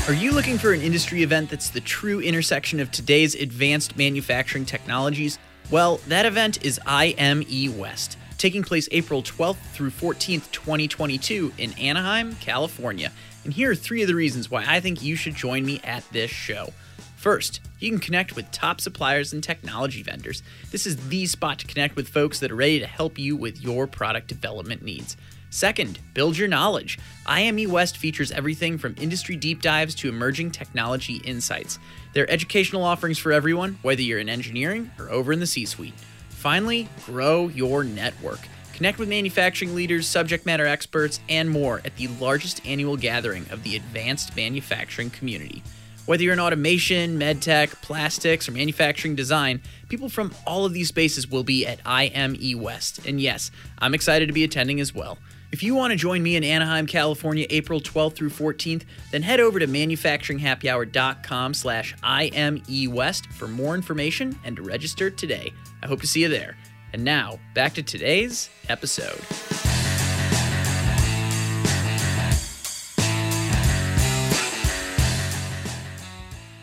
Are 0.07 0.13
you 0.13 0.31
looking 0.31 0.57
for 0.57 0.71
an 0.71 0.79
industry 0.79 1.21
event 1.21 1.49
that's 1.49 1.69
the 1.69 1.81
true 1.81 2.21
intersection 2.21 2.79
of 2.79 2.89
today's 2.91 3.35
advanced 3.35 3.97
manufacturing 3.97 4.63
technologies? 4.63 5.37
Well, 5.69 5.97
that 6.07 6.25
event 6.25 6.63
is 6.63 6.79
IME 6.85 7.77
West, 7.77 8.17
taking 8.37 8.63
place 8.63 8.87
April 8.93 9.21
12th 9.21 9.57
through 9.73 9.89
14th, 9.89 10.49
2022 10.51 11.51
in 11.57 11.73
Anaheim, 11.73 12.35
California. 12.35 13.11
And 13.43 13.51
here 13.51 13.71
are 13.71 13.75
three 13.75 14.01
of 14.01 14.07
the 14.07 14.15
reasons 14.15 14.49
why 14.49 14.63
I 14.65 14.79
think 14.79 15.03
you 15.03 15.17
should 15.17 15.35
join 15.35 15.65
me 15.65 15.81
at 15.83 16.09
this 16.13 16.31
show. 16.31 16.71
First, 17.17 17.59
you 17.79 17.89
can 17.89 17.99
connect 17.99 18.37
with 18.37 18.49
top 18.51 18.79
suppliers 18.79 19.33
and 19.33 19.43
technology 19.43 20.03
vendors. 20.03 20.41
This 20.71 20.87
is 20.87 21.09
the 21.09 21.25
spot 21.25 21.59
to 21.59 21.67
connect 21.67 21.97
with 21.97 22.07
folks 22.07 22.39
that 22.39 22.51
are 22.51 22.55
ready 22.55 22.79
to 22.79 22.87
help 22.87 23.19
you 23.19 23.35
with 23.35 23.61
your 23.61 23.87
product 23.87 24.29
development 24.29 24.83
needs. 24.83 25.17
Second, 25.49 25.99
build 26.13 26.37
your 26.37 26.47
knowledge. 26.47 26.99
IME 27.25 27.69
West 27.71 27.97
features 27.97 28.31
everything 28.31 28.77
from 28.77 28.95
industry 28.99 29.35
deep 29.35 29.61
dives 29.61 29.95
to 29.95 30.09
emerging 30.09 30.51
technology 30.51 31.15
insights. 31.17 31.79
They're 32.13 32.29
educational 32.29 32.83
offerings 32.83 33.17
for 33.17 33.31
everyone, 33.31 33.79
whether 33.81 34.01
you're 34.01 34.19
in 34.19 34.29
engineering 34.29 34.91
or 34.99 35.09
over 35.09 35.31
in 35.31 35.39
the 35.39 35.47
C 35.47 35.65
suite. 35.65 35.93
Finally, 36.29 36.89
grow 37.05 37.47
your 37.47 37.83
network. 37.83 38.39
Connect 38.73 38.99
with 38.99 39.09
manufacturing 39.09 39.73
leaders, 39.73 40.05
subject 40.05 40.45
matter 40.45 40.67
experts, 40.67 41.19
and 41.29 41.49
more 41.49 41.81
at 41.83 41.95
the 41.95 42.07
largest 42.07 42.63
annual 42.65 42.95
gathering 42.95 43.45
of 43.49 43.63
the 43.63 43.75
advanced 43.75 44.35
manufacturing 44.35 45.09
community. 45.09 45.63
Whether 46.05 46.23
you're 46.23 46.33
in 46.33 46.39
automation, 46.39 47.19
medtech, 47.19 47.81
plastics, 47.81 48.47
or 48.47 48.51
manufacturing 48.51 49.15
design, 49.15 49.61
people 49.89 50.09
from 50.09 50.33
all 50.45 50.63
of 50.63 50.73
these 50.73 50.89
spaces 50.89 51.27
will 51.27 51.43
be 51.43 51.65
at 51.65 51.79
IME 51.85 52.61
West. 52.61 53.05
And 53.05 53.19
yes, 53.19 53.49
I'm 53.79 53.93
excited 53.93 54.27
to 54.27 54.33
be 54.33 54.43
attending 54.43 54.79
as 54.79 54.93
well. 54.93 55.17
If 55.49 55.63
you 55.63 55.75
want 55.75 55.91
to 55.91 55.97
join 55.97 56.21
me 56.21 56.35
in 56.35 56.43
Anaheim, 56.43 56.85
California, 56.85 57.47
April 57.49 57.79
12th 57.79 58.15
through 58.15 58.31
14th, 58.31 58.83
then 59.11 59.21
head 59.21 59.39
over 59.39 59.59
to 59.59 59.67
manufacturinghappyhour.com 59.67 61.53
slash 61.53 61.95
IMEWest 62.03 63.31
for 63.31 63.47
more 63.47 63.73
information 63.73 64.37
and 64.43 64.57
to 64.57 64.61
register 64.61 65.09
today. 65.09 65.53
I 65.81 65.87
hope 65.87 66.01
to 66.01 66.07
see 66.07 66.23
you 66.23 66.27
there. 66.27 66.57
And 66.91 67.05
now, 67.05 67.39
back 67.53 67.73
to 67.75 67.83
today's 67.83 68.49
episode. 68.67 69.21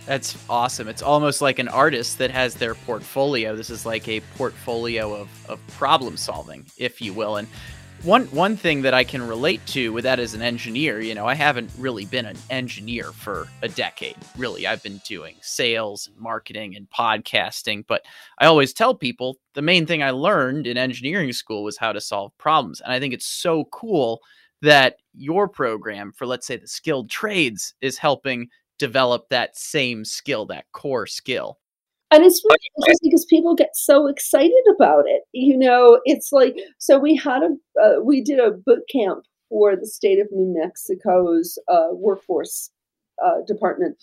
That's 0.04 0.36
awesome. 0.50 0.88
It's 0.88 1.00
almost 1.00 1.40
like 1.40 1.58
an 1.58 1.68
artist 1.68 2.18
that 2.18 2.30
has 2.30 2.54
their 2.56 2.74
portfolio. 2.74 3.56
This 3.56 3.70
is 3.70 3.86
like 3.86 4.06
a 4.08 4.20
portfolio 4.36 5.14
of, 5.14 5.30
of 5.48 5.66
problem 5.68 6.18
solving, 6.18 6.66
if 6.76 7.00
you 7.00 7.14
will. 7.14 7.36
And 7.36 7.48
one 8.04 8.26
one 8.26 8.54
thing 8.54 8.82
that 8.82 8.92
I 8.92 9.02
can 9.02 9.26
relate 9.26 9.64
to 9.68 9.90
with 9.90 10.04
that 10.04 10.18
as 10.18 10.34
an 10.34 10.42
engineer, 10.42 11.00
you 11.00 11.14
know, 11.14 11.26
I 11.26 11.34
haven't 11.34 11.70
really 11.78 12.04
been 12.04 12.26
an 12.26 12.36
engineer 12.50 13.12
for 13.12 13.48
a 13.62 13.68
decade. 13.68 14.16
Really, 14.36 14.66
I've 14.66 14.82
been 14.82 15.00
doing 15.06 15.36
sales 15.40 16.08
and 16.08 16.16
marketing 16.18 16.76
and 16.76 16.88
podcasting, 16.90 17.86
but 17.86 18.02
I 18.38 18.44
always 18.44 18.74
tell 18.74 18.94
people 18.94 19.38
the 19.54 19.62
main 19.62 19.86
thing 19.86 20.02
I 20.02 20.10
learned 20.10 20.66
in 20.66 20.76
engineering 20.76 21.32
school 21.32 21.64
was 21.64 21.78
how 21.78 21.92
to 21.92 22.00
solve 22.00 22.36
problems. 22.36 22.82
And 22.82 22.92
I 22.92 23.00
think 23.00 23.14
it's 23.14 23.26
so 23.26 23.64
cool 23.72 24.20
that 24.60 24.98
your 25.14 25.48
program 25.48 26.12
for 26.12 26.26
let's 26.26 26.46
say 26.46 26.56
the 26.56 26.68
skilled 26.68 27.08
trades 27.08 27.72
is 27.80 27.96
helping 27.96 28.48
develop 28.78 29.30
that 29.30 29.56
same 29.56 30.04
skill, 30.04 30.44
that 30.46 30.66
core 30.72 31.06
skill 31.06 31.58
and 32.14 32.24
it's 32.24 32.42
really 32.44 32.70
interesting 32.78 33.10
because 33.10 33.24
people 33.24 33.54
get 33.54 33.74
so 33.74 34.06
excited 34.06 34.62
about 34.74 35.04
it 35.06 35.22
you 35.32 35.58
know? 35.58 36.00
It's 36.04 36.32
like 36.32 36.56
so 36.78 36.98
we 36.98 37.16
had 37.16 37.42
a 37.42 37.82
uh, 37.82 38.00
we 38.02 38.22
did 38.22 38.38
a 38.38 38.52
boot 38.52 38.84
camp 38.90 39.24
for 39.48 39.76
the 39.76 39.86
state 39.86 40.20
of 40.20 40.28
new 40.30 40.54
mexico's 40.58 41.58
uh, 41.68 41.88
workforce 41.92 42.70
uh, 43.24 43.42
department. 43.46 43.96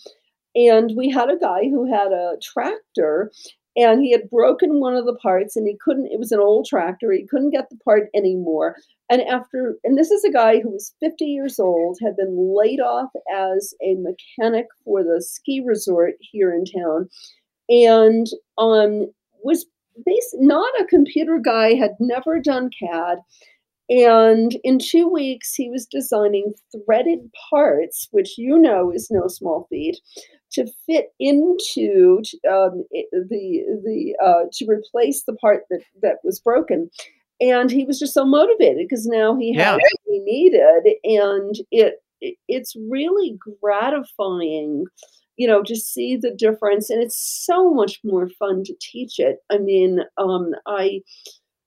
And 0.54 0.92
we 0.96 1.08
had 1.10 1.30
a 1.30 1.38
guy 1.38 1.62
who 1.64 1.92
had 1.92 2.12
a 2.12 2.36
tractor 2.42 3.32
and 3.74 4.02
he 4.02 4.12
had 4.12 4.28
broken 4.28 4.80
one 4.80 4.94
of 4.94 5.06
the 5.06 5.14
parts 5.14 5.56
and 5.56 5.66
he 5.66 5.78
couldn't 5.82 6.12
it 6.12 6.18
was 6.18 6.32
an 6.32 6.40
old 6.40 6.66
tractor 6.66 7.10
he 7.10 7.26
couldn't 7.26 7.50
get 7.50 7.70
the 7.70 7.78
part 7.84 8.08
anymore. 8.14 8.76
And 9.10 9.22
after 9.22 9.76
and 9.84 9.96
this 9.96 10.10
is 10.10 10.24
a 10.24 10.32
guy 10.32 10.60
who 10.60 10.70
was 10.70 10.94
50 11.00 11.24
years 11.24 11.58
old 11.58 11.98
had 12.02 12.16
been 12.16 12.54
laid 12.54 12.80
off 12.80 13.10
as 13.34 13.74
a 13.82 13.96
mechanic 13.96 14.66
for 14.84 15.02
the 15.02 15.22
ski 15.22 15.62
resort 15.64 16.14
here 16.20 16.52
in 16.52 16.64
town 16.66 17.08
and 17.72 18.26
um, 18.58 19.10
was 19.42 19.64
bas- 20.04 20.34
not 20.38 20.70
a 20.80 20.84
computer 20.84 21.40
guy, 21.42 21.74
had 21.74 21.92
never 21.98 22.38
done 22.38 22.70
CAD. 22.78 23.18
And 23.88 24.56
in 24.62 24.78
two 24.78 25.08
weeks, 25.08 25.54
he 25.54 25.68
was 25.68 25.86
designing 25.86 26.54
threaded 26.70 27.30
parts, 27.50 28.08
which 28.10 28.38
you 28.38 28.58
know 28.58 28.92
is 28.92 29.10
no 29.10 29.26
small 29.26 29.66
feat, 29.68 29.98
to 30.52 30.66
fit 30.86 31.08
into 31.18 32.22
um, 32.50 32.84
the 33.12 33.62
the 33.84 34.14
uh, 34.22 34.44
to 34.52 34.66
replace 34.66 35.24
the 35.24 35.34
part 35.34 35.64
that 35.70 35.82
that 36.02 36.18
was 36.22 36.40
broken. 36.40 36.90
And 37.40 37.70
he 37.70 37.84
was 37.84 37.98
just 37.98 38.14
so 38.14 38.24
motivated 38.24 38.86
because 38.88 39.06
now 39.06 39.36
he 39.36 39.52
had 39.52 39.74
what 39.74 39.82
he 40.06 40.20
needed, 40.20 40.94
and 41.04 41.56
it 41.70 42.02
it's 42.48 42.76
really 42.88 43.36
gratifying 43.60 44.84
you 45.36 45.46
know, 45.46 45.62
to 45.62 45.76
see 45.76 46.16
the 46.16 46.30
difference. 46.30 46.90
And 46.90 47.02
it's 47.02 47.16
so 47.16 47.72
much 47.72 48.00
more 48.04 48.28
fun 48.38 48.64
to 48.64 48.74
teach 48.80 49.18
it. 49.18 49.38
I 49.50 49.58
mean, 49.58 50.00
um, 50.18 50.52
I 50.66 51.00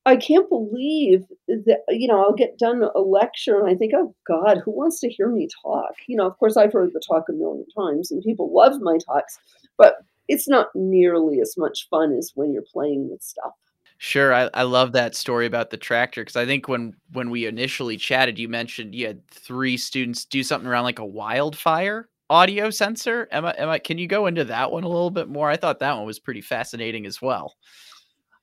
I 0.08 0.18
can't 0.18 0.48
believe 0.50 1.24
that, 1.48 1.80
you 1.90 2.08
know, 2.08 2.22
I'll 2.22 2.36
get 2.36 2.60
done 2.60 2.84
a 2.94 3.00
lecture 3.00 3.60
and 3.60 3.68
I 3.68 3.74
think, 3.74 3.94
oh 3.96 4.14
God, 4.28 4.62
who 4.64 4.70
wants 4.72 5.00
to 5.00 5.10
hear 5.10 5.30
me 5.30 5.48
talk? 5.64 5.94
You 6.08 6.16
know, 6.16 6.28
of 6.28 6.38
course, 6.38 6.58
I've 6.58 6.74
heard 6.74 6.92
the 6.94 7.02
talk 7.06 7.24
a 7.28 7.34
million 7.34 7.66
times 7.76 8.12
and 8.12 8.22
people 8.22 8.54
love 8.54 8.80
my 8.82 9.00
talks, 9.08 9.40
but 9.80 9.96
it's 10.28 10.48
not 10.48 10.68
nearly 10.76 11.42
as 11.42 11.56
much 11.58 11.88
fun 11.90 12.14
as 12.14 12.32
when 12.36 12.54
you're 12.54 12.64
playing 12.72 13.10
with 13.10 13.24
stuff. 13.24 13.54
Sure, 13.98 14.34
I, 14.34 14.50
I 14.54 14.64
love 14.64 14.92
that 14.92 15.16
story 15.16 15.46
about 15.46 15.70
the 15.70 15.78
tractor 15.78 16.22
because 16.22 16.36
I 16.36 16.46
think 16.46 16.68
when 16.68 16.96
when 17.14 17.30
we 17.30 17.48
initially 17.48 17.98
chatted, 17.98 18.38
you 18.38 18.50
mentioned 18.50 18.94
you 18.94 19.08
had 19.08 19.26
three 19.30 19.78
students 19.78 20.26
do 20.26 20.44
something 20.44 20.70
around 20.70 20.84
like 20.84 21.00
a 21.00 21.06
wildfire 21.06 22.10
audio 22.30 22.70
sensor. 22.70 23.28
Am 23.32 23.46
I, 23.46 23.56
am 23.58 23.70
I, 23.70 23.80
can 23.80 23.98
you 23.98 24.08
go 24.08 24.28
into 24.28 24.44
that 24.46 24.72
one 24.72 24.84
a 24.84 24.90
little 24.90 25.12
bit 25.12 25.30
more? 25.30 25.50
I 25.50 25.58
thought 25.58 25.80
that 25.80 25.96
one 25.96 26.06
was 26.06 26.20
pretty 26.20 26.42
fascinating 26.42 27.06
as 27.06 27.22
well. 27.22 27.56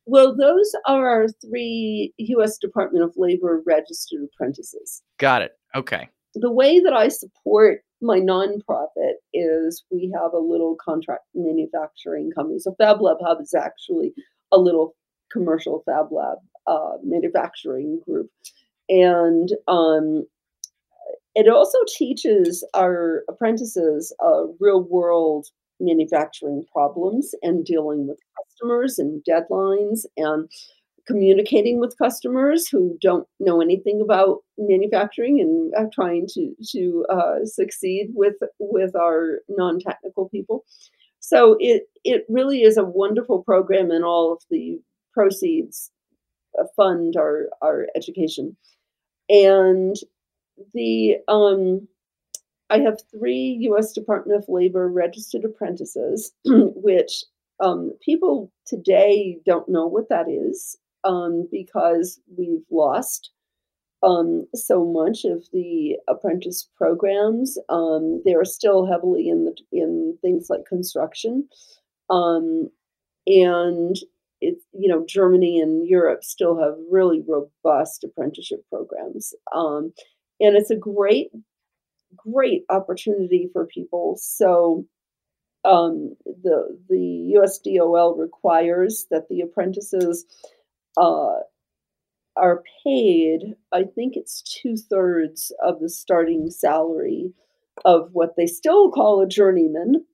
Well, 0.05 0.37
those 0.37 0.73
are 0.89 1.09
our 1.09 1.29
three 1.29 2.13
U.S. 2.19 2.59
Department 2.59 3.05
of 3.05 3.13
Labor 3.17 3.63
registered 3.65 4.21
apprentices. 4.25 5.03
Got 5.19 5.43
it. 5.43 5.53
Okay. 5.77 6.09
The 6.35 6.51
way 6.51 6.81
that 6.81 6.93
I 6.93 7.09
support 7.09 7.83
my 8.01 8.19
nonprofit 8.19 9.15
is 9.33 9.85
we 9.91 10.13
have 10.15 10.33
a 10.33 10.39
little 10.39 10.77
contract 10.85 11.23
manufacturing 11.35 12.33
company. 12.33 12.59
So 12.59 12.75
Fab 12.79 13.01
Lab 13.01 13.19
Hub 13.21 13.41
is 13.41 13.55
actually 13.55 14.13
a 14.51 14.59
little 14.59 14.97
commercial 15.31 15.83
Fab 15.87 16.11
Lab 16.11 16.39
uh, 16.67 16.97
manufacturing 17.05 18.01
group. 18.05 18.29
And 18.89 19.51
um, 19.69 20.27
it 21.35 21.49
also 21.49 21.79
teaches 21.97 22.67
our 22.75 23.25
apprentices 23.29 24.15
uh, 24.25 24.45
real 24.61 24.83
world 24.83 25.47
manufacturing 25.81 26.65
problems 26.73 27.35
and 27.43 27.65
dealing 27.65 28.07
with 28.07 28.19
customers 28.39 28.99
and 28.99 29.23
deadlines 29.29 30.05
and 30.17 30.49
communicating 31.07 31.81
with 31.81 31.99
customers 31.99 32.69
who 32.69 32.97
don't 33.01 33.27
know 33.41 33.61
anything 33.61 34.01
about 34.01 34.39
manufacturing 34.57 35.41
and 35.41 35.93
trying 35.93 36.27
to 36.29 36.55
to 36.71 37.05
uh, 37.11 37.45
succeed 37.45 38.11
with 38.15 38.37
with 38.61 38.95
our 38.95 39.41
non-technical 39.49 40.29
people. 40.29 40.65
So 41.21 41.57
it 41.59 41.85
it 42.05 42.25
really 42.29 42.63
is 42.63 42.77
a 42.77 42.85
wonderful 42.85 43.43
program, 43.43 43.91
and 43.91 44.05
all 44.05 44.33
of 44.33 44.43
the 44.51 44.81
proceeds 45.13 45.91
fund 46.77 47.17
our 47.17 47.49
our 47.63 47.89
education. 47.97 48.57
And 49.29 49.97
the 50.75 51.17
um, 51.29 51.89
I 52.71 52.79
have 52.79 53.01
three 53.11 53.59
U.S. 53.63 53.93
Department 53.93 54.43
of 54.43 54.49
Labor 54.49 54.89
registered 54.89 55.45
apprentices, 55.45 56.33
which 56.45 57.25
um, 57.63 57.93
people 58.05 58.51
today 58.67 59.39
don't 59.45 59.69
know 59.69 59.87
what 59.87 60.09
that 60.09 60.27
is 60.29 60.79
um, 61.05 61.49
because 61.51 62.21
we've 62.37 62.65
lost 62.71 63.31
um, 64.03 64.47
so 64.55 64.85
much 64.85 65.25
of 65.25 65.47
the 65.53 65.97
apprentice 66.09 66.69
programs. 66.77 67.59
Um, 67.69 68.23
they're 68.25 68.45
still 68.45 68.87
heavily 68.87 69.29
in 69.29 69.45
the 69.45 69.55
in 69.71 70.19
things 70.23 70.49
like 70.51 70.65
construction, 70.69 71.49
um, 72.11 72.69
and 73.27 73.97
it's 74.41 74.65
you 74.73 74.89
know 74.89 75.05
Germany 75.07 75.61
and 75.61 75.87
Europe 75.87 76.25
still 76.25 76.59
have 76.59 76.75
really 76.91 77.23
robust 77.27 78.03
apprenticeship 78.03 78.65
programs. 78.71 79.35
And 80.41 80.57
it's 80.57 80.71
a 80.71 80.77
great 80.77 81.31
great 82.17 82.65
opportunity 82.69 83.49
for 83.53 83.67
people. 83.67 84.17
So 84.21 84.87
um, 85.65 86.17
the 86.25 86.79
the 86.89 87.35
USDOL 87.37 88.19
requires 88.19 89.07
that 89.11 89.29
the 89.29 89.41
apprentices 89.41 90.25
uh, 90.97 91.37
are 92.37 92.63
paid. 92.85 93.55
I 93.73 93.85
think 93.85 94.17
it's 94.17 94.43
two 94.43 94.77
thirds 94.77 95.53
of 95.63 95.81
the 95.81 95.89
starting 95.89 96.51
salary 96.51 97.33
of 97.85 98.11
what 98.13 98.37
they 98.37 98.47
still 98.47 98.91
call 98.91 99.21
a 99.21 99.29
journeyman 99.29 100.05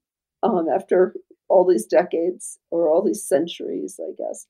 um, 0.43 0.67
after 0.73 1.15
all 1.49 1.67
these 1.67 1.87
decades 1.87 2.59
or 2.71 2.89
all 2.89 3.03
these 3.03 3.27
centuries, 3.27 3.99
I 4.01 4.13
guess. 4.17 4.47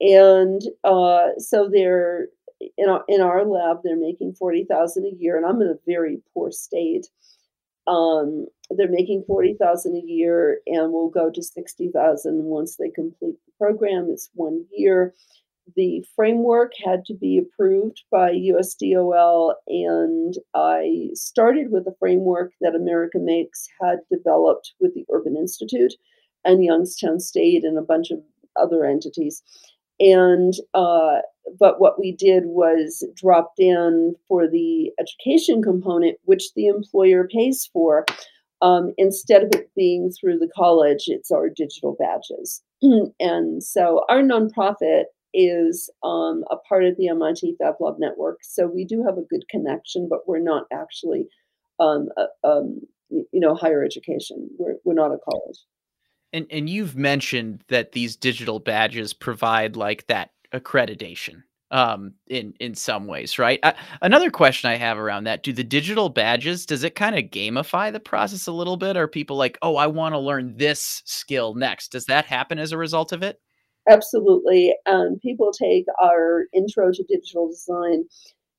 And 0.00 0.62
uh, 0.84 1.30
so 1.38 1.68
they're 1.72 2.28
in 2.76 2.88
our, 2.88 3.04
in 3.08 3.20
our 3.20 3.44
lab, 3.44 3.78
they're 3.82 3.96
making 3.96 4.34
forty 4.34 4.64
thousand 4.64 5.06
a 5.06 5.16
year, 5.16 5.36
and 5.36 5.46
I'm 5.46 5.60
in 5.62 5.68
a 5.68 5.78
very 5.86 6.20
poor 6.34 6.50
state. 6.50 7.06
Um, 7.86 8.46
they're 8.70 8.90
making 8.90 9.24
forty 9.26 9.54
thousand 9.54 9.96
a 9.96 10.06
year, 10.06 10.60
and 10.66 10.92
will 10.92 11.10
go 11.10 11.30
to 11.30 11.42
sixty 11.42 11.88
thousand 11.88 12.44
once 12.44 12.76
they 12.76 12.90
complete 12.90 13.36
the 13.46 13.52
program. 13.58 14.08
It's 14.10 14.30
one 14.34 14.66
year. 14.72 15.14
The 15.76 16.02
framework 16.16 16.72
had 16.82 17.04
to 17.06 17.14
be 17.14 17.38
approved 17.38 18.02
by 18.10 18.32
USDOL, 18.32 19.52
and 19.66 20.34
I 20.54 21.10
started 21.12 21.70
with 21.70 21.86
a 21.86 21.94
framework 21.98 22.52
that 22.62 22.74
America 22.74 23.18
Makes 23.18 23.68
had 23.80 23.98
developed 24.10 24.72
with 24.80 24.94
the 24.94 25.04
Urban 25.12 25.36
Institute 25.36 25.92
and 26.44 26.64
Youngstown 26.64 27.20
State 27.20 27.64
and 27.64 27.76
a 27.76 27.82
bunch 27.82 28.10
of 28.10 28.20
other 28.56 28.86
entities. 28.86 29.42
And 30.00 30.54
uh, 30.74 31.18
but 31.58 31.80
what 31.80 31.98
we 31.98 32.12
did 32.12 32.44
was 32.46 33.04
dropped 33.16 33.58
in 33.58 34.14
for 34.26 34.48
the 34.48 34.90
education 35.00 35.62
component, 35.62 36.18
which 36.24 36.52
the 36.54 36.66
employer 36.66 37.28
pays 37.28 37.68
for. 37.72 38.04
Um, 38.60 38.92
instead 38.98 39.44
of 39.44 39.50
it 39.52 39.70
being 39.76 40.10
through 40.10 40.38
the 40.38 40.50
college, 40.54 41.04
it's 41.06 41.30
our 41.30 41.48
digital 41.48 41.96
badges. 41.98 42.62
and 43.20 43.62
so 43.62 44.04
our 44.08 44.20
nonprofit 44.20 45.04
is 45.32 45.90
um, 46.02 46.44
a 46.50 46.56
part 46.68 46.84
of 46.84 46.96
the 46.96 47.08
MIT 47.08 47.56
Fab 47.58 47.74
Lab 47.80 47.96
network. 47.98 48.38
So 48.42 48.66
we 48.66 48.84
do 48.84 49.04
have 49.04 49.18
a 49.18 49.26
good 49.28 49.44
connection, 49.48 50.08
but 50.10 50.26
we're 50.26 50.40
not 50.40 50.64
actually, 50.72 51.26
um, 51.78 52.08
um, 52.42 52.80
you 53.10 53.40
know, 53.40 53.54
higher 53.54 53.84
education. 53.84 54.48
We're, 54.58 54.76
we're 54.84 54.94
not 54.94 55.12
a 55.12 55.18
college. 55.18 55.58
And 56.32 56.46
and 56.50 56.68
you've 56.68 56.96
mentioned 56.96 57.64
that 57.68 57.92
these 57.92 58.16
digital 58.16 58.58
badges 58.58 59.12
provide 59.12 59.76
like 59.76 60.06
that 60.08 60.30
accreditation 60.52 61.42
um 61.70 62.14
in 62.28 62.54
in 62.60 62.74
some 62.74 63.06
ways 63.06 63.38
right? 63.38 63.60
I, 63.62 63.74
another 64.00 64.30
question 64.30 64.70
i 64.70 64.76
have 64.76 64.96
around 64.98 65.24
that 65.24 65.42
do 65.42 65.52
the 65.52 65.64
digital 65.64 66.08
badges 66.08 66.64
does 66.64 66.82
it 66.82 66.94
kind 66.94 67.14
of 67.18 67.24
gamify 67.24 67.92
the 67.92 68.00
process 68.00 68.46
a 68.46 68.52
little 68.52 68.76
bit? 68.78 68.96
Are 68.96 69.08
people 69.08 69.36
like 69.36 69.58
oh 69.62 69.76
i 69.76 69.86
want 69.86 70.14
to 70.14 70.18
learn 70.18 70.56
this 70.56 71.02
skill 71.04 71.54
next. 71.54 71.92
Does 71.92 72.06
that 72.06 72.24
happen 72.24 72.58
as 72.58 72.72
a 72.72 72.78
result 72.78 73.12
of 73.12 73.22
it? 73.22 73.40
Absolutely. 73.88 74.74
Um, 74.86 75.18
people 75.22 75.50
take 75.52 75.86
our 76.02 76.44
intro 76.54 76.90
to 76.92 77.02
digital 77.04 77.48
design 77.48 78.04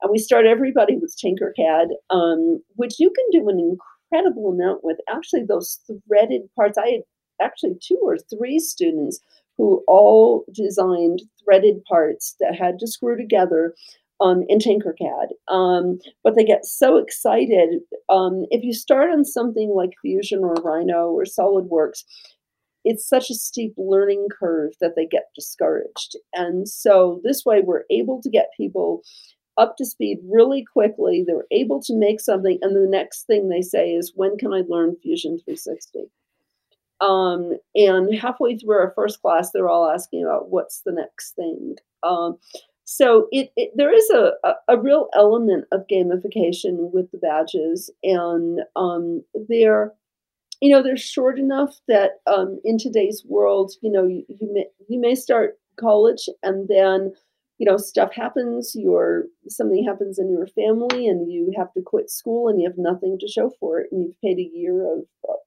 and 0.02 0.12
we 0.12 0.18
start 0.20 0.46
everybody 0.46 0.96
with 0.98 1.16
tinkercad 1.24 1.88
um, 2.10 2.62
which 2.76 3.00
you 3.00 3.12
can 3.12 3.26
do 3.32 3.50
an 3.50 3.60
incredible 4.12 4.52
amount 4.52 4.84
with. 4.84 4.98
Actually 5.10 5.44
those 5.48 5.80
threaded 6.08 6.42
parts 6.56 6.78
i 6.78 6.88
had 6.88 7.02
actually 7.42 7.76
two 7.82 8.00
or 8.02 8.18
three 8.18 8.60
students 8.60 9.20
who 9.58 9.84
all 9.88 10.46
designed 10.54 11.22
threaded 11.44 11.84
parts 11.86 12.36
that 12.40 12.56
had 12.56 12.80
to 12.80 12.88
screw 12.88 13.18
together 13.18 13.74
um, 14.22 14.44
in 14.48 14.60
Tinkercad. 14.60 15.28
Um, 15.48 16.00
but 16.24 16.36
they 16.36 16.44
get 16.44 16.66
so 16.66 16.98
excited. 16.98 17.82
Um, 18.10 18.46
if 18.52 18.64
you 18.64 18.74
start 18.74 19.12
on 19.12 19.26
something 19.26 19.74
like 19.76 19.92
Fusion 20.02 20.40
or 20.40 20.54
Rhino 20.56 21.10
or 21.10 21.24
SolidWorks, 21.24 22.04
it's 22.86 23.08
such 23.08 23.30
a 23.30 23.36
steep 23.36 23.74
learning 23.78 24.28
curve 24.40 24.72
that 24.82 24.96
they 24.96 25.06
get 25.06 25.26
discouraged. 25.36 26.16
And 26.34 26.68
so 26.68 27.22
this 27.24 27.44
way, 27.46 27.62
we're 27.62 27.84
able 27.92 28.22
to 28.22 28.30
get 28.30 28.52
people 28.56 29.04
up 29.58 29.76
to 29.78 29.86
speed 29.86 30.20
really 30.24 30.66
quickly. 30.72 31.24
They're 31.28 31.46
able 31.52 31.82
to 31.84 31.96
make 31.96 32.22
something, 32.22 32.58
and 32.62 32.76
the 32.76 32.90
next 32.90 33.24
thing 33.24 33.50
they 33.50 33.62
say 33.62 33.92
is, 33.92 34.14
When 34.16 34.38
can 34.38 34.54
I 34.54 34.64
learn 34.68 34.96
Fusion 35.04 35.40
360? 35.46 36.06
Um, 37.02 37.58
and 37.76 38.14
halfway 38.14 38.58
through 38.58 38.78
our 38.78 38.92
first 38.96 39.22
class, 39.22 39.52
they're 39.52 39.70
all 39.70 39.90
asking 39.90 40.24
about 40.24 40.50
what's 40.50 40.82
the 40.82 40.92
next 40.92 41.32
thing. 41.32 41.76
Um, 42.04 42.38
so 42.84 43.28
it, 43.32 43.52
it, 43.56 43.72
there 43.76 43.94
is 43.94 44.10
a, 44.10 44.32
a, 44.44 44.54
a, 44.70 44.80
real 44.80 45.10
element 45.14 45.66
of 45.72 45.86
gamification 45.92 46.92
with 46.92 47.12
the 47.12 47.20
badges, 47.20 47.92
and 48.04 48.62
um, 48.76 49.24
they're 49.48 49.94
you 50.60 50.72
know 50.72 50.82
they're 50.82 50.98
short 50.98 51.38
enough 51.38 51.80
that 51.88 52.14
um, 52.26 52.60
in 52.64 52.78
today's 52.80 53.24
world, 53.28 53.74
you 53.82 53.92
know 53.92 54.08
you, 54.08 54.26
you 54.28 54.52
may 54.54 54.66
you 54.88 55.00
may 55.00 55.14
start 55.14 55.60
college 55.80 56.28
and 56.44 56.68
then 56.68 57.14
you 57.60 57.66
know 57.66 57.78
stuff 57.78 58.14
happens 58.14 58.74
your 58.76 59.26
something 59.48 59.86
happens 59.86 60.20
in 60.20 60.32
your 60.32 60.48
family 60.48 61.08
and 61.08 61.32
you 61.32 61.54
have 61.56 61.72
to 61.74 61.82
quit 61.82 62.10
school 62.10 62.48
and 62.48 62.60
you 62.60 62.68
have 62.68 62.78
nothing 62.78 63.18
to 63.20 63.28
show 63.28 63.52
for 63.60 63.80
it 63.80 63.88
and 63.92 64.04
you've 64.04 64.22
paid 64.22 64.40
a 64.40 64.50
year 64.58 64.86
of 64.92 65.04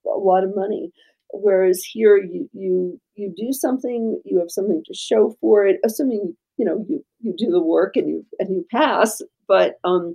a 0.06 0.18
lot 0.18 0.44
of 0.44 0.54
money 0.54 0.92
whereas 1.32 1.82
here 1.84 2.16
you 2.16 2.48
you 2.52 3.00
you 3.14 3.32
do 3.36 3.52
something 3.52 4.20
you 4.24 4.38
have 4.38 4.50
something 4.50 4.82
to 4.86 4.94
show 4.94 5.36
for 5.40 5.66
it 5.66 5.78
assuming 5.84 6.36
you 6.56 6.64
know 6.64 6.84
you 6.88 7.04
you 7.20 7.34
do 7.36 7.50
the 7.50 7.62
work 7.62 7.96
and 7.96 8.08
you 8.08 8.24
and 8.38 8.54
you 8.54 8.66
pass 8.70 9.20
but 9.48 9.78
um 9.84 10.14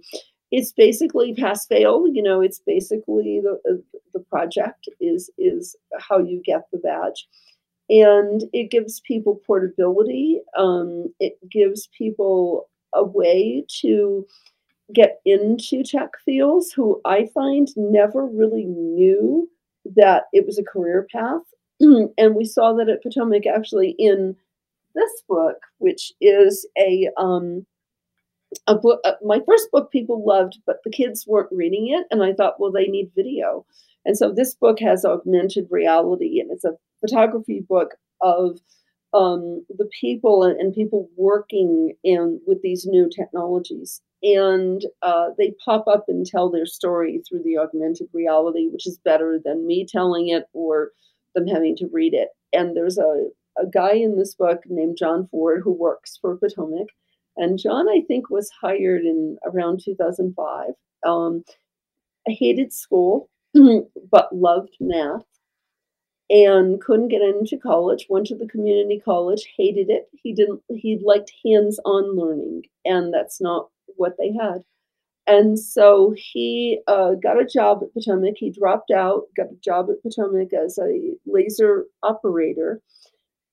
it's 0.51 0.71
basically 0.71 1.33
pass 1.33 1.65
fail 1.65 2.05
you 2.07 2.23
know 2.23 2.41
it's 2.41 2.61
basically 2.65 3.41
the 3.41 3.59
uh, 3.69 3.97
the 4.13 4.23
project 4.29 4.89
is 4.99 5.29
is 5.37 5.75
how 5.99 6.17
you 6.19 6.41
get 6.43 6.63
the 6.71 6.79
badge. 6.79 7.27
And 7.89 8.43
it 8.51 8.69
gives 8.69 8.99
people 9.01 9.39
portability 9.47 10.41
um, 10.57 11.13
it 11.19 11.37
gives 11.49 11.87
people 11.97 12.69
a 12.93 13.03
way 13.03 13.65
to 13.81 14.25
get 14.93 15.19
into 15.25 15.83
tech 15.83 16.11
fields 16.23 16.71
who 16.71 17.01
i 17.03 17.25
find 17.33 17.67
never 17.75 18.25
really 18.25 18.63
knew 18.63 19.49
that 19.95 20.23
it 20.33 20.45
was 20.45 20.57
a 20.57 20.63
career 20.63 21.07
path. 21.11 21.41
and 21.79 22.35
we 22.35 22.45
saw 22.45 22.73
that 22.73 22.89
at 22.89 23.03
Potomac 23.03 23.45
actually 23.45 23.95
in 23.99 24.35
this 24.95 25.23
book, 25.29 25.57
which 25.77 26.11
is 26.19 26.67
a 26.77 27.09
um, 27.17 27.65
a 28.65 28.75
book. 28.75 28.99
Uh, 29.03 29.13
my 29.23 29.39
first 29.45 29.69
book 29.71 29.91
people 29.91 30.25
loved, 30.25 30.59
but 30.65 30.77
the 30.83 30.91
kids 30.91 31.25
weren't 31.27 31.51
reading 31.51 31.89
it, 31.89 32.07
and 32.11 32.23
I 32.23 32.33
thought, 32.33 32.59
well, 32.59 32.71
they 32.71 32.87
need 32.87 33.11
video. 33.15 33.65
And 34.05 34.17
so 34.17 34.31
this 34.31 34.55
book 34.55 34.79
has 34.79 35.05
augmented 35.05 35.67
reality, 35.69 36.39
and 36.39 36.49
it's 36.51 36.63
a 36.63 36.77
photography 37.01 37.63
book 37.67 37.95
of 38.21 38.59
um, 39.13 39.65
the 39.69 39.89
people 39.99 40.43
and, 40.43 40.59
and, 40.59 40.73
people 40.73 41.09
working 41.15 41.93
in 42.03 42.41
with 42.45 42.61
these 42.61 42.85
new 42.85 43.09
technologies 43.09 44.01
and 44.23 44.83
uh, 45.01 45.29
they 45.37 45.53
pop 45.63 45.87
up 45.87 46.05
and 46.07 46.25
tell 46.25 46.49
their 46.49 46.65
story 46.65 47.21
through 47.27 47.43
the 47.43 47.57
augmented 47.57 48.07
reality, 48.13 48.67
which 48.69 48.87
is 48.87 48.99
better 49.03 49.39
than 49.43 49.67
me 49.67 49.85
telling 49.87 50.29
it 50.29 50.45
or 50.53 50.91
them 51.35 51.47
having 51.47 51.75
to 51.77 51.89
read 51.91 52.13
it. 52.13 52.29
And 52.53 52.75
there's 52.75 52.97
a, 52.97 53.27
a 53.57 53.67
guy 53.71 53.93
in 53.93 54.17
this 54.17 54.33
book 54.33 54.61
named 54.67 54.97
John 54.97 55.27
Ford 55.27 55.61
who 55.63 55.71
works 55.71 56.17
for 56.19 56.35
Potomac. 56.37 56.87
And 57.35 57.59
John, 57.59 57.87
I 57.87 58.01
think, 58.07 58.29
was 58.29 58.49
hired 58.61 59.03
in 59.03 59.37
around 59.45 59.81
2005. 59.83 60.69
Um, 61.05 61.43
hated 62.25 62.73
school, 62.73 63.29
but 64.11 64.35
loved 64.35 64.75
math 64.79 65.23
and 66.29 66.81
couldn't 66.81 67.07
get 67.07 67.21
into 67.21 67.57
college 67.57 68.07
went 68.09 68.27
to 68.27 68.35
the 68.35 68.47
community 68.47 69.01
college 69.03 69.47
hated 69.55 69.89
it 69.89 70.09
he 70.11 70.33
didn't 70.33 70.61
he 70.69 70.99
liked 71.03 71.31
hands-on 71.45 72.17
learning 72.17 72.63
and 72.83 73.13
that's 73.13 73.39
not 73.39 73.69
what 73.95 74.13
they 74.17 74.33
had. 74.33 74.63
And 75.27 75.59
so 75.59 76.13
he 76.15 76.79
uh, 76.87 77.11
got 77.21 77.39
a 77.39 77.45
job 77.45 77.81
at 77.83 77.93
Potomac. 77.93 78.35
He 78.37 78.49
dropped 78.49 78.91
out, 78.91 79.23
got 79.35 79.47
a 79.47 79.57
job 79.61 79.87
at 79.89 80.01
Potomac 80.01 80.53
as 80.53 80.77
a 80.77 81.15
laser 81.25 81.85
operator, 82.01 82.81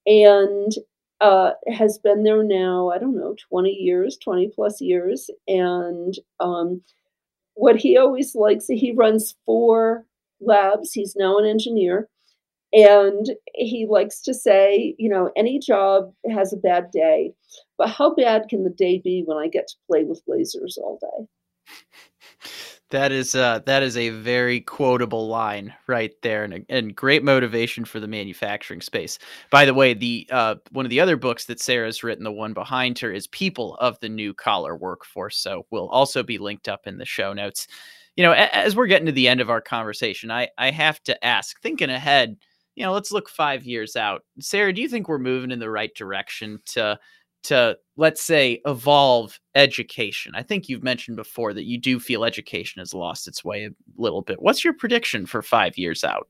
and 0.06 0.72
uh, 1.20 1.50
has 1.72 1.98
been 1.98 2.22
there 2.22 2.44
now, 2.44 2.90
I 2.90 2.98
don't 2.98 3.16
know, 3.16 3.34
20 3.48 3.70
years, 3.70 4.16
20 4.22 4.52
plus 4.54 4.80
years. 4.80 5.30
And 5.48 6.14
um, 6.38 6.82
what 7.54 7.76
he 7.76 7.96
always 7.96 8.34
likes, 8.34 8.66
he 8.68 8.92
runs 8.92 9.34
four 9.44 10.04
labs. 10.40 10.92
He's 10.92 11.16
now 11.16 11.38
an 11.38 11.46
engineer. 11.46 12.08
And 12.72 13.30
he 13.54 13.86
likes 13.88 14.20
to 14.22 14.34
say, 14.34 14.96
you 14.98 15.08
know, 15.08 15.30
any 15.36 15.60
job 15.60 16.12
has 16.30 16.52
a 16.52 16.56
bad 16.56 16.90
day, 16.90 17.32
but 17.78 17.88
how 17.90 18.14
bad 18.14 18.48
can 18.48 18.64
the 18.64 18.70
day 18.70 19.00
be 19.02 19.22
when 19.26 19.38
I 19.38 19.48
get 19.48 19.66
to 19.68 19.74
play 19.90 20.04
with 20.04 20.22
lasers 20.28 20.78
all 20.78 20.98
day? 21.00 21.26
That 22.90 23.10
is 23.12 23.34
uh, 23.34 23.60
that 23.66 23.82
is 23.82 23.96
a 23.96 24.10
very 24.10 24.60
quotable 24.60 25.26
line 25.26 25.74
right 25.86 26.12
there, 26.22 26.44
and, 26.44 26.64
and 26.68 26.94
great 26.94 27.24
motivation 27.24 27.84
for 27.84 27.98
the 27.98 28.06
manufacturing 28.06 28.80
space. 28.82 29.18
By 29.50 29.64
the 29.64 29.74
way, 29.74 29.94
the 29.94 30.28
uh, 30.30 30.56
one 30.70 30.86
of 30.86 30.90
the 30.90 31.00
other 31.00 31.16
books 31.16 31.46
that 31.46 31.60
Sarah's 31.60 32.04
written, 32.04 32.24
the 32.24 32.30
one 32.32 32.52
behind 32.52 32.98
her, 33.00 33.10
is 33.10 33.26
"People 33.28 33.76
of 33.76 33.98
the 34.00 34.08
New 34.08 34.34
Collar 34.34 34.76
Workforce," 34.76 35.38
so 35.38 35.66
will 35.70 35.88
also 35.88 36.22
be 36.22 36.38
linked 36.38 36.68
up 36.68 36.86
in 36.86 36.98
the 36.98 37.04
show 37.06 37.32
notes. 37.32 37.66
you 38.16 38.22
know, 38.24 38.32
as 38.32 38.76
we're 38.76 38.86
getting 38.86 39.06
to 39.06 39.12
the 39.12 39.28
end 39.28 39.40
of 39.40 39.50
our 39.50 39.60
conversation, 39.60 40.30
I 40.30 40.48
I 40.58 40.70
have 40.70 41.02
to 41.04 41.24
ask, 41.24 41.60
thinking 41.60 41.90
ahead, 41.90 42.36
you 42.76 42.84
know, 42.84 42.92
let's 42.92 43.12
look 43.12 43.28
five 43.28 43.64
years 43.64 43.96
out. 43.96 44.22
Sarah, 44.40 44.72
do 44.72 44.80
you 44.82 44.88
think 44.88 45.08
we're 45.08 45.18
moving 45.18 45.50
in 45.50 45.58
the 45.58 45.70
right 45.70 45.94
direction 45.94 46.60
to 46.66 46.98
to 47.44 47.76
let's 47.96 48.22
say 48.22 48.60
evolve 48.66 49.38
education? 49.54 50.32
I 50.34 50.42
think 50.42 50.68
you've 50.68 50.82
mentioned 50.82 51.16
before 51.16 51.54
that 51.54 51.64
you 51.64 51.78
do 51.78 51.98
feel 51.98 52.24
education 52.24 52.80
has 52.80 52.94
lost 52.94 53.28
its 53.28 53.44
way 53.44 53.66
a 53.66 53.70
little 53.96 54.22
bit. 54.22 54.42
What's 54.42 54.64
your 54.64 54.74
prediction 54.74 55.26
for 55.26 55.42
five 55.42 55.78
years 55.78 56.04
out? 56.04 56.28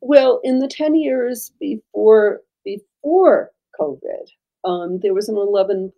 Well, 0.00 0.40
in 0.42 0.58
the 0.58 0.68
ten 0.68 0.94
years 0.94 1.52
before 1.60 2.40
before 2.64 3.50
COVID, 3.80 4.28
um, 4.64 5.00
there 5.00 5.14
was 5.14 5.28
an 5.28 5.34
11% 5.34 5.90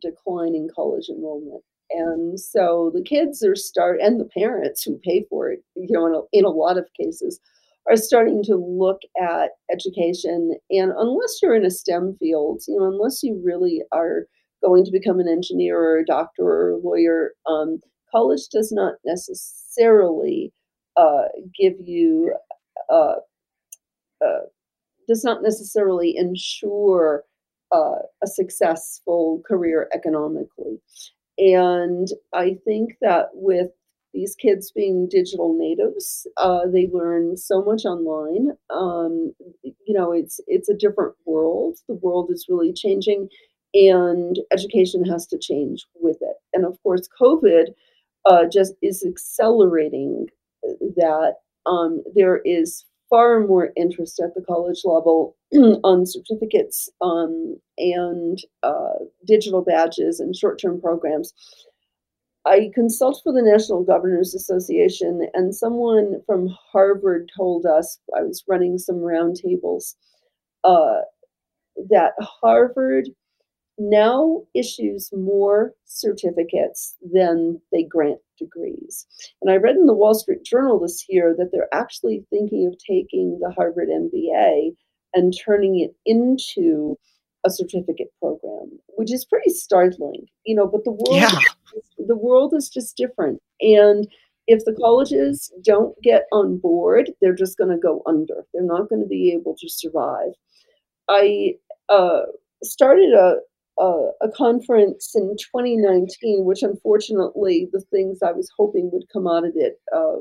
decline 0.00 0.54
in 0.54 0.68
college 0.74 1.08
enrollment. 1.08 1.62
And 1.90 2.38
so 2.38 2.90
the 2.94 3.02
kids 3.02 3.44
are 3.44 3.54
start 3.54 4.00
and 4.00 4.20
the 4.20 4.24
parents 4.24 4.82
who 4.82 4.98
pay 4.98 5.24
for 5.28 5.50
it, 5.50 5.62
you 5.74 5.88
know, 5.90 6.06
in 6.06 6.14
a, 6.14 6.20
in 6.32 6.44
a 6.44 6.50
lot 6.50 6.78
of 6.78 6.88
cases, 7.00 7.40
are 7.88 7.96
starting 7.96 8.42
to 8.44 8.56
look 8.56 9.00
at 9.20 9.50
education. 9.72 10.54
And 10.70 10.92
unless 10.96 11.38
you're 11.42 11.54
in 11.54 11.64
a 11.64 11.70
STEM 11.70 12.16
field, 12.18 12.62
you 12.66 12.78
know, 12.78 12.86
unless 12.86 13.22
you 13.22 13.40
really 13.44 13.82
are 13.92 14.26
going 14.64 14.84
to 14.84 14.90
become 14.90 15.20
an 15.20 15.28
engineer 15.28 15.78
or 15.78 15.98
a 15.98 16.04
doctor 16.04 16.42
or 16.42 16.70
a 16.70 16.78
lawyer, 16.78 17.32
um, 17.48 17.80
college 18.10 18.48
does 18.50 18.72
not 18.72 18.94
necessarily 19.04 20.52
uh, 20.96 21.24
give 21.58 21.74
you 21.84 22.34
uh, 22.90 23.16
uh, 24.24 24.46
does 25.08 25.22
not 25.22 25.42
necessarily 25.42 26.16
ensure 26.16 27.24
uh, 27.72 27.98
a 28.22 28.26
successful 28.26 29.42
career 29.46 29.88
economically. 29.94 30.80
And 31.38 32.08
I 32.32 32.56
think 32.64 32.94
that 33.02 33.26
with 33.34 33.70
these 34.16 34.34
kids 34.34 34.72
being 34.72 35.08
digital 35.08 35.54
natives, 35.56 36.26
uh, 36.38 36.66
they 36.72 36.88
learn 36.92 37.36
so 37.36 37.62
much 37.62 37.84
online. 37.84 38.52
Um, 38.70 39.34
you 39.62 39.94
know, 39.94 40.10
it's 40.10 40.40
it's 40.46 40.70
a 40.70 40.74
different 40.74 41.14
world. 41.26 41.78
The 41.86 41.94
world 41.94 42.30
is 42.30 42.46
really 42.48 42.72
changing, 42.72 43.28
and 43.74 44.38
education 44.50 45.04
has 45.04 45.26
to 45.28 45.38
change 45.38 45.84
with 45.94 46.16
it. 46.22 46.36
And 46.54 46.64
of 46.64 46.82
course, 46.82 47.08
COVID 47.20 47.66
uh, 48.24 48.44
just 48.50 48.72
is 48.82 49.04
accelerating 49.06 50.26
that. 50.96 51.34
Um, 51.66 52.04
there 52.14 52.40
is 52.44 52.84
far 53.10 53.40
more 53.40 53.70
interest 53.76 54.20
at 54.20 54.34
the 54.34 54.40
college 54.40 54.82
level 54.84 55.36
on 55.52 56.06
certificates 56.06 56.88
um, 57.00 57.56
and 57.76 58.38
uh, 58.62 58.94
digital 59.26 59.62
badges 59.62 60.20
and 60.20 60.34
short 60.34 60.60
term 60.60 60.80
programs. 60.80 61.34
I 62.46 62.70
consult 62.72 63.20
for 63.24 63.32
the 63.32 63.42
National 63.42 63.82
Governors 63.82 64.32
Association, 64.32 65.28
and 65.34 65.54
someone 65.54 66.22
from 66.26 66.48
Harvard 66.72 67.30
told 67.36 67.66
us 67.66 67.98
I 68.16 68.22
was 68.22 68.44
running 68.46 68.78
some 68.78 68.96
roundtables 68.96 69.96
uh, 70.62 71.00
that 71.90 72.12
Harvard 72.20 73.08
now 73.78 74.42
issues 74.54 75.10
more 75.12 75.74
certificates 75.84 76.96
than 77.12 77.60
they 77.72 77.82
grant 77.82 78.20
degrees. 78.38 79.06
And 79.42 79.50
I 79.50 79.56
read 79.56 79.76
in 79.76 79.86
the 79.86 79.94
Wall 79.94 80.14
Street 80.14 80.44
Journal 80.44 80.78
this 80.78 81.04
year 81.08 81.34
that 81.36 81.50
they're 81.52 81.74
actually 81.74 82.24
thinking 82.30 82.66
of 82.66 82.78
taking 82.78 83.38
the 83.40 83.50
Harvard 83.50 83.88
MBA 83.88 84.70
and 85.14 85.36
turning 85.36 85.80
it 85.80 85.94
into 86.06 86.96
a 87.46 87.50
certificate 87.50 88.12
program, 88.20 88.78
which 88.96 89.12
is 89.12 89.24
pretty 89.24 89.50
startling, 89.50 90.26
you 90.44 90.54
know, 90.54 90.66
but 90.66 90.84
the 90.84 90.90
world 90.90 91.06
yeah. 91.10 91.38
the 92.06 92.16
world 92.16 92.52
is 92.54 92.68
just 92.68 92.96
different. 92.96 93.40
And 93.60 94.06
if 94.46 94.64
the 94.64 94.74
colleges 94.74 95.52
don't 95.64 96.00
get 96.02 96.24
on 96.32 96.58
board, 96.58 97.10
they're 97.20 97.34
just 97.34 97.58
going 97.58 97.70
to 97.70 97.78
go 97.78 98.02
under. 98.06 98.44
They're 98.52 98.62
not 98.62 98.88
going 98.88 99.02
to 99.02 99.08
be 99.08 99.32
able 99.32 99.56
to 99.58 99.68
survive. 99.68 100.32
I 101.08 101.54
uh, 101.88 102.22
started 102.62 103.12
a, 103.12 103.36
a, 103.80 104.10
a 104.22 104.28
conference 104.36 105.12
in 105.14 105.36
2019, 105.36 106.44
which 106.44 106.62
unfortunately 106.62 107.68
the 107.72 107.84
things 107.92 108.20
I 108.22 108.32
was 108.32 108.50
hoping 108.56 108.90
would 108.92 109.04
come 109.12 109.26
out 109.26 109.44
of 109.44 109.52
it 109.56 109.80
uh, 109.94 110.16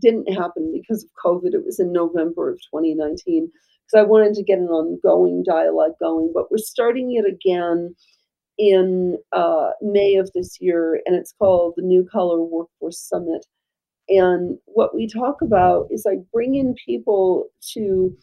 didn't 0.00 0.32
happen 0.32 0.72
because 0.72 1.04
of 1.04 1.10
COVID. 1.24 1.54
It 1.54 1.64
was 1.64 1.78
in 1.78 1.92
November 1.92 2.50
of 2.50 2.56
2019 2.74 3.50
because 3.90 4.04
I 4.04 4.08
wanted 4.08 4.34
to 4.34 4.42
get 4.42 4.58
an 4.58 4.68
ongoing 4.68 5.42
dialogue 5.46 5.92
going. 6.00 6.32
But 6.34 6.50
we're 6.50 6.58
starting 6.58 7.14
it 7.14 7.30
again 7.30 7.94
in 8.58 9.16
uh, 9.32 9.70
May 9.80 10.16
of 10.16 10.30
this 10.34 10.58
year, 10.60 11.00
and 11.06 11.16
it's 11.16 11.32
called 11.32 11.74
the 11.76 11.82
New 11.82 12.06
Collar 12.10 12.42
Workforce 12.42 12.98
Summit. 12.98 13.46
And 14.08 14.58
what 14.66 14.94
we 14.94 15.06
talk 15.06 15.40
about 15.40 15.86
is 15.90 16.04
like 16.04 16.18
bringing 16.32 16.74
people 16.84 17.46
to 17.74 18.16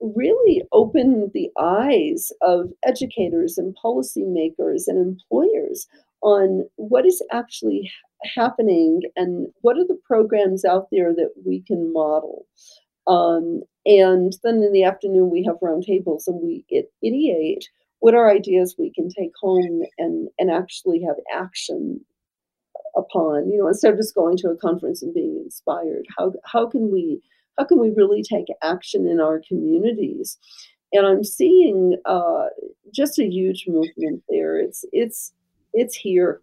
really 0.00 0.62
open 0.72 1.30
the 1.34 1.50
eyes 1.58 2.30
of 2.40 2.70
educators 2.84 3.58
and 3.58 3.76
policymakers 3.84 4.84
and 4.86 4.98
employers 4.98 5.86
on 6.22 6.68
what 6.76 7.04
is 7.04 7.22
actually 7.32 7.90
happening 8.34 9.00
and 9.16 9.48
what 9.62 9.76
are 9.76 9.86
the 9.86 9.98
programs 10.04 10.64
out 10.64 10.86
there 10.92 11.12
that 11.12 11.30
we 11.44 11.62
can 11.66 11.92
model. 11.92 12.46
Um, 13.08 13.62
and 13.84 14.36
then 14.42 14.62
in 14.62 14.72
the 14.72 14.84
afternoon, 14.84 15.30
we 15.30 15.44
have 15.44 15.60
roundtables 15.60 16.26
and 16.26 16.40
we 16.40 16.64
ideate 17.04 17.64
what 17.98 18.14
are 18.14 18.30
ideas 18.30 18.74
we 18.78 18.92
can 18.92 19.08
take 19.08 19.32
home 19.40 19.82
and, 19.98 20.28
and 20.38 20.50
actually 20.50 21.02
have 21.02 21.16
action 21.32 22.00
upon. 22.96 23.50
You 23.50 23.58
know, 23.58 23.68
instead 23.68 23.92
of 23.92 23.98
just 23.98 24.14
going 24.14 24.36
to 24.38 24.48
a 24.48 24.56
conference 24.56 25.02
and 25.02 25.14
being 25.14 25.40
inspired, 25.44 26.06
how, 26.16 26.32
how 26.44 26.66
can 26.68 26.90
we 26.90 27.20
how 27.58 27.64
can 27.64 27.78
we 27.78 27.90
really 27.90 28.22
take 28.22 28.46
action 28.62 29.06
in 29.06 29.20
our 29.20 29.42
communities? 29.46 30.38
And 30.92 31.06
I'm 31.06 31.22
seeing 31.22 31.96
uh, 32.06 32.46
just 32.94 33.18
a 33.18 33.28
huge 33.28 33.66
movement 33.68 34.22
there. 34.28 34.58
It's 34.58 34.84
it's 34.92 35.32
it's 35.72 35.94
here. 35.94 36.40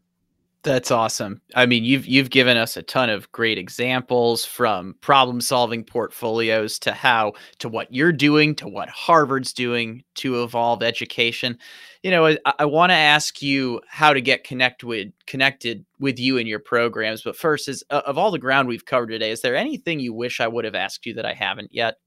That's 0.63 0.91
awesome. 0.91 1.41
I 1.55 1.65
mean, 1.65 1.85
you've 1.85 2.05
you've 2.05 2.31
given 2.31 2.57
us 2.57 2.75
a 2.75 2.81
ton 2.81 3.09
of 3.09 3.31
great 3.31 3.57
examples 3.57 4.43
from 4.43 4.95
problem-solving 4.99 5.85
portfolios 5.85 6.77
to 6.79 6.91
how 6.91 7.33
to 7.59 7.69
what 7.69 7.93
you're 7.93 8.11
doing 8.11 8.55
to 8.55 8.67
what 8.67 8.89
Harvard's 8.89 9.53
doing 9.53 10.03
to 10.15 10.43
evolve 10.43 10.83
education. 10.83 11.57
You 12.03 12.11
know, 12.11 12.27
I, 12.27 12.37
I 12.59 12.65
want 12.65 12.89
to 12.89 12.95
ask 12.95 13.41
you 13.41 13.79
how 13.87 14.11
to 14.11 14.19
get 14.19 14.43
connect 14.43 14.83
with 14.83 15.07
connected 15.27 15.85
with 15.97 16.19
you 16.19 16.37
and 16.37 16.47
your 16.47 16.59
programs. 16.59 17.21
But 17.21 17.37
first, 17.37 17.69
is 17.69 17.81
of 17.89 18.17
all 18.17 18.31
the 18.31 18.37
ground 18.37 18.67
we've 18.67 18.85
covered 18.85 19.07
today, 19.07 19.31
is 19.31 19.39
there 19.39 19.55
anything 19.55 20.01
you 20.01 20.13
wish 20.13 20.41
I 20.41 20.47
would 20.49 20.65
have 20.65 20.75
asked 20.75 21.05
you 21.05 21.13
that 21.13 21.25
I 21.25 21.33
haven't 21.33 21.73
yet? 21.73 21.99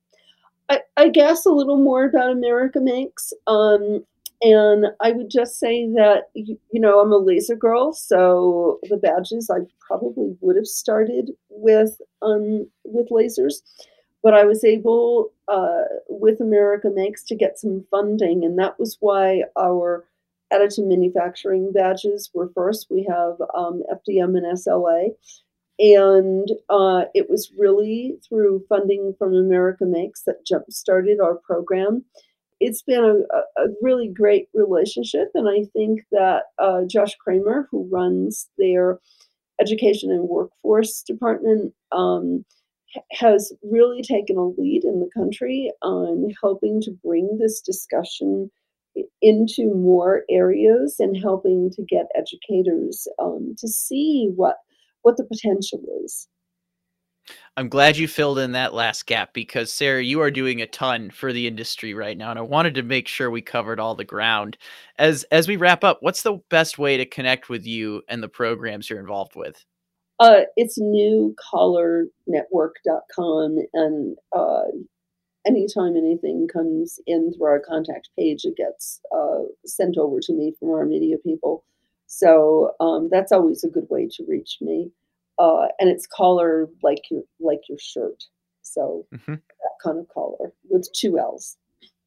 I, 0.68 0.80
I 0.98 1.08
guess 1.08 1.46
a 1.46 1.50
little 1.50 1.78
more 1.78 2.04
about 2.04 2.30
America 2.30 2.80
Makes. 2.80 3.32
Um, 3.46 4.04
and 4.42 4.86
I 5.00 5.12
would 5.12 5.30
just 5.30 5.60
say 5.60 5.86
that, 5.94 6.24
you, 6.34 6.58
know, 6.72 6.98
I'm 6.98 7.12
a 7.12 7.16
laser 7.16 7.54
girl, 7.54 7.92
so 7.92 8.80
the 8.90 8.96
badges 8.96 9.48
I 9.48 9.60
probably 9.80 10.36
would 10.40 10.56
have 10.56 10.66
started 10.66 11.30
with 11.48 12.00
um, 12.22 12.68
with 12.84 13.08
lasers, 13.10 13.62
but 14.20 14.34
I 14.34 14.44
was 14.44 14.64
able 14.64 15.32
uh, 15.46 15.84
with 16.08 16.40
America 16.40 16.90
Makes 16.92 17.22
to 17.24 17.36
get 17.36 17.58
some 17.58 17.84
funding, 17.88 18.44
and 18.44 18.58
that 18.58 18.80
was 18.80 18.96
why 18.98 19.44
our 19.56 20.04
additive 20.52 20.88
manufacturing 20.88 21.70
badges 21.72 22.30
were 22.34 22.50
first. 22.52 22.88
We 22.90 23.06
have 23.08 23.36
um, 23.56 23.84
FDM 23.92 24.36
and 24.36 24.58
SLA, 24.58 25.10
and 25.78 26.50
uh, 26.68 27.04
it 27.14 27.30
was 27.30 27.52
really 27.56 28.18
through 28.28 28.64
funding 28.68 29.14
from 29.20 29.34
America 29.34 29.84
Makes 29.84 30.22
that 30.22 30.44
jump 30.44 30.72
started 30.72 31.20
our 31.20 31.36
program 31.36 32.04
it's 32.62 32.82
been 32.82 33.04
a, 33.04 33.60
a, 33.60 33.66
really 33.82 34.08
great 34.08 34.46
relationship. 34.54 35.28
And 35.34 35.48
I 35.48 35.64
think 35.72 36.02
that 36.12 36.44
uh, 36.58 36.82
Josh 36.88 37.14
Cramer, 37.16 37.66
who 37.70 37.88
runs 37.90 38.48
their 38.56 38.98
education 39.60 40.10
and 40.10 40.28
workforce 40.28 41.02
department, 41.02 41.74
um, 41.90 42.44
has 43.10 43.52
really 43.62 44.02
taken 44.02 44.36
a 44.36 44.46
lead 44.46 44.84
in 44.84 45.00
the 45.00 45.10
country 45.14 45.72
on 45.82 46.28
helping 46.42 46.80
to 46.82 46.92
bring 47.04 47.38
this 47.38 47.60
discussion 47.60 48.50
into 49.22 49.74
more 49.74 50.22
areas 50.30 50.96
and 50.98 51.16
helping 51.16 51.70
to 51.70 51.82
get 51.82 52.06
educators 52.14 53.08
um, 53.18 53.54
to 53.58 53.66
see 53.66 54.30
what 54.36 54.56
what 55.02 55.16
the 55.16 55.24
potential 55.24 55.80
is. 56.04 56.28
I'm 57.56 57.68
glad 57.68 57.96
you 57.96 58.08
filled 58.08 58.38
in 58.38 58.52
that 58.52 58.74
last 58.74 59.06
gap 59.06 59.34
because 59.34 59.72
Sarah, 59.72 60.02
you 60.02 60.20
are 60.20 60.30
doing 60.30 60.62
a 60.62 60.66
ton 60.66 61.10
for 61.10 61.32
the 61.32 61.46
industry 61.46 61.94
right 61.94 62.16
now, 62.16 62.30
and 62.30 62.38
I 62.38 62.42
wanted 62.42 62.74
to 62.76 62.82
make 62.82 63.08
sure 63.08 63.30
we 63.30 63.42
covered 63.42 63.78
all 63.78 63.94
the 63.94 64.04
ground. 64.04 64.56
As 64.98 65.24
as 65.24 65.48
we 65.48 65.56
wrap 65.56 65.84
up, 65.84 65.98
what's 66.00 66.22
the 66.22 66.40
best 66.48 66.78
way 66.78 66.96
to 66.96 67.06
connect 67.06 67.48
with 67.48 67.66
you 67.66 68.02
and 68.08 68.22
the 68.22 68.28
programs 68.28 68.88
you're 68.88 69.00
involved 69.00 69.36
with? 69.36 69.64
Uh, 70.18 70.42
it's 70.56 70.78
newcollarnetwork.com, 70.78 73.58
and 73.74 74.16
uh, 74.34 74.62
anytime 75.46 75.96
anything 75.96 76.48
comes 76.52 76.98
in 77.06 77.32
through 77.32 77.46
our 77.46 77.60
contact 77.60 78.08
page, 78.18 78.44
it 78.44 78.56
gets 78.56 79.00
uh, 79.14 79.42
sent 79.66 79.98
over 79.98 80.20
to 80.20 80.32
me 80.32 80.54
from 80.58 80.70
our 80.70 80.86
media 80.86 81.18
people. 81.18 81.64
So 82.06 82.72
um, 82.78 83.08
that's 83.10 83.32
always 83.32 83.64
a 83.64 83.68
good 83.68 83.86
way 83.88 84.06
to 84.12 84.24
reach 84.28 84.58
me. 84.60 84.90
Uh, 85.38 85.66
and 85.78 85.88
it's 85.88 86.06
collar 86.06 86.68
like 86.82 87.02
your 87.10 87.22
like 87.40 87.60
your 87.68 87.78
shirt. 87.80 88.24
So 88.62 89.06
Mhm. 89.14 89.26
that 89.36 89.70
kind 89.82 89.98
of 89.98 90.08
collar 90.08 90.52
with 90.68 90.88
two 90.94 91.18
L's. 91.18 91.56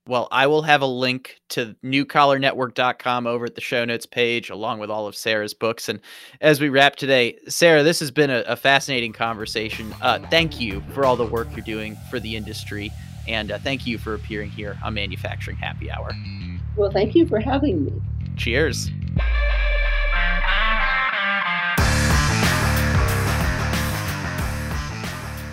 Well, 0.08 0.28
I 0.32 0.46
will 0.46 0.62
have 0.62 0.84
a 0.84 0.86
link 0.88 1.40
to 1.50 1.76
newcollarnetwork.com 1.84 3.26
over 3.26 3.46
at 3.46 3.56
the 3.56 3.62
show 3.62 3.86
notes 3.86 4.06
page, 4.06 4.52
along 4.52 4.78
with 4.80 4.92
all 4.92 5.08
of 5.08 5.16
Sarah's 5.16 5.56
books. 5.56 5.90
And 5.90 6.00
as 6.42 6.62
we 6.62 6.70
wrap 6.70 6.96
today, 6.96 7.40
Sarah, 7.48 7.82
this 7.82 8.00
has 8.02 8.12
been 8.12 8.30
a, 8.30 8.42
a 8.42 8.56
fascinating 8.56 9.14
conversation. 9.14 9.96
Uh, 10.02 10.20
thank 10.30 10.62
you 10.62 10.82
for 10.94 11.06
all 11.06 11.16
the 11.16 11.26
work 11.26 11.48
you're 11.56 11.66
doing 11.66 11.98
for 12.12 12.20
the 12.20 12.36
industry. 12.36 12.92
And 13.28 13.52
uh, 13.52 13.58
thank 13.58 13.88
you 13.88 13.98
for 13.98 14.14
appearing 14.14 14.52
here 14.52 14.78
on 14.84 14.94
Manufacturing 14.94 15.58
Happy 15.58 15.90
Hour. 15.90 16.12
Well, 16.78 16.92
thank 16.92 17.16
you 17.16 17.26
for 17.26 17.40
having 17.40 17.86
me. 17.86 17.94
Cheers. 18.38 18.92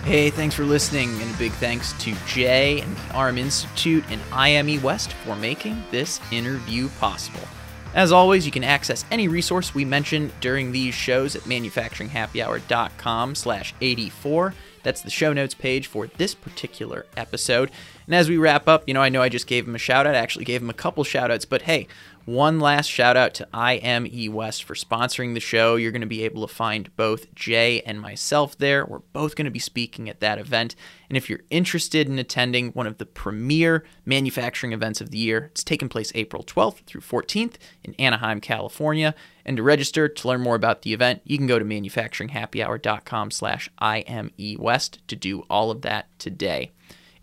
Hey, 0.03 0.29
thanks 0.29 0.53
for 0.53 0.65
listening, 0.65 1.09
and 1.21 1.33
a 1.33 1.37
big 1.37 1.53
thanks 1.53 1.93
to 1.99 2.13
Jay 2.27 2.81
and 2.81 2.93
the 2.97 3.13
ARM 3.13 3.37
Institute 3.37 4.03
and 4.09 4.19
IME 4.33 4.81
West 4.81 5.13
for 5.13 5.33
making 5.37 5.81
this 5.91 6.19
interview 6.29 6.89
possible. 6.99 7.47
As 7.93 8.11
always, 8.11 8.45
you 8.45 8.51
can 8.51 8.65
access 8.65 9.05
any 9.11 9.29
resource 9.29 9.73
we 9.73 9.85
mention 9.85 10.33
during 10.41 10.73
these 10.73 10.93
shows 10.93 11.37
at 11.37 11.43
manufacturinghappyhour.com 11.43 13.35
slash 13.35 13.73
84. 13.79 14.53
That's 14.83 15.01
the 15.01 15.09
show 15.09 15.31
notes 15.31 15.53
page 15.53 15.87
for 15.87 16.07
this 16.07 16.35
particular 16.35 17.05
episode. 17.15 17.71
And 18.05 18.15
as 18.15 18.29
we 18.29 18.37
wrap 18.37 18.67
up, 18.67 18.83
you 18.87 18.93
know, 18.93 19.01
I 19.01 19.09
know 19.09 19.21
I 19.21 19.29
just 19.29 19.47
gave 19.47 19.67
him 19.67 19.75
a 19.75 19.79
shout 19.79 20.05
out. 20.05 20.15
I 20.15 20.19
actually 20.19 20.45
gave 20.45 20.61
him 20.61 20.69
a 20.69 20.73
couple 20.73 21.03
shout 21.03 21.31
outs, 21.31 21.45
but 21.45 21.63
hey, 21.63 21.87
one 22.25 22.61
last 22.61 22.87
shout 22.87 23.17
out 23.17 23.33
to 23.33 23.47
IME 23.53 24.31
West 24.31 24.63
for 24.63 24.75
sponsoring 24.75 25.33
the 25.33 25.41
show. 25.41 25.75
You're 25.75 25.91
going 25.91 26.01
to 26.01 26.07
be 26.07 26.23
able 26.23 26.47
to 26.47 26.53
find 26.53 26.95
both 26.95 27.33
Jay 27.35 27.81
and 27.81 27.99
myself 27.99 28.57
there. 28.57 28.85
We're 28.85 28.99
both 28.99 29.35
going 29.35 29.45
to 29.45 29.51
be 29.51 29.59
speaking 29.59 30.09
at 30.09 30.21
that 30.21 30.39
event. 30.39 30.75
And 31.09 31.17
if 31.17 31.29
you're 31.29 31.41
interested 31.49 32.07
in 32.07 32.17
attending 32.17 32.71
one 32.71 32.87
of 32.87 32.97
the 32.97 33.05
premier 33.05 33.83
manufacturing 34.05 34.71
events 34.71 35.01
of 35.01 35.11
the 35.11 35.17
year, 35.17 35.49
it's 35.51 35.65
taking 35.65 35.89
place 35.89 36.13
April 36.15 36.43
12th 36.43 36.85
through 36.85 37.01
14th 37.01 37.55
in 37.83 37.93
Anaheim, 37.95 38.39
California. 38.39 39.13
And 39.45 39.57
to 39.57 39.63
register 39.63 40.07
to 40.07 40.27
learn 40.27 40.39
more 40.39 40.55
about 40.55 40.83
the 40.83 40.93
event, 40.93 41.21
you 41.25 41.37
can 41.37 41.47
go 41.47 41.59
to 41.59 41.65
manufacturinghappyhour.com 41.65 43.31
slash 43.31 43.69
IME 43.79 44.31
West 44.59 45.05
to 45.09 45.17
do 45.17 45.41
all 45.49 45.71
of 45.71 45.81
that 45.81 46.07
today. 46.19 46.71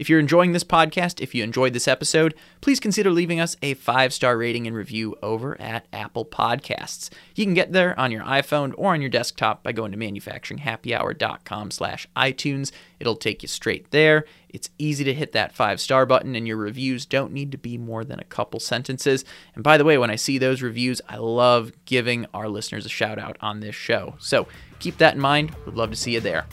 If 0.00 0.08
you're 0.08 0.18
enjoying 0.18 0.52
this 0.52 0.64
podcast, 0.64 1.20
if 1.20 1.34
you 1.34 1.44
enjoyed 1.44 1.74
this 1.74 1.86
episode, 1.86 2.34
please 2.62 2.80
consider 2.80 3.10
leaving 3.10 3.38
us 3.38 3.54
a 3.60 3.74
five 3.74 4.14
star 4.14 4.38
rating 4.38 4.66
and 4.66 4.74
review 4.74 5.14
over 5.22 5.60
at 5.60 5.86
Apple 5.92 6.24
Podcasts. 6.24 7.10
You 7.34 7.44
can 7.44 7.52
get 7.52 7.74
there 7.74 8.00
on 8.00 8.10
your 8.10 8.22
iPhone 8.22 8.72
or 8.78 8.94
on 8.94 9.02
your 9.02 9.10
desktop 9.10 9.62
by 9.62 9.72
going 9.72 9.92
to 9.92 9.98
manufacturinghappyhour.com 9.98 11.70
slash 11.70 12.08
iTunes. 12.16 12.72
It'll 12.98 13.14
take 13.14 13.42
you 13.42 13.48
straight 13.48 13.90
there. 13.90 14.24
It's 14.48 14.70
easy 14.78 15.04
to 15.04 15.12
hit 15.12 15.32
that 15.32 15.54
five 15.54 15.82
star 15.82 16.06
button, 16.06 16.34
and 16.34 16.48
your 16.48 16.56
reviews 16.56 17.04
don't 17.04 17.34
need 17.34 17.52
to 17.52 17.58
be 17.58 17.76
more 17.76 18.02
than 18.02 18.18
a 18.18 18.24
couple 18.24 18.58
sentences. 18.58 19.26
And 19.54 19.62
by 19.62 19.76
the 19.76 19.84
way, 19.84 19.98
when 19.98 20.10
I 20.10 20.16
see 20.16 20.38
those 20.38 20.62
reviews, 20.62 21.02
I 21.10 21.18
love 21.18 21.72
giving 21.84 22.24
our 22.32 22.48
listeners 22.48 22.86
a 22.86 22.88
shout 22.88 23.18
out 23.18 23.36
on 23.42 23.60
this 23.60 23.74
show. 23.74 24.14
So 24.18 24.48
keep 24.78 24.96
that 24.96 25.16
in 25.16 25.20
mind. 25.20 25.54
We'd 25.66 25.74
love 25.74 25.90
to 25.90 25.96
see 25.96 26.14
you 26.14 26.20
there. 26.20 26.46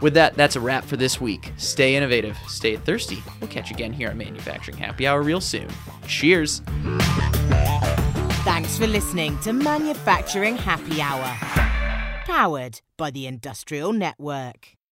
With 0.00 0.14
that, 0.14 0.34
that's 0.34 0.56
a 0.56 0.60
wrap 0.60 0.84
for 0.84 0.96
this 0.96 1.20
week. 1.20 1.52
Stay 1.56 1.94
innovative, 1.94 2.36
stay 2.48 2.76
thirsty. 2.76 3.22
We'll 3.40 3.50
catch 3.50 3.70
you 3.70 3.74
again 3.74 3.92
here 3.92 4.08
at 4.08 4.16
Manufacturing 4.16 4.78
Happy 4.78 5.06
Hour 5.06 5.22
real 5.22 5.40
soon. 5.40 5.68
Cheers. 6.06 6.62
Thanks 8.44 8.78
for 8.78 8.86
listening 8.86 9.38
to 9.40 9.52
Manufacturing 9.52 10.56
Happy 10.56 11.02
Hour. 11.02 11.36
Powered 12.24 12.80
by 12.96 13.10
the 13.10 13.26
Industrial 13.26 13.92
Network. 13.92 14.79